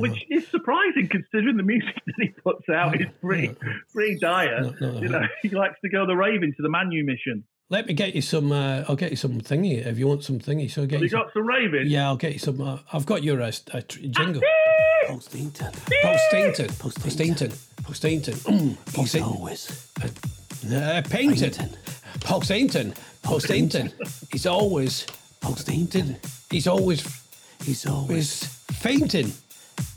which 0.00 0.24
is 0.30 0.46
surprising 0.48 1.08
considering 1.08 1.56
the 1.56 1.62
music 1.62 1.94
that 2.06 2.14
he 2.18 2.28
puts 2.28 2.68
out 2.68 3.00
is 3.00 3.06
pretty 3.20 3.54
pretty 3.92 4.18
dire. 4.18 4.62
No, 4.62 4.74
no, 4.92 5.00
You 5.00 5.08
know, 5.08 5.22
he 5.42 5.50
likes 5.50 5.76
to 5.82 5.88
go 5.88 6.06
the 6.06 6.16
raving 6.16 6.52
to 6.56 6.62
the 6.62 6.68
Manumission. 6.68 7.44
Let 7.70 7.86
me 7.86 7.92
get 7.92 8.14
you 8.14 8.22
some. 8.22 8.50
Uh, 8.50 8.84
I'll 8.88 8.96
get 8.96 9.10
you 9.10 9.16
some 9.16 9.40
thingy 9.42 9.84
if 9.86 9.98
you 9.98 10.06
want 10.08 10.24
some 10.24 10.38
thingy. 10.38 10.70
So 10.70 10.82
I'll 10.82 10.88
get 10.88 11.00
you. 11.00 11.04
You 11.04 11.10
Some, 11.10 11.20
got 11.20 11.32
some 11.34 11.46
raving. 11.46 11.84
yeah, 11.86 12.06
I'll 12.06 12.16
get 12.16 12.32
you 12.32 12.38
some. 12.38 12.60
Uh, 12.60 12.78
I've 12.92 13.04
got 13.04 13.22
your 13.22 13.42
uh, 13.42 13.52
uh, 13.74 13.80
jingle. 13.88 14.40
Paul 15.06 15.20
Stainton. 15.20 15.72
Paul 16.02 16.18
Stainton. 16.30 16.68
Paul 16.78 16.90
Stainton. 16.90 17.52
Paul 17.82 17.94
Stainton. 17.94 18.34
Paul 18.94 19.04
Stainton. 19.06 19.22
always 19.32 19.92
Uh, 20.02 21.02
Painted. 21.10 21.54
Stainton. 21.54 21.76
Paul 22.20 22.40
Stainton. 22.40 22.94
Paul 23.22 23.40
Stainton. 23.40 23.92
He's 24.32 24.46
always. 24.46 25.06
Paul 25.40 25.56
Stainton. 25.56 26.16
He's 26.50 26.66
always. 26.66 27.02
He's 27.64 27.86
always 27.86 28.42
He's 28.42 28.76
fainting. 28.78 29.32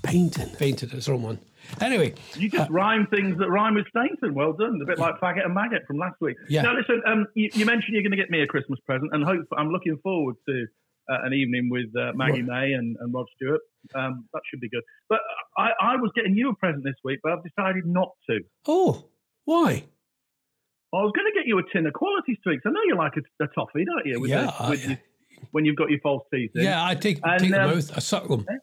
painting. 0.03 0.47
Fainted. 0.49 0.91
That's 0.91 1.05
the 1.05 1.13
wrong 1.13 1.23
one. 1.23 1.39
Anyway, 1.79 2.13
You 2.35 2.49
just 2.49 2.69
rhyme 2.69 3.07
things 3.07 3.37
that 3.37 3.49
rhyme 3.49 3.75
with 3.75 3.85
Stainton. 3.95 4.33
Well 4.33 4.53
done. 4.53 4.79
A 4.81 4.85
bit 4.85 4.97
like 4.99 5.15
faggot 5.21 5.45
and 5.45 5.53
maggot 5.53 5.83
from 5.87 5.97
last 5.97 6.15
week. 6.19 6.35
Yeah. 6.49 6.63
Now 6.63 6.73
listen, 6.75 7.01
um, 7.05 7.27
you, 7.33 7.49
you 7.53 7.65
mentioned 7.65 7.93
you're 7.93 8.01
going 8.03 8.11
to 8.11 8.17
get 8.17 8.29
me 8.29 8.41
a 8.41 8.47
Christmas 8.47 8.79
present, 8.85 9.11
and 9.13 9.23
hope 9.23 9.45
I'm 9.57 9.69
looking 9.69 9.97
forward 10.03 10.35
to 10.49 10.65
uh, 11.09 11.17
an 11.23 11.33
evening 11.33 11.69
with 11.71 11.85
uh, 11.97 12.11
Maggie 12.13 12.41
May 12.41 12.73
and, 12.73 12.97
and 12.99 13.13
Rod 13.13 13.25
Stewart. 13.35 13.61
Um, 13.95 14.25
that 14.33 14.41
should 14.49 14.59
be 14.59 14.69
good. 14.69 14.83
But 15.07 15.19
I, 15.57 15.69
I 15.81 15.95
was 15.95 16.11
getting 16.15 16.35
you 16.35 16.49
a 16.49 16.55
present 16.55 16.83
this 16.83 16.95
week, 17.05 17.19
but 17.23 17.31
I've 17.31 17.43
decided 17.43 17.85
not 17.85 18.09
to. 18.29 18.39
oh, 18.67 19.05
why? 19.45 19.85
I 20.93 20.97
was 20.97 21.11
going 21.15 21.31
to 21.31 21.37
get 21.39 21.47
you 21.47 21.57
a 21.59 21.63
tin 21.71 21.85
of 21.87 21.93
quality 21.93 22.37
streaks. 22.41 22.63
I 22.65 22.69
know 22.71 22.81
you 22.85 22.95
like 22.97 23.13
a, 23.17 23.43
a 23.43 23.47
toffee, 23.47 23.85
don't 23.85 24.05
you? 24.05 24.19
With 24.19 24.29
Yeah, 24.29 24.51
the- 24.59 24.69
with 24.71 24.85
I- 24.85 24.87
your- 24.89 24.99
when 25.51 25.65
you've 25.65 25.75
got 25.75 25.89
your 25.89 25.99
false 26.01 26.23
teeth 26.31 26.51
in. 26.55 26.63
Yeah, 26.63 26.85
I 26.85 26.93
take 26.95 27.19
And, 27.23 27.39
take 27.41 27.49
them 27.51 27.69
um, 27.71 27.77
out. 27.77 27.91
I 27.97 27.99
suck 27.99 28.27
them. 28.27 28.45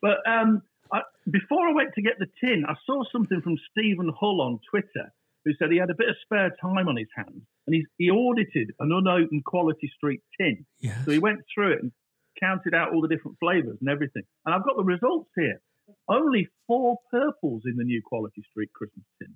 But 0.00 0.18
um, 0.28 0.62
I, 0.92 1.00
before 1.30 1.66
I 1.68 1.72
went 1.72 1.90
to 1.94 2.02
get 2.02 2.18
the 2.20 2.26
tin, 2.42 2.64
I 2.68 2.74
saw 2.86 3.02
something 3.10 3.40
from 3.42 3.56
Stephen 3.70 4.12
Hull 4.18 4.40
on 4.40 4.60
Twitter 4.70 5.12
who 5.44 5.52
said 5.58 5.72
he 5.72 5.78
had 5.78 5.90
a 5.90 5.94
bit 5.94 6.08
of 6.08 6.14
spare 6.22 6.50
time 6.60 6.88
on 6.88 6.96
his 6.96 7.08
hands 7.16 7.42
and 7.66 7.74
he's, 7.74 7.86
he 7.96 8.10
audited 8.10 8.70
an 8.80 8.92
unopened 8.92 9.44
Quality 9.44 9.90
Street 9.96 10.20
tin. 10.40 10.64
Yeah. 10.80 11.02
So 11.04 11.10
he 11.10 11.18
went 11.18 11.40
through 11.52 11.72
it 11.72 11.82
and 11.82 11.92
counted 12.40 12.74
out 12.74 12.92
all 12.94 13.00
the 13.00 13.08
different 13.08 13.38
flavors 13.40 13.78
and 13.80 13.88
everything. 13.90 14.22
And 14.46 14.54
I've 14.54 14.64
got 14.64 14.76
the 14.76 14.84
results 14.84 15.30
here. 15.36 15.60
Only 16.08 16.46
four 16.66 16.98
purples 17.10 17.62
in 17.66 17.76
the 17.76 17.84
new 17.84 18.00
Quality 18.04 18.42
Street 18.50 18.70
Christmas 18.72 19.04
tin, 19.20 19.34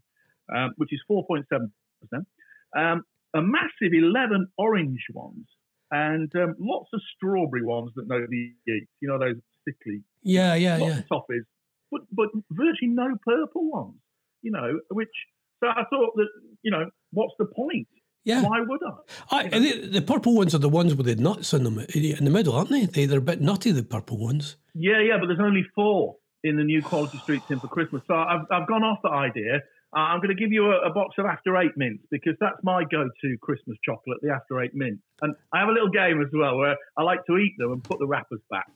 um, 0.55 0.73
which 0.77 0.93
is 0.93 1.01
4.7%. 1.11 1.69
Um, 2.77 3.03
a 3.35 3.43
massive 3.43 3.93
11 3.93 4.49
orange 4.59 5.07
ones, 5.15 5.47
and 5.91 6.31
um, 6.37 6.55
lots 6.59 6.89
of 6.93 7.01
strawberry 7.17 7.65
ones 7.65 7.91
that 7.97 8.07
nobody 8.07 8.55
eats. 8.69 8.91
You 9.01 9.09
know, 9.09 9.19
those 9.19 9.37
sickly 9.67 10.03
Yeah, 10.23 10.55
yeah, 10.55 10.79
yeah. 10.79 10.99
of 10.99 11.09
toffees, 11.09 11.45
but, 11.91 12.03
but 12.11 12.29
virtually 12.51 12.91
no 12.91 13.17
purple 13.25 13.71
ones, 13.71 13.97
you 14.43 14.51
know, 14.51 14.81
which, 14.91 15.11
so 15.63 15.69
I 15.69 15.85
thought 15.91 16.15
that, 16.17 16.29
you 16.63 16.71
know, 16.71 16.91
what's 17.13 17.35
the 17.39 17.47
point? 17.47 17.87
Yeah. 18.25 18.43
Why 18.43 18.61
would 18.61 18.81
I? 19.31 19.37
I, 19.37 19.43
and 19.45 19.65
the, 19.65 19.87
the 19.89 20.03
purple 20.03 20.35
ones 20.35 20.55
are 20.55 20.59
the 20.59 20.69
ones 20.69 20.95
with 20.95 21.07
the 21.07 21.17
nuts 21.17 21.53
in 21.53 21.65
them 21.65 21.81
in 21.93 22.25
the 22.25 22.31
middle, 22.31 22.55
aren't 22.55 22.71
they? 22.71 22.87
they? 22.87 23.07
They're 23.07 23.19
a 23.19 23.23
bit 23.23 23.41
nutty, 23.41 23.73
the 23.73 23.83
purple 23.83 24.17
ones. 24.17 24.57
Yeah, 24.75 25.01
yeah, 25.01 25.19
but 25.19 25.27
there's 25.27 25.41
only 25.41 25.65
four 25.75 26.17
in 26.45 26.57
the 26.57 26.65
new 26.65 26.83
Quality 26.83 27.19
Street 27.19 27.43
tin 27.49 27.59
for 27.59 27.69
Christmas. 27.69 28.03
So 28.07 28.15
I've, 28.15 28.47
I've 28.51 28.69
gone 28.69 28.85
off 28.85 28.99
the 29.03 29.11
idea. 29.11 29.61
Uh, 29.95 30.01
I'm 30.01 30.19
going 30.21 30.35
to 30.35 30.41
give 30.41 30.53
you 30.53 30.73
a, 30.73 30.89
a 30.89 30.93
box 30.93 31.17
of 31.19 31.27
After 31.27 31.57
Eight 31.59 31.73
mints 31.77 32.05
because 32.11 32.35
that's 32.41 32.57
my 32.63 32.83
go-to 32.85 33.37
Christmas 33.43 33.77
chocolate, 33.85 34.19
the 34.23 34.31
After 34.31 34.61
Eight 34.63 34.75
mint. 34.75 34.99
And 35.21 35.35
I 35.53 35.61
have 35.61 35.69
a 35.69 35.73
little 35.73 35.91
game 35.91 36.21
as 36.23 36.29
well 36.33 36.57
where 36.57 36.77
I 36.97 37.03
like 37.03 37.25
to 37.27 37.37
eat 37.37 37.55
them 37.59 37.73
and 37.73 37.85
put 37.85 37.99
the 37.99 38.07
wrappers 38.07 38.41
back. 38.51 38.67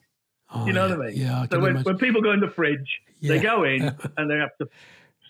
Oh, 0.54 0.66
You 0.66 0.72
know 0.74 0.86
yeah, 0.86 0.96
what 0.96 1.06
I 1.06 1.08
mean? 1.10 1.16
Yeah, 1.20 1.38
I 1.38 1.42
so 1.42 1.48
can 1.48 1.60
when, 1.62 1.70
imagine. 1.72 1.84
when 1.84 1.98
people 1.98 2.22
go 2.22 2.32
in 2.32 2.40
the 2.40 2.50
fridge, 2.50 3.00
they 3.22 3.36
Yeah. 3.36 3.42
go 3.42 3.64
in 3.64 3.82
and 4.16 4.30
they 4.30 4.36
have 4.36 4.56
to 4.60 4.68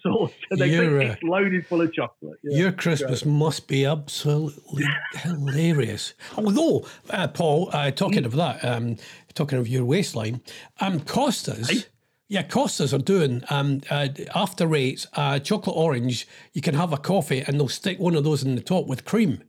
sort. 0.02 0.32
They 0.50 0.66
You're, 0.72 0.98
think 0.98 1.10
uh, 1.10 1.12
it's 1.14 1.22
loaded 1.22 1.66
full 1.66 1.80
of 1.80 1.92
chocolate. 1.92 2.38
Yeah. 2.42 2.58
Your 2.58 2.72
Christmas 2.72 3.24
must 3.24 3.66
be 3.68 3.84
absolutely 3.86 4.84
hilarious. 5.14 6.14
Although, 6.36 6.86
uh, 7.10 7.28
Paul, 7.28 7.70
uh, 7.72 7.90
talking 7.92 8.24
of 8.24 8.32
that, 8.32 8.64
um, 8.64 8.96
talking 9.34 9.58
of 9.58 9.68
your 9.68 9.84
waistline, 9.84 10.40
um, 10.80 11.00
Costas, 11.00 11.86
yeah, 12.28 12.42
Costas 12.42 12.92
are 12.92 12.98
doing 12.98 13.42
um, 13.50 13.80
uh, 13.90 14.08
After 14.34 14.74
Eight, 14.74 15.06
uh, 15.14 15.38
chocolate 15.38 15.76
orange. 15.76 16.26
You 16.52 16.62
can 16.62 16.74
have 16.74 16.92
a 16.92 16.96
coffee 16.96 17.40
and 17.46 17.58
they'll 17.58 17.68
stick 17.68 17.98
one 17.98 18.14
of 18.16 18.24
those 18.24 18.42
in 18.42 18.54
the 18.54 18.60
top 18.62 18.86
with 18.86 19.04
cream. 19.04 19.42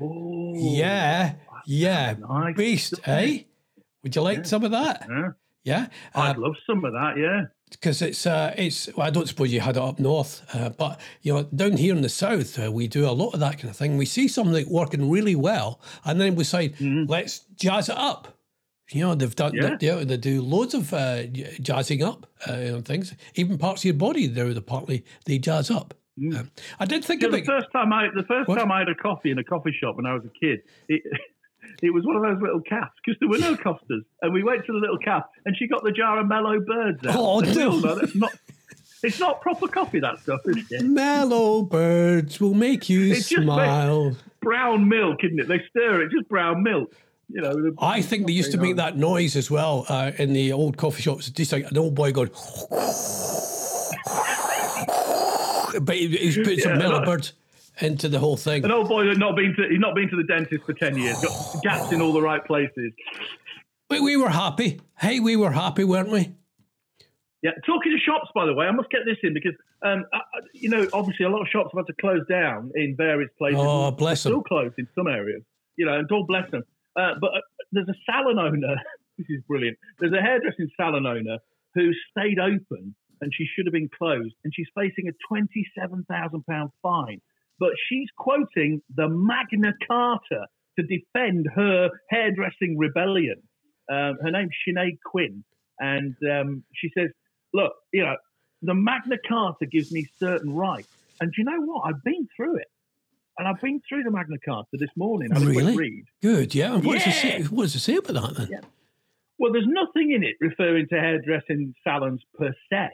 Oh, 0.00 0.52
Yeah, 0.56 1.34
yeah, 1.66 2.14
nice. 2.18 2.56
beast, 2.56 2.94
eh? 3.04 3.40
Would 4.02 4.16
you 4.16 4.22
like 4.22 4.46
some 4.46 4.64
of 4.64 4.70
that? 4.70 5.06
yeah. 5.08 5.28
Yeah, 5.62 5.88
I'd 6.14 6.38
love 6.38 6.54
some 6.66 6.82
of 6.86 6.92
that. 6.94 7.18
Yeah. 7.18 7.42
because 7.70 8.00
it's 8.00 8.26
uh, 8.26 8.54
it's. 8.56 8.88
Well, 8.96 9.06
I 9.06 9.10
don't 9.10 9.28
suppose 9.28 9.52
you 9.52 9.60
had 9.60 9.76
it 9.76 9.82
up 9.82 9.98
north, 9.98 10.42
uh, 10.54 10.70
but 10.70 10.98
you 11.20 11.34
know, 11.34 11.42
down 11.42 11.76
here 11.76 11.94
in 11.94 12.00
the 12.00 12.08
south, 12.08 12.58
uh, 12.58 12.72
we 12.72 12.88
do 12.88 13.06
a 13.06 13.12
lot 13.12 13.34
of 13.34 13.40
that 13.40 13.58
kind 13.58 13.68
of 13.68 13.76
thing. 13.76 13.98
We 13.98 14.06
see 14.06 14.26
something 14.26 14.66
working 14.70 15.10
really 15.10 15.36
well, 15.36 15.82
and 16.06 16.18
then 16.18 16.34
we 16.34 16.44
say, 16.44 16.72
let's 16.80 17.40
jazz 17.56 17.90
it 17.90 17.96
up. 17.98 18.38
You 18.92 19.02
know, 19.02 19.14
they've 19.14 19.34
done. 19.36 19.52
Yeah. 19.54 19.76
They, 19.76 20.04
they 20.04 20.16
do 20.16 20.42
loads 20.42 20.74
of 20.74 20.92
uh, 20.92 21.24
jazzing 21.26 22.02
up 22.02 22.26
uh, 22.48 22.52
and 22.52 22.84
things. 22.84 23.14
Even 23.36 23.56
parts 23.58 23.82
of 23.82 23.84
your 23.86 23.94
body, 23.94 24.26
they're 24.26 24.52
the 24.52 24.60
partly 24.62 25.04
they 25.26 25.38
jazz 25.38 25.70
up. 25.70 25.94
Um, 26.18 26.50
I 26.78 26.84
did 26.86 27.04
think 27.04 27.22
Yeah, 27.22 27.28
about. 27.28 27.38
the 27.40 27.44
first 27.46 27.68
time 27.72 27.92
I 27.92 28.08
the 28.14 28.24
first 28.24 28.48
What? 28.48 28.58
time 28.58 28.70
I 28.72 28.80
had 28.80 28.88
a 28.88 28.94
coffee 28.94 29.30
in 29.30 29.38
a 29.38 29.44
coffee 29.44 29.74
shop 29.80 29.96
when 29.96 30.06
I 30.06 30.12
was 30.14 30.24
a 30.24 30.28
kid, 30.44 30.60
it, 30.88 31.02
it 31.82 31.94
was 31.94 32.04
one 32.04 32.16
of 32.16 32.22
those 32.22 32.42
little 32.42 32.60
caps 32.60 32.92
because 33.04 33.18
there 33.20 33.28
were 33.28 33.38
no 33.38 33.56
Costas, 33.56 34.02
and 34.22 34.32
we 34.34 34.42
went 34.42 34.66
to 34.66 34.72
the 34.72 34.78
little 34.78 34.98
cap, 34.98 35.30
and 35.46 35.56
she 35.56 35.66
got 35.68 35.82
the 35.84 35.92
jar 35.92 36.18
of 36.20 36.26
mellow 36.26 36.58
birds 36.60 37.06
out. 37.06 37.16
Oh, 37.16 37.40
no. 37.40 37.80
that's 37.94 38.14
not. 38.14 38.32
It's 39.02 39.18
not 39.18 39.40
proper 39.40 39.66
coffee, 39.66 40.00
that 40.00 40.18
stuff, 40.18 40.40
is 40.44 40.58
it? 40.70 40.82
Mellow 40.84 41.62
birds 41.62 42.38
will 42.38 42.52
make 42.52 42.90
you 42.90 43.12
It's 43.12 43.30
just 43.30 43.42
smile. 43.44 44.14
Brown 44.42 44.88
milk, 44.88 45.24
isn't 45.24 45.40
it? 45.40 45.48
They 45.48 45.62
stir 45.70 46.02
it, 46.02 46.10
just 46.10 46.28
brown 46.28 46.62
milk. 46.62 46.92
You 47.32 47.40
know. 47.42 47.52
the- 47.54 47.74
I 47.78 48.02
think 48.02 48.26
they 48.26 48.32
used 48.32 48.52
to 48.52 48.58
make 48.58 48.76
that 48.76 48.96
noise 48.96 49.36
as 49.36 49.50
well 49.50 49.86
uh, 49.88 50.12
in 50.18 50.32
the 50.32 50.52
old 50.52 50.76
coffee 50.76 51.02
shops. 51.02 51.28
Just 51.30 51.52
like 51.52 51.70
an 51.70 51.78
old 51.78 51.94
boy 51.94 52.12
going, 52.12 52.30
but 55.82 55.96
he, 55.96 56.08
he's 56.08 56.36
put 56.36 56.58
some 56.60 56.72
Yeah. 56.74 56.78
mellow 56.78 57.04
birds 57.04 57.32
into 57.80 58.08
the 58.08 58.18
whole 58.18 58.36
thing. 58.36 58.64
An 58.64 58.70
old 58.72 58.88
boy 58.88 59.06
that 59.06 59.16
not 59.18 59.36
been 59.36 59.54
to 59.56 59.68
he's 59.70 59.78
not 59.80 59.94
been 59.94 60.08
to 60.10 60.16
the 60.16 60.24
dentist 60.24 60.64
for 60.64 60.72
ten 60.74 60.96
years, 60.98 61.18
got 61.22 61.62
gaps 61.62 61.92
in 61.92 62.00
all 62.00 62.12
the 62.12 62.20
right 62.22 62.44
places. 62.44 62.92
But 63.88 64.00
we 64.02 64.16
were 64.16 64.28
happy. 64.30 64.80
Hey, 64.98 65.20
we 65.20 65.36
were 65.36 65.50
happy, 65.52 65.84
weren't 65.84 66.10
we? 66.10 66.32
Yeah, 67.42 67.52
talking 67.66 67.90
to 67.92 67.98
shops, 67.98 68.28
by 68.34 68.44
the 68.44 68.52
way, 68.52 68.66
I 68.66 68.70
must 68.70 68.90
get 68.90 69.00
this 69.06 69.16
in 69.22 69.32
because, 69.32 69.54
um, 69.82 70.04
I, 70.12 70.20
you 70.52 70.68
know, 70.68 70.86
obviously 70.92 71.24
a 71.24 71.30
lot 71.30 71.40
of 71.40 71.48
shops 71.48 71.70
have 71.74 71.86
had 71.86 71.86
to 71.86 71.94
close 71.98 72.20
down 72.28 72.70
in 72.74 72.94
various 72.96 73.30
places. 73.38 73.58
Oh, 73.62 73.90
bless 73.92 74.20
Still 74.20 74.32
them. 74.32 74.42
closed 74.46 74.74
in 74.76 74.86
some 74.94 75.06
areas, 75.06 75.42
you 75.76 75.86
know, 75.86 75.98
and 75.98 76.06
God 76.06 76.26
bless 76.26 76.50
them. 76.50 76.62
Uh, 77.00 77.14
but 77.20 77.28
uh, 77.28 77.40
there's 77.72 77.88
a 77.88 77.98
salon 78.04 78.38
owner. 78.38 78.76
this 79.18 79.26
is 79.28 79.42
brilliant. 79.48 79.78
There's 79.98 80.12
a 80.12 80.20
hairdressing 80.20 80.68
salon 80.76 81.06
owner 81.06 81.38
who 81.74 81.92
stayed 82.10 82.38
open 82.38 82.94
and 83.20 83.32
she 83.34 83.44
should 83.44 83.66
have 83.66 83.72
been 83.72 83.90
closed, 83.96 84.34
and 84.44 84.52
she's 84.54 84.68
facing 84.74 85.08
a 85.08 85.12
twenty-seven 85.28 86.06
thousand 86.08 86.44
pound 86.48 86.70
fine. 86.82 87.20
But 87.58 87.70
she's 87.88 88.08
quoting 88.16 88.80
the 88.94 89.08
Magna 89.08 89.74
Carta 89.86 90.46
to 90.78 90.82
defend 90.86 91.46
her 91.54 91.90
hairdressing 92.08 92.78
rebellion. 92.78 93.42
Um, 93.90 94.16
her 94.22 94.30
name's 94.30 94.54
Sinead 94.66 94.98
Quinn, 95.04 95.44
and 95.78 96.16
um, 96.30 96.64
she 96.74 96.90
says, 96.96 97.10
"Look, 97.52 97.72
you 97.92 98.04
know, 98.04 98.16
the 98.62 98.74
Magna 98.74 99.16
Carta 99.28 99.66
gives 99.66 99.92
me 99.92 100.06
certain 100.18 100.54
rights, 100.54 100.88
and 101.20 101.30
do 101.30 101.42
you 101.42 101.44
know 101.44 101.60
what? 101.60 101.82
I've 101.86 102.02
been 102.02 102.26
through 102.36 102.56
it, 102.56 102.68
and 103.38 103.48
I've 103.48 103.60
been 103.60 103.80
through 103.88 104.02
the 104.02 104.10
Magna 104.10 104.36
Carta 104.44 104.68
this 104.74 104.90
morning. 104.96 105.30
I 105.34 105.40
Really? 105.42 105.76
read. 105.76 106.04
Good, 106.22 106.54
yeah. 106.54 106.74
And 106.74 106.84
what, 106.84 106.98
does 106.98 107.06
it 107.06 107.12
say, 107.12 107.42
what 107.44 107.62
does 107.64 107.74
it 107.74 107.80
say 107.80 107.96
about 107.96 108.14
that 108.14 108.36
then? 108.36 108.48
Yeah. 108.50 108.60
Well, 109.38 109.52
there's 109.52 109.66
nothing 109.66 110.12
in 110.12 110.22
it 110.22 110.36
referring 110.40 110.88
to 110.88 111.00
hairdressing 111.00 111.74
salons 111.82 112.22
per 112.36 112.52
se, 112.70 112.88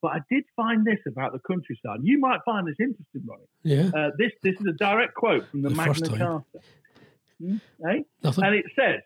but 0.00 0.12
I 0.12 0.20
did 0.30 0.44
find 0.54 0.86
this 0.86 1.00
about 1.08 1.32
the 1.32 1.40
countryside. 1.40 1.98
You 2.02 2.18
might 2.20 2.38
find 2.44 2.68
this 2.68 2.76
interesting, 2.78 3.22
Ronnie. 3.26 3.42
Yeah, 3.64 3.90
Uh, 3.94 4.10
this 4.16 4.30
this 4.44 4.54
is 4.60 4.66
a 4.66 4.72
direct 4.72 5.14
quote 5.14 5.48
from 5.50 5.62
the, 5.62 5.70
The 5.70 5.74
Magna. 5.74 6.08
Carta. 6.08 6.44
Hmm? 7.40 7.56
Eh? 7.88 8.02
nothing. 8.22 8.44
And 8.44 8.54
it 8.54 8.66
says, 8.78 9.00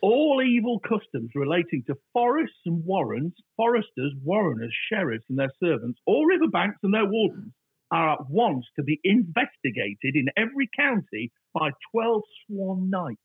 all 0.00 0.40
evil 0.40 0.78
customs 0.78 1.30
relating 1.34 1.82
to 1.88 1.96
forests 2.12 2.56
and 2.66 2.84
warrens, 2.84 3.32
foresters, 3.56 4.12
warreners, 4.22 4.72
sheriffs 4.88 5.24
and 5.28 5.36
their 5.36 5.50
servants, 5.58 5.98
all 6.06 6.24
riverbanks 6.24 6.78
and 6.84 6.94
their 6.94 7.06
wardens 7.06 7.52
are 7.90 8.12
at 8.12 8.28
once 8.28 8.64
to 8.76 8.82
be 8.82 9.00
investigated 9.04 10.14
in 10.14 10.26
every 10.36 10.68
county 10.78 11.32
by 11.54 11.70
12 11.92 12.22
sworn 12.46 12.90
knights. 12.90 13.20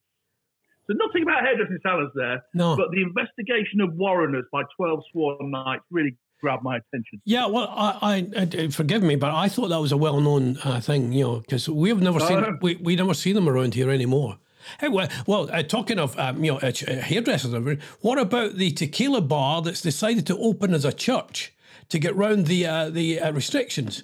So 0.87 0.93
nothing 0.93 1.23
about 1.23 1.43
hairdressing 1.43 1.79
salons 1.81 2.11
there, 2.13 2.43
no. 2.53 2.75
but 2.75 2.87
the 2.91 3.01
investigation 3.01 3.79
of 3.81 3.93
warreners 3.93 4.45
by 4.51 4.63
12 4.75 4.99
sworn 5.11 5.51
knights 5.51 5.83
really 5.89 6.17
grabbed 6.41 6.63
my 6.63 6.75
attention. 6.77 7.21
Yeah, 7.23 7.45
well, 7.45 7.69
I, 7.69 8.27
I, 8.35 8.47
I 8.51 8.67
forgive 8.67 9.01
me, 9.01 9.15
but 9.15 9.31
I 9.31 9.47
thought 9.47 9.69
that 9.69 9.79
was 9.79 9.93
a 9.93 9.97
well-known 9.97 10.57
uh, 10.63 10.81
thing, 10.81 11.13
you 11.13 11.23
know, 11.23 11.39
because 11.39 11.69
we've 11.69 12.01
never 12.01 12.19
Oh, 12.21 12.27
seen 12.27 12.59
we, 12.61 12.75
we 12.75 12.95
never 12.97 13.13
see 13.13 13.31
them 13.31 13.47
around 13.47 13.75
here 13.75 13.89
anymore. 13.89 14.37
Hey, 14.79 14.89
well, 14.89 15.07
well 15.25 15.49
uh, 15.51 15.63
talking 15.63 15.99
of 15.99 16.17
um, 16.17 16.43
you 16.43 16.51
know 16.51 16.59
uh, 16.59 16.71
uh, 16.87 16.95
hairdressers, 16.95 17.53
what 18.01 18.17
about 18.17 18.55
the 18.55 18.71
tequila 18.71 19.21
bar 19.21 19.61
that's 19.61 19.81
decided 19.81 20.25
to 20.27 20.37
open 20.37 20.73
as 20.73 20.85
a 20.85 20.93
church 20.93 21.53
to 21.89 21.99
get 21.99 22.15
round 22.15 22.47
the 22.47 22.65
uh, 22.65 22.89
the 22.89 23.19
uh, 23.19 23.31
restrictions? 23.31 24.03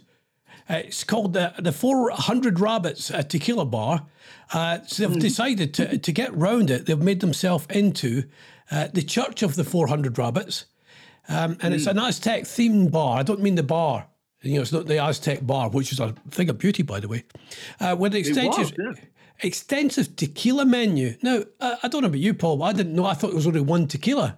Uh, 0.69 0.81
it's 0.85 1.03
called 1.03 1.33
the 1.33 1.53
the 1.57 1.71
Four 1.71 2.11
Hundred 2.11 2.59
Rabbits 2.59 3.11
Tequila 3.27 3.65
Bar. 3.65 4.05
Uh, 4.53 4.79
so 4.85 5.07
they've 5.07 5.19
decided 5.19 5.73
to 5.75 5.97
to 5.97 6.11
get 6.11 6.35
round 6.35 6.69
it. 6.69 6.85
They've 6.85 6.97
made 6.97 7.21
themselves 7.21 7.65
into 7.69 8.23
uh, 8.71 8.87
the 8.93 9.01
Church 9.01 9.41
of 9.41 9.55
the 9.55 9.63
Four 9.63 9.87
Hundred 9.87 10.17
Rabbits. 10.17 10.65
Um, 11.27 11.57
and 11.61 11.75
it's 11.75 11.85
an 11.85 11.99
Aztec 11.99 12.43
themed 12.43 12.91
bar. 12.91 13.19
I 13.19 13.23
don't 13.23 13.41
mean 13.41 13.55
the 13.55 13.63
bar. 13.63 14.07
You 14.41 14.55
know, 14.55 14.61
it's 14.61 14.71
not 14.71 14.87
the 14.87 15.03
Aztec 15.03 15.45
bar, 15.45 15.69
which 15.69 15.91
is 15.91 15.99
a 15.99 16.13
thing 16.31 16.49
of 16.49 16.57
beauty, 16.57 16.81
by 16.81 16.99
the 16.99 17.07
way. 17.07 17.23
Uh, 17.79 17.95
with 17.99 18.15
an 18.15 18.19
extensive, 18.19 18.73
yeah. 18.79 18.93
extensive 19.41 20.15
tequila 20.15 20.65
menu. 20.65 21.15
Now, 21.21 21.43
uh, 21.59 21.75
I 21.83 21.87
don't 21.87 22.01
know 22.01 22.07
about 22.07 22.19
you, 22.19 22.33
Paul, 22.33 22.57
but 22.57 22.65
I 22.65 22.73
didn't 22.73 22.95
know. 22.95 23.05
I 23.05 23.13
thought 23.13 23.27
there 23.27 23.35
was 23.35 23.45
only 23.45 23.61
one 23.61 23.87
tequila. 23.87 24.37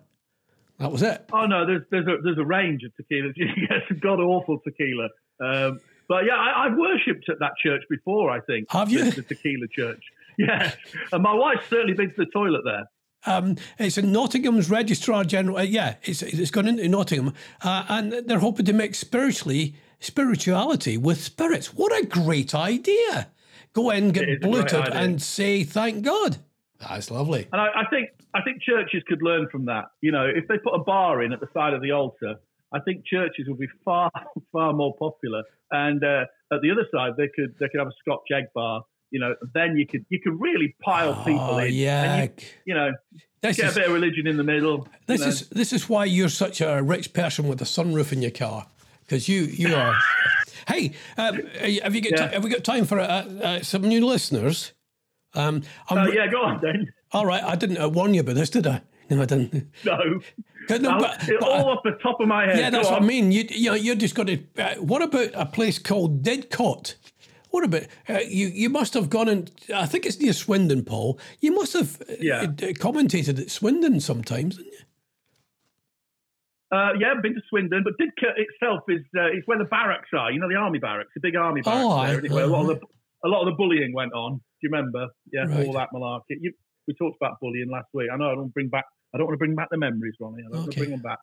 That 0.79 0.91
was 0.91 1.03
it. 1.03 1.29
Oh 1.31 1.45
no, 1.45 1.65
there's 1.65 1.83
there's 1.91 2.07
a 2.07 2.17
there's 2.23 2.39
a 2.39 2.45
range 2.45 2.81
of 2.83 2.91
tequilas. 2.99 3.33
You 3.35 3.67
get 3.67 3.83
some 3.87 3.99
god 3.99 4.19
awful 4.19 4.59
tequila. 4.65 5.09
Um, 5.39 5.79
but 6.11 6.25
yeah, 6.25 6.35
I, 6.35 6.65
I've 6.65 6.77
worshipped 6.77 7.29
at 7.29 7.39
that 7.39 7.53
church 7.63 7.83
before. 7.89 8.29
I 8.29 8.41
think 8.41 8.69
Have 8.69 8.91
you? 8.91 9.05
the, 9.05 9.21
the 9.21 9.21
tequila 9.21 9.67
church? 9.67 10.03
Yes, 10.37 10.75
and 11.11 11.21
my 11.21 11.33
wife's 11.33 11.67
certainly 11.69 11.93
been 11.93 12.09
to 12.09 12.15
the 12.17 12.25
toilet 12.25 12.61
there. 12.63 12.85
Um, 13.25 13.57
it's 13.77 13.97
in 13.97 14.13
Nottingham's 14.13 14.69
Registrar 14.69 15.25
General. 15.25 15.57
Uh, 15.57 15.63
yeah, 15.63 15.95
it's 16.03 16.23
it's 16.23 16.49
gone 16.49 16.69
into 16.69 16.87
Nottingham, 16.87 17.33
uh, 17.61 17.85
and 17.89 18.13
they're 18.25 18.39
hoping 18.39 18.65
to 18.65 18.73
mix 18.73 18.97
spiritually 18.97 19.75
spirituality 19.99 20.97
with 20.97 21.21
spirits. 21.21 21.73
What 21.75 21.91
a 21.91 22.05
great 22.07 22.55
idea! 22.55 23.27
Go 23.73 23.91
in, 23.91 24.11
get 24.11 24.41
bloated, 24.41 24.87
and 24.87 25.21
say 25.21 25.63
thank 25.65 26.03
God. 26.03 26.37
That's 26.79 27.11
lovely. 27.11 27.47
And 27.51 27.61
I, 27.61 27.67
I 27.81 27.85
think 27.89 28.09
I 28.33 28.41
think 28.41 28.61
churches 28.61 29.03
could 29.07 29.21
learn 29.21 29.49
from 29.51 29.65
that. 29.65 29.91
You 29.99 30.13
know, 30.13 30.25
if 30.25 30.47
they 30.47 30.57
put 30.57 30.73
a 30.73 30.83
bar 30.83 31.21
in 31.21 31.33
at 31.33 31.41
the 31.41 31.49
side 31.53 31.73
of 31.73 31.81
the 31.81 31.91
altar, 31.91 32.35
I 32.73 32.79
think 32.79 33.05
churches 33.05 33.47
would 33.47 33.59
be 33.59 33.67
far 33.85 34.11
far 34.51 34.73
more 34.73 34.95
popular. 34.97 35.43
And 35.71 36.03
uh, 36.03 36.25
at 36.53 36.61
the 36.61 36.71
other 36.71 36.85
side, 36.93 37.13
they 37.17 37.27
could 37.35 37.53
they 37.59 37.67
could 37.69 37.79
have 37.79 37.87
a 37.87 37.93
Scotch 37.99 38.23
egg 38.33 38.45
bar. 38.55 38.83
You 39.11 39.19
know, 39.19 39.35
then 39.53 39.75
you 39.77 39.85
could 39.85 40.05
you 40.09 40.19
could 40.21 40.39
really 40.39 40.73
pile 40.81 41.15
people 41.25 41.41
Oh, 41.41 41.57
in. 41.59 41.73
yeah. 41.73 42.13
And 42.13 42.31
you, 42.37 42.45
you 42.67 42.73
know, 42.73 42.91
This 43.41 43.57
get 43.57 43.65
is, 43.69 43.75
a 43.75 43.79
bit 43.81 43.87
of 43.89 43.93
religion 43.93 44.25
in 44.25 44.37
the 44.37 44.43
middle. 44.43 44.87
this 45.07 45.19
know. 45.21 45.27
is 45.27 45.49
this 45.49 45.73
is 45.73 45.89
why 45.89 46.05
you're 46.05 46.29
such 46.29 46.61
a 46.61 46.81
rich 46.81 47.11
person 47.13 47.47
with 47.47 47.61
a 47.61 47.65
sunroof 47.65 48.13
in 48.13 48.21
your 48.21 48.31
car 48.31 48.67
because 49.01 49.27
you 49.27 49.41
you 49.41 49.75
are. 49.75 49.95
hey, 50.69 50.93
um, 51.17 51.41
have 51.83 51.93
you 51.93 52.01
got 52.01 52.11
Yeah. 52.11 52.27
ti- 52.27 52.33
have 52.35 52.43
we 52.45 52.49
got 52.49 52.63
time 52.63 52.85
for 52.85 52.99
uh, 53.01 53.05
uh, 53.05 53.61
some 53.61 53.81
new 53.81 54.05
listeners? 54.05 54.71
Um, 55.33 55.63
Oh 55.89 56.07
yeah, 56.11 56.27
go 56.27 56.41
on 56.43 56.61
then. 56.61 56.87
All 57.11 57.25
right, 57.25 57.43
I 57.43 57.55
didn't 57.57 57.79
uh, 57.79 57.89
warn 57.89 58.13
you 58.13 58.21
about 58.21 58.35
this, 58.35 58.49
did 58.49 58.65
I? 58.65 58.81
No, 59.11 59.21
I 59.21 59.25
didn't. 59.25 59.67
No, 59.85 59.97
no, 60.77 60.99
but- 60.99 61.19
but, 61.27 61.43
all 61.43 61.69
uh, 61.69 61.73
off 61.73 61.79
the 61.83 61.97
top 62.03 62.19
of 62.21 62.27
my 62.27 62.45
head. 62.45 62.57
yeah, 62.59 62.69
Go 62.69 62.77
that's 62.77 62.89
what 62.89 63.01
I 63.01 63.05
mean. 63.05 63.31
You, 63.31 63.45
you 63.49 63.69
know, 63.71 63.75
you're 63.75 63.95
just 63.95 64.15
going 64.15 64.27
to. 64.27 64.39
Uh, 64.63 64.75
what 64.75 65.01
about 65.01 65.29
a 65.33 65.45
place 65.45 65.77
called 65.79 66.23
Didcot? 66.23 66.95
What 67.49 67.65
about 67.65 67.83
uh, 68.07 68.19
you? 68.27 68.47
You 68.47 68.69
must 68.69 68.93
have 68.93 69.09
gone 69.09 69.27
and 69.27 69.51
I 69.75 69.85
think 69.85 70.05
it's 70.05 70.19
near 70.19 70.33
Swindon, 70.33 70.85
Paul. 70.85 71.19
You 71.41 71.53
must 71.53 71.73
have 71.73 71.99
uh, 72.09 72.13
Yeah. 72.19 72.41
uh, 72.43 72.47
commentated 72.79 73.39
at 73.39 73.49
Swindon 73.51 73.99
sometimes, 73.99 74.55
didn't 74.57 74.71
you? 74.71 74.79
Uh, 76.71 76.93
yeah, 76.97 77.11
I've 77.15 77.21
been 77.21 77.33
to 77.33 77.41
Swindon, 77.49 77.83
but 77.83 77.93
Didcot 77.99 78.33
itself 78.37 78.83
is 78.87 79.01
uh, 79.17 79.27
is 79.31 79.43
where 79.45 79.57
the 79.57 79.65
barracks 79.65 80.09
are. 80.17 80.31
You 80.31 80.39
know, 80.39 80.47
the 80.47 80.55
army 80.55 80.79
barracks, 80.79 81.09
the 81.13 81.19
big 81.21 81.35
army 81.35 81.61
barracks. 81.61 81.83
Oh, 81.83 82.01
there, 82.03 82.15
I- 82.15 82.17
isn't 82.19 82.31
a 82.31 82.45
lot 82.47 82.69
of 82.71 82.79
the 82.79 82.85
a 83.25 83.27
lot 83.27 83.41
of 83.41 83.47
the 83.47 83.57
bullying 83.57 83.93
went 83.93 84.13
on. 84.13 84.35
Do 84.35 84.39
you 84.63 84.69
remember? 84.71 85.07
Yeah, 85.33 85.45
Right. 85.47 85.67
all 85.67 85.73
that 85.73 85.89
malarkey. 85.93 86.37
You, 86.39 86.53
we 86.87 86.93
talked 86.95 87.17
about 87.21 87.37
bullying 87.41 87.69
last 87.71 87.87
week. 87.93 88.07
I 88.13 88.17
know 88.17 88.31
I 88.31 88.35
don't 88.35 88.53
bring 88.53 88.69
back. 88.69 88.85
I 89.13 89.17
don't 89.17 89.27
want 89.27 89.35
to 89.35 89.43
bring 89.43 89.55
back 89.55 89.69
the 89.71 89.77
memories, 89.77 90.15
Ronnie. 90.19 90.43
I 90.45 90.49
don't 90.49 90.59
want 90.59 90.71
to 90.71 90.77
bring 90.77 90.91
them 90.91 91.01
back. 91.01 91.19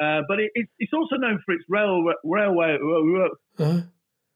Uh, 0.00 0.22
but 0.28 0.40
it, 0.40 0.50
it, 0.54 0.66
it's 0.78 0.92
also 0.92 1.16
known 1.16 1.40
for 1.44 1.52
its 1.54 1.64
railway. 1.68 2.14
railway 2.24 2.76
Uh-huh. 3.58 3.80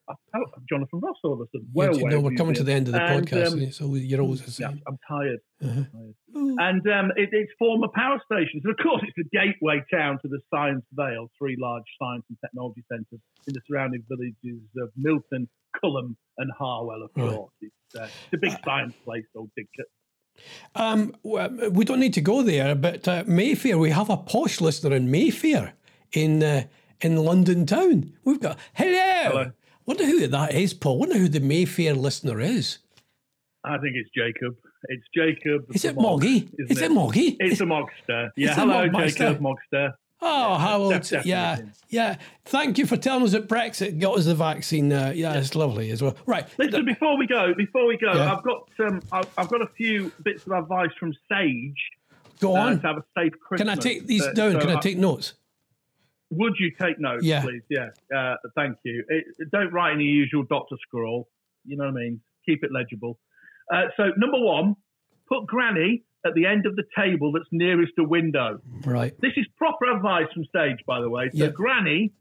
oh, 0.09 0.45
Jonathan 0.69 1.01
Ross 1.01 1.17
all 1.25 1.33
of 1.35 1.41
a 1.41 1.45
sudden. 1.53 1.69
Yeah, 1.75 1.91
you 1.93 2.09
know, 2.09 2.21
we're 2.21 2.37
coming 2.37 2.55
to 2.55 2.65
the 2.65 2.73
end 2.73 2.89
of 2.89 2.95
the 2.95 3.01
And, 3.03 3.27
podcast, 3.27 3.53
um, 3.53 3.73
so 3.73 3.95
you're 3.95 4.21
always 4.21 4.41
the 4.43 4.63
Yeah, 4.63 4.69
same. 4.71 4.83
I'm 4.87 4.99
tired. 5.09 5.41
Uh-huh. 5.65 5.85
tired. 5.93 6.15
And 6.35 6.83
um, 6.93 7.13
it, 7.17 7.31
it's 7.33 7.53
former 7.59 7.89
power 7.95 8.21
stations. 8.31 8.63
And 8.65 8.73
of 8.73 8.79
course, 8.83 9.03
it's 9.05 9.17
the 9.17 9.25
gateway 9.39 9.83
town 9.93 10.19
to 10.23 10.29
the 10.29 10.41
Science 10.53 10.85
Vale, 10.93 11.31
three 11.39 11.57
large 11.59 11.85
science 12.01 12.25
and 12.29 12.39
technology 12.45 12.85
centres 12.91 13.21
in 13.47 13.55
the 13.55 13.61
surrounding 13.69 14.03
villages 14.09 14.61
of 14.79 14.91
Milton, 14.97 15.49
Culham, 15.83 16.17
and 16.39 16.51
Harwell, 16.59 17.03
of 17.05 17.11
Right. 17.17 17.31
course. 17.35 17.53
It's, 17.63 17.75
uh, 17.99 18.05
it's 18.05 18.35
a 18.35 18.39
big 18.39 18.53
science 18.65 18.95
place, 19.05 19.25
old 19.37 19.51
Didcot. 19.59 19.89
Um, 20.75 21.15
we 21.23 21.85
don't 21.85 22.01
need 22.01 22.15
to 22.15 22.21
go 22.21 22.43
there, 22.43 22.75
but 22.75 23.07
uh, 23.07 23.25
Mayfair, 23.27 23.79
we 23.79 23.91
have 23.91 24.11
a 24.11 24.17
posh 24.17 24.61
listener 24.61 24.95
in 24.95 25.11
Mayfair 25.11 25.75
in 26.13 26.43
uh, 26.43 26.65
in 27.01 27.17
London 27.17 27.67
town. 27.67 28.13
We've 28.25 28.41
got 28.41 28.59
hello. 28.75 29.31
Hello. 29.31 29.53
Wonder 29.87 30.07
who 30.07 30.27
that 30.27 30.55
is, 30.55 30.73
Paul. 30.75 30.99
Wonder 30.99 31.19
who 31.19 31.29
the 31.29 31.41
Mayfair 31.41 31.95
listener 31.95 32.41
is. 32.41 32.79
I 33.65 33.79
think 33.79 33.95
it's 33.97 34.11
Jacob. 34.17 34.57
It's 34.89 35.05
Jacob. 35.15 35.65
Is 35.75 35.85
it 35.85 35.97
Moggy? 35.97 36.49
isn't 36.59 36.83
it 36.85 36.91
Moggy? 36.91 37.37
It's 37.41 37.61
a 37.61 37.65
Mogster. 37.65 38.31
Yeah, 38.37 38.49
It's 38.49 38.57
hello. 38.57 38.89
Jacob 38.89 39.41
Mogster. 39.41 39.95
Oh, 40.21 40.55
how 40.57 40.91
def- 40.91 41.13
old? 41.13 41.25
Yeah, 41.27 41.61
yeah. 41.91 42.17
Thank 42.47 42.79
you 42.79 42.87
for 42.87 42.97
telling 42.97 43.25
us 43.25 43.33
that 43.33 43.49
Brexit 43.49 43.99
got 43.99 44.17
us 44.19 44.25
the 44.25 44.35
vaccine. 44.35 44.93
Uh, 44.93 45.13
yeah, 45.15 45.35
it's 45.35 45.55
lovely 45.55 45.91
as 45.91 46.03
well. 46.03 46.17
Right. 46.27 46.47
Listen, 46.59 46.85
before 46.85 47.19
we 47.19 47.27
go, 47.27 47.53
before 47.55 47.87
we 47.87 47.97
go, 47.99 48.13
Yeah. 48.13 48.35
I've 48.35 48.43
got 48.43 48.69
um, 48.81 49.03
I've, 49.13 49.29
I've 49.37 49.49
got 49.49 49.61
a 49.61 49.67
few 49.77 50.11
bits 50.23 50.47
of 50.47 50.53
advice 50.53 50.91
from 50.99 51.13
Sage 51.31 51.75
Go 52.41 52.57
uh, 52.57 52.61
on. 52.61 52.81
to 52.81 52.87
have 52.87 52.97
a 52.99 53.05
safe 53.17 53.33
Christmas. 53.41 53.69
Can 53.69 53.69
I 53.69 53.75
take 53.81 54.07
these 54.07 54.25
Uh, 54.27 54.33
down? 54.33 54.53
so 54.53 54.61
Can 54.61 54.71
I 54.71 54.81
take 54.81 54.97
notes? 54.99 55.35
Would 56.31 56.55
you 56.59 56.71
take 56.81 56.99
notes, 56.99 57.25
Yeah. 57.25 57.43
please? 57.43 57.63
Yeah. 57.69 57.91
Uh, 58.15 58.37
thank 58.57 58.79
you. 58.85 59.05
It, 59.09 59.51
don't 59.53 59.73
write 59.73 59.93
any 59.95 60.05
usual 60.05 60.43
doctor 60.45 60.77
scroll. 60.81 61.29
You 61.67 61.77
know 61.77 61.85
what 61.85 61.91
I 61.91 62.05
mean? 62.05 62.21
Keep 62.47 62.65
it 62.65 62.73
legible. 62.73 63.19
Uh, 63.73 63.85
so, 63.97 64.05
number 64.17 64.39
one, 64.41 64.75
put 65.29 65.47
Granny 65.47 66.03
at 66.27 66.35
the 66.35 66.47
end 66.47 66.67
of 66.67 66.75
the 66.77 66.85
table 66.97 67.33
that's 67.33 67.49
nearest 67.53 67.93
a 67.99 68.05
window. 68.05 68.59
Right. 68.85 69.13
This 69.21 69.33
is 69.37 69.47
proper 69.57 69.91
advice 69.95 70.27
from 70.33 70.45
Sage, 70.55 70.79
by 70.87 71.01
the 71.01 71.11
way. 71.11 71.29
So, 71.33 71.45
Yeah. 71.45 71.51
Granny, 71.51 72.13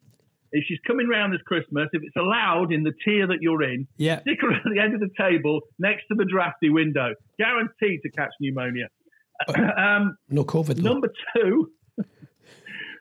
if 0.52 0.66
she's 0.68 0.80
coming 0.86 1.08
round 1.08 1.34
this 1.34 1.42
Christmas, 1.44 1.88
if 1.94 2.04
it's 2.04 2.16
allowed 2.18 2.72
in 2.74 2.84
the 2.84 2.92
tier 3.06 3.26
that 3.28 3.38
you're 3.42 3.64
in, 3.64 3.88
Yeah. 3.98 4.20
stick 4.22 4.40
her 4.42 4.52
at 4.54 4.62
the 4.74 4.80
end 4.80 4.94
of 4.94 5.00
the 5.00 5.10
table 5.18 5.62
next 5.80 6.06
to 6.10 6.16
the 6.16 6.26
drafty 6.26 6.70
window. 6.70 7.14
Guaranteed 7.40 8.02
to 8.04 8.10
catch 8.12 8.32
pneumonia. 8.42 8.90
um, 9.78 10.18
No 10.30 10.44
COVID. 10.44 10.76
though. 10.76 10.92
Number 10.94 11.12
two, 11.36 11.72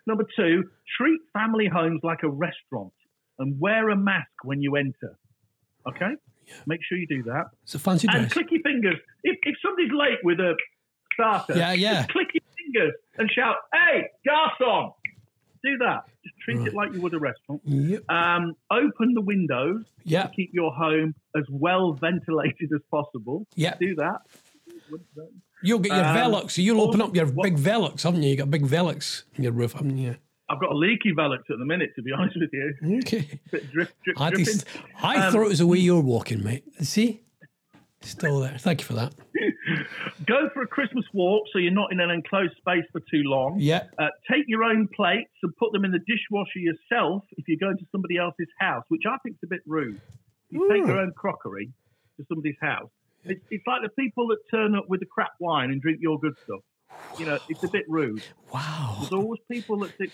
number 0.06 0.24
two, 0.36 0.64
treat 0.98 1.20
family 1.32 1.66
homes 1.66 2.00
like 2.02 2.22
a 2.22 2.28
restaurant 2.28 2.92
and 3.38 3.58
wear 3.60 3.90
a 3.90 3.96
mask 3.96 4.30
when 4.44 4.62
you 4.62 4.76
enter. 4.76 5.18
Okay? 5.88 6.12
Make 6.66 6.80
sure 6.88 6.98
you 6.98 7.06
do 7.06 7.22
that. 7.24 7.46
It's 7.62 7.74
a 7.74 7.78
fancy 7.78 8.06
dress. 8.08 8.22
And 8.22 8.30
click 8.30 8.46
your 8.50 8.62
fingers. 8.62 8.96
If, 9.24 9.38
if 9.42 9.54
somebody's 9.64 9.92
late 9.92 10.18
with 10.22 10.40
a 10.40 10.54
starter, 11.14 11.56
Yeah, 11.56 11.72
yeah. 11.72 11.94
just 12.02 12.10
click 12.10 12.28
your 12.34 12.42
fingers 12.56 12.94
and 13.18 13.30
shout, 13.30 13.56
hey, 13.72 14.04
garçon. 14.26 14.92
Do 15.64 15.78
that. 15.78 16.04
Just 16.24 16.36
treat 16.44 16.66
it 16.66 16.74
like 16.74 16.92
you 16.92 17.00
would 17.00 17.14
a 17.14 17.18
restaurant. 17.20 17.60
Yep. 17.64 18.02
Um, 18.10 18.54
open 18.70 19.14
the 19.14 19.20
windows 19.20 19.84
Yeah. 20.04 20.24
to 20.24 20.28
keep 20.34 20.50
your 20.52 20.72
home 20.74 21.14
as 21.36 21.44
well 21.50 21.92
ventilated 21.92 22.70
as 22.74 22.80
possible. 22.90 23.46
Yeah. 23.54 23.74
Do 23.78 23.94
that. 23.96 24.22
You'll 25.62 25.78
get 25.78 25.92
your 25.92 26.04
Um, 26.04 26.16
Velux. 26.16 26.58
You'll 26.62 26.80
open 26.80 27.00
up 27.00 27.14
your 27.14 27.26
what- 27.26 27.44
big 27.44 27.56
Velux, 27.56 28.02
haven't 28.02 28.22
you? 28.24 28.30
You 28.30 28.36
got 28.36 28.50
big 28.50 28.64
Velux 28.64 29.22
in 29.36 29.44
your 29.44 29.52
roof, 29.52 29.74
haven't 29.74 29.98
you? 29.98 30.16
I've 30.52 30.60
got 30.60 30.70
a 30.72 30.76
leaky 30.76 31.12
Velux 31.12 31.38
at 31.50 31.58
the 31.58 31.64
minute, 31.64 31.90
to 31.96 32.02
be 32.02 32.12
honest 32.16 32.36
with 32.38 32.50
you. 32.52 32.98
Okay. 32.98 33.40
Drip, 33.72 33.88
drip, 34.02 34.20
I, 34.20 34.30
just, 34.30 34.66
I 35.02 35.26
Um, 35.26 35.32
thought 35.32 35.42
it 35.44 35.48
was 35.48 35.58
the 35.60 35.66
way 35.66 35.78
you're 35.78 36.00
walking, 36.00 36.42
mate. 36.44 36.64
See? 36.82 37.22
Still 38.02 38.40
there. 38.40 38.56
Thank 38.58 38.80
you 38.80 38.86
for 38.86 38.94
that. 38.94 39.14
Go 40.26 40.48
for 40.52 40.62
a 40.62 40.66
Christmas 40.66 41.04
walk 41.14 41.44
so 41.52 41.58
you're 41.58 41.72
not 41.72 41.92
in 41.92 42.00
an 42.00 42.10
enclosed 42.10 42.56
space 42.56 42.84
for 42.92 43.00
too 43.00 43.22
long. 43.24 43.56
Yeah. 43.58 43.84
Uh, 43.98 44.08
take 44.30 44.44
your 44.48 44.64
own 44.64 44.88
plates 44.94 45.30
and 45.42 45.56
put 45.56 45.72
them 45.72 45.84
in 45.84 45.92
the 45.92 46.00
dishwasher 46.00 46.58
yourself 46.58 47.22
if 47.38 47.46
you're 47.48 47.58
going 47.58 47.78
to 47.78 47.84
somebody 47.92 48.18
else's 48.18 48.48
house, 48.58 48.84
which 48.88 49.02
I 49.08 49.16
think 49.22 49.36
is 49.36 49.40
a 49.44 49.46
bit 49.48 49.60
rude. 49.66 50.00
You 50.50 50.68
take 50.68 50.82
Hmm. 50.82 50.88
your 50.90 50.98
own 50.98 51.12
crockery 51.16 51.70
to 52.18 52.26
somebody's 52.28 52.56
house. 52.60 52.90
It's, 53.24 53.40
it's 53.50 53.64
like 53.66 53.82
the 53.82 53.88
people 53.90 54.26
that 54.28 54.38
turn 54.50 54.74
up 54.74 54.88
with 54.88 55.00
the 55.00 55.06
crap 55.06 55.32
wine 55.38 55.70
and 55.70 55.80
drink 55.80 55.98
your 56.02 56.18
good 56.18 56.34
stuff. 56.44 56.60
You 57.18 57.26
know, 57.26 57.38
it's 57.48 57.62
a 57.62 57.68
bit 57.68 57.84
rude. 57.88 58.22
Wow. 58.52 58.96
There's 59.00 59.12
always 59.12 59.40
people 59.50 59.78
that 59.80 59.92
the, 59.98 60.08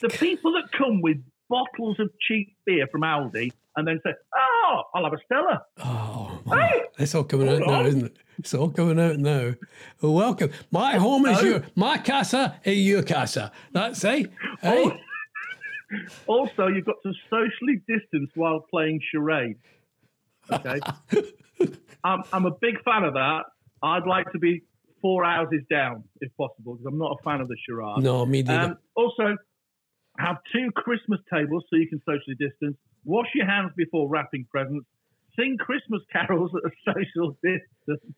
the 0.00 0.08
people 0.08 0.52
that 0.52 0.70
come 0.76 1.00
with 1.00 1.18
bottles 1.48 1.98
of 1.98 2.10
cheap 2.26 2.56
beer 2.64 2.86
from 2.90 3.02
Aldi 3.02 3.52
and 3.76 3.86
then 3.86 4.00
say, 4.04 4.12
"Oh, 4.34 4.82
I'll 4.94 5.04
have 5.04 5.12
a 5.12 5.18
Stella." 5.24 5.62
Oh, 5.78 6.40
Hey! 6.46 6.82
it's 6.98 7.14
all 7.14 7.24
coming 7.24 7.48
out 7.48 7.58
Hold 7.62 7.68
now, 7.70 7.84
isn't 7.86 8.04
it? 8.06 8.18
It's 8.38 8.54
all 8.54 8.70
coming 8.70 9.00
out 9.00 9.16
now. 9.18 9.54
Well, 10.00 10.14
welcome. 10.14 10.50
My 10.70 10.94
home 10.96 11.26
is 11.26 11.38
Oh. 11.40 11.44
your, 11.44 11.62
my 11.74 11.98
casa 11.98 12.60
is 12.64 12.78
your 12.78 13.02
casa. 13.02 13.50
That's 13.72 14.02
it. 14.04 14.30
Hey. 14.60 14.86
Eh? 14.86 14.90
Also, 16.26 16.66
you've 16.68 16.86
got 16.86 16.96
to 17.04 17.12
socially 17.30 17.80
distance 17.86 18.30
while 18.34 18.60
playing 18.70 19.00
charades. 19.12 19.58
Okay. 20.50 20.80
I'm, 22.04 22.22
I'm 22.32 22.46
a 22.46 22.50
big 22.60 22.82
fan 22.84 23.04
of 23.04 23.14
that. 23.14 23.42
I'd 23.82 24.06
like 24.06 24.30
to 24.32 24.38
be 24.38 24.62
four 25.04 25.22
houses 25.22 25.60
down 25.68 26.02
if 26.22 26.34
possible 26.38 26.76
because 26.76 26.86
I'm 26.88 26.96
not 26.98 27.18
a 27.20 27.22
fan 27.22 27.42
of 27.42 27.48
the 27.48 27.56
charade. 27.68 28.02
No, 28.02 28.24
me 28.24 28.42
neither. 28.42 28.70
Um, 28.72 28.78
also, 28.96 29.36
have 30.18 30.36
two 30.50 30.70
Christmas 30.74 31.20
tables 31.30 31.62
so 31.68 31.76
you 31.76 31.86
can 31.90 32.00
socially 32.06 32.36
distance. 32.40 32.78
Wash 33.04 33.26
your 33.34 33.44
hands 33.44 33.72
before 33.76 34.08
wrapping 34.08 34.46
presents. 34.50 34.86
Sing 35.38 35.58
Christmas 35.60 36.00
carols 36.10 36.52
at 36.56 36.62
a 36.70 36.94
social 36.94 37.36
distance, 37.42 38.14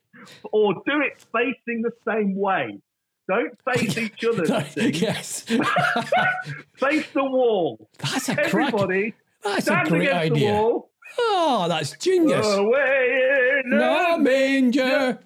or 0.53 0.75
do 0.75 1.01
it 1.01 1.25
facing 1.33 1.81
the 1.81 1.91
same 2.07 2.37
way. 2.37 2.79
Don't 3.27 3.51
face 3.69 3.97
each 4.05 4.23
other. 4.23 4.45
yes. 4.77 5.41
Face 6.77 7.07
the 7.13 7.23
wall. 7.25 7.89
That's 7.97 8.29
a 8.29 8.35
crack. 8.35 8.47
Everybody 8.73 9.13
That's 9.43 9.67
a 9.67 9.83
great 9.89 10.09
idea. 10.09 10.53
wall. 10.53 10.91
Oh, 11.19 11.65
that's 11.67 11.97
genius. 11.97 12.45
Away 12.45 13.61
in 13.65 13.71
no 13.71 14.17
manger. 14.19 15.19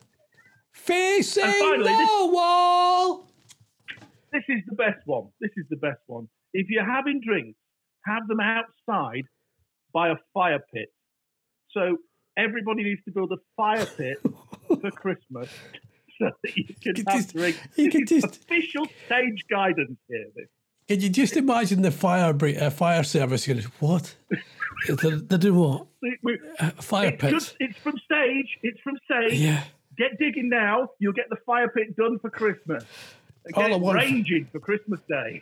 Facing 0.91 1.43
And 1.43 1.53
finally, 1.53 1.83
the 1.91 1.97
this- 1.97 2.33
wall. 2.33 3.27
This 4.33 4.43
is 4.47 4.61
the 4.67 4.75
best 4.75 5.01
one. 5.05 5.27
This 5.41 5.51
is 5.57 5.65
the 5.69 5.75
best 5.77 5.99
one. 6.07 6.27
If 6.53 6.67
you're 6.69 6.85
having 6.89 7.19
drinks, 7.25 7.57
have 8.05 8.27
them 8.27 8.39
outside 8.39 9.23
by 9.93 10.09
a 10.09 10.15
fire 10.33 10.59
pit. 10.73 10.89
So 11.71 11.97
everybody 12.37 12.83
needs 12.83 13.01
to 13.05 13.11
build 13.11 13.31
a 13.33 13.37
fire 13.57 13.85
pit 13.85 14.17
for 14.67 14.91
Christmas 14.91 15.49
so 16.17 16.31
that 16.43 16.57
you 16.57 16.63
can 16.81 16.95
could 16.95 17.07
have 17.09 17.17
just- 17.17 17.35
drinks. 17.35 17.59
you 17.77 17.85
This 17.85 17.93
could 17.93 18.07
just- 18.07 18.43
official 18.43 18.85
Sage 19.09 19.43
guidance 19.49 19.99
here. 20.07 20.25
This. 20.35 20.47
Can 20.87 20.99
you 21.01 21.09
just 21.09 21.35
imagine 21.37 21.81
the 21.81 21.91
fire 21.91 22.33
uh, 22.41 22.69
fire 22.69 23.03
service 23.03 23.47
going, 23.47 23.61
what? 23.79 24.15
they, 24.87 25.37
do 25.37 25.53
what? 25.53 25.87
We- 26.01 26.17
we- 26.23 26.39
Uh, 26.59 26.69
fire 26.81 27.09
It's, 27.09 27.21
pits. 27.21 27.33
just, 27.33 27.55
it's 27.59 27.77
from 27.79 27.95
Sage. 28.09 28.57
It's 28.63 28.79
from 28.81 28.97
Sage. 29.09 29.33
Yeah. 29.39 29.63
Get 29.97 30.17
digging 30.19 30.49
now. 30.49 30.89
You'll 30.99 31.13
get 31.13 31.29
the 31.29 31.37
fire 31.45 31.69
pit 31.69 31.95
done 31.95 32.19
for 32.19 32.29
Christmas. 32.29 32.83
All 33.55 33.79
Get 33.79 33.93
ranging 33.93 34.47
for 34.51 34.59
Christmas 34.59 34.99
Day. 35.09 35.41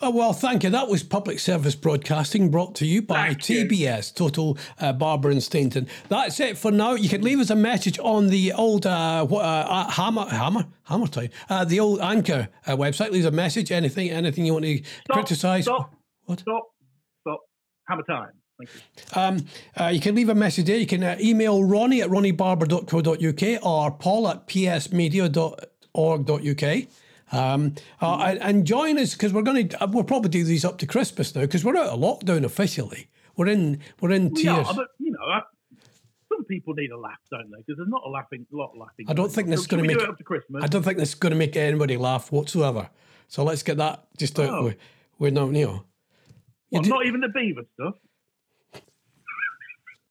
Oh, 0.00 0.10
well, 0.10 0.34
thank 0.34 0.62
you. 0.62 0.70
That 0.70 0.88
was 0.88 1.02
public 1.02 1.38
service 1.38 1.74
broadcasting 1.74 2.50
brought 2.50 2.74
to 2.76 2.86
you 2.86 3.00
by 3.00 3.28
Thank 3.28 3.48
you. 3.48 3.64
TBS, 3.64 4.14
Total 4.14 4.58
uh, 4.78 4.92
Barber 4.92 5.30
and 5.30 5.42
Stainton. 5.42 5.88
That's 6.08 6.38
it 6.38 6.58
for 6.58 6.70
now. 6.70 6.92
You 6.92 7.08
can 7.08 7.22
leave 7.22 7.40
us 7.40 7.48
a 7.48 7.56
message 7.56 7.98
on 8.00 8.28
the 8.28 8.52
old 8.52 8.86
uh, 8.86 9.24
what, 9.24 9.42
uh, 9.42 9.66
uh, 9.66 9.90
Hammer, 9.90 10.26
Hammer, 10.26 10.66
Hammer 10.84 11.06
Time, 11.06 11.30
uh, 11.48 11.64
the 11.64 11.80
old 11.80 12.00
Anchor 12.00 12.48
uh, 12.66 12.76
website. 12.76 13.10
Leave 13.10 13.24
us 13.24 13.28
a 13.28 13.34
message, 13.34 13.72
anything, 13.72 14.10
anything 14.10 14.44
you 14.44 14.52
want 14.52 14.66
to 14.66 14.78
Stop, 14.78 15.14
criticise. 15.14 15.64
Stop. 15.64 15.94
What? 16.24 16.40
Stop. 16.40 16.64
Stop. 17.22 17.40
Hammer 17.88 18.02
time. 18.02 18.32
Thank 18.58 18.70
you. 18.74 18.80
Um, 19.20 19.46
uh, 19.78 19.88
you 19.88 20.00
can 20.00 20.14
leave 20.14 20.28
a 20.30 20.34
message 20.34 20.66
there. 20.66 20.78
You 20.78 20.86
can 20.86 21.02
uh, 21.02 21.16
email 21.20 21.62
Ronnie 21.62 22.00
at 22.02 22.08
ronniebarber.co.uk 22.08 23.64
or 23.66 23.90
paul 23.92 24.28
at 24.28 24.46
psmedia.org.uk. 25.94 26.86
Um, 27.32 27.74
uh, 28.00 28.16
and, 28.18 28.38
and 28.40 28.64
join 28.66 28.98
us 28.98 29.12
because 29.14 29.32
we're 29.32 29.42
going 29.42 29.68
to 29.68 29.86
we'll 29.90 30.04
probably 30.04 30.30
do 30.30 30.44
these 30.44 30.64
up 30.64 30.78
to 30.78 30.86
Christmas 30.86 31.34
now 31.34 31.40
because 31.42 31.64
we're 31.64 31.76
out 31.76 31.86
of 31.88 31.98
lockdown 31.98 32.44
officially. 32.44 33.08
We're 33.36 33.48
in 33.48 33.80
we're 34.00 34.12
in 34.12 34.30
We 34.30 34.42
tiers. 34.42 34.66
are, 34.68 34.74
but 34.74 34.88
you 34.98 35.10
know, 35.10 35.18
I, 35.26 35.42
some 36.32 36.44
people 36.44 36.74
need 36.74 36.92
a 36.92 36.98
laugh, 36.98 37.18
don't 37.30 37.50
they? 37.50 37.58
Because 37.58 37.78
there's 37.78 37.88
not 37.88 38.02
a 38.06 38.08
laughing, 38.08 38.46
lot 38.52 38.70
of 38.72 38.78
laughing. 38.78 39.06
I 39.08 39.12
don't 39.12 39.30
think 39.32 39.48
this 39.48 39.58
is 39.60 39.66
going 39.66 39.82
to 39.82 39.88
make 39.88 40.00
up 40.08 40.16
to 40.18 40.24
Christmas. 40.24 40.62
I 40.62 40.68
don't 40.68 40.84
think 40.84 40.98
this 40.98 41.08
is 41.10 41.14
going 41.16 41.32
to 41.32 41.36
make 41.38 41.56
anybody 41.56 41.96
laugh 41.96 42.30
whatsoever. 42.30 42.88
So 43.28 43.42
let's 43.42 43.64
get 43.64 43.76
that 43.78 44.04
just 44.16 44.38
out 44.38 44.50
Oh. 44.50 44.64
with, 44.64 44.76
with 45.18 45.34
no, 45.34 45.50
you 45.50 45.66
know. 45.66 45.84
Do- 46.80 46.88
not 46.88 47.06
even 47.06 47.20
the 47.22 47.28
beaver 47.28 47.62
stuff. 47.74 47.94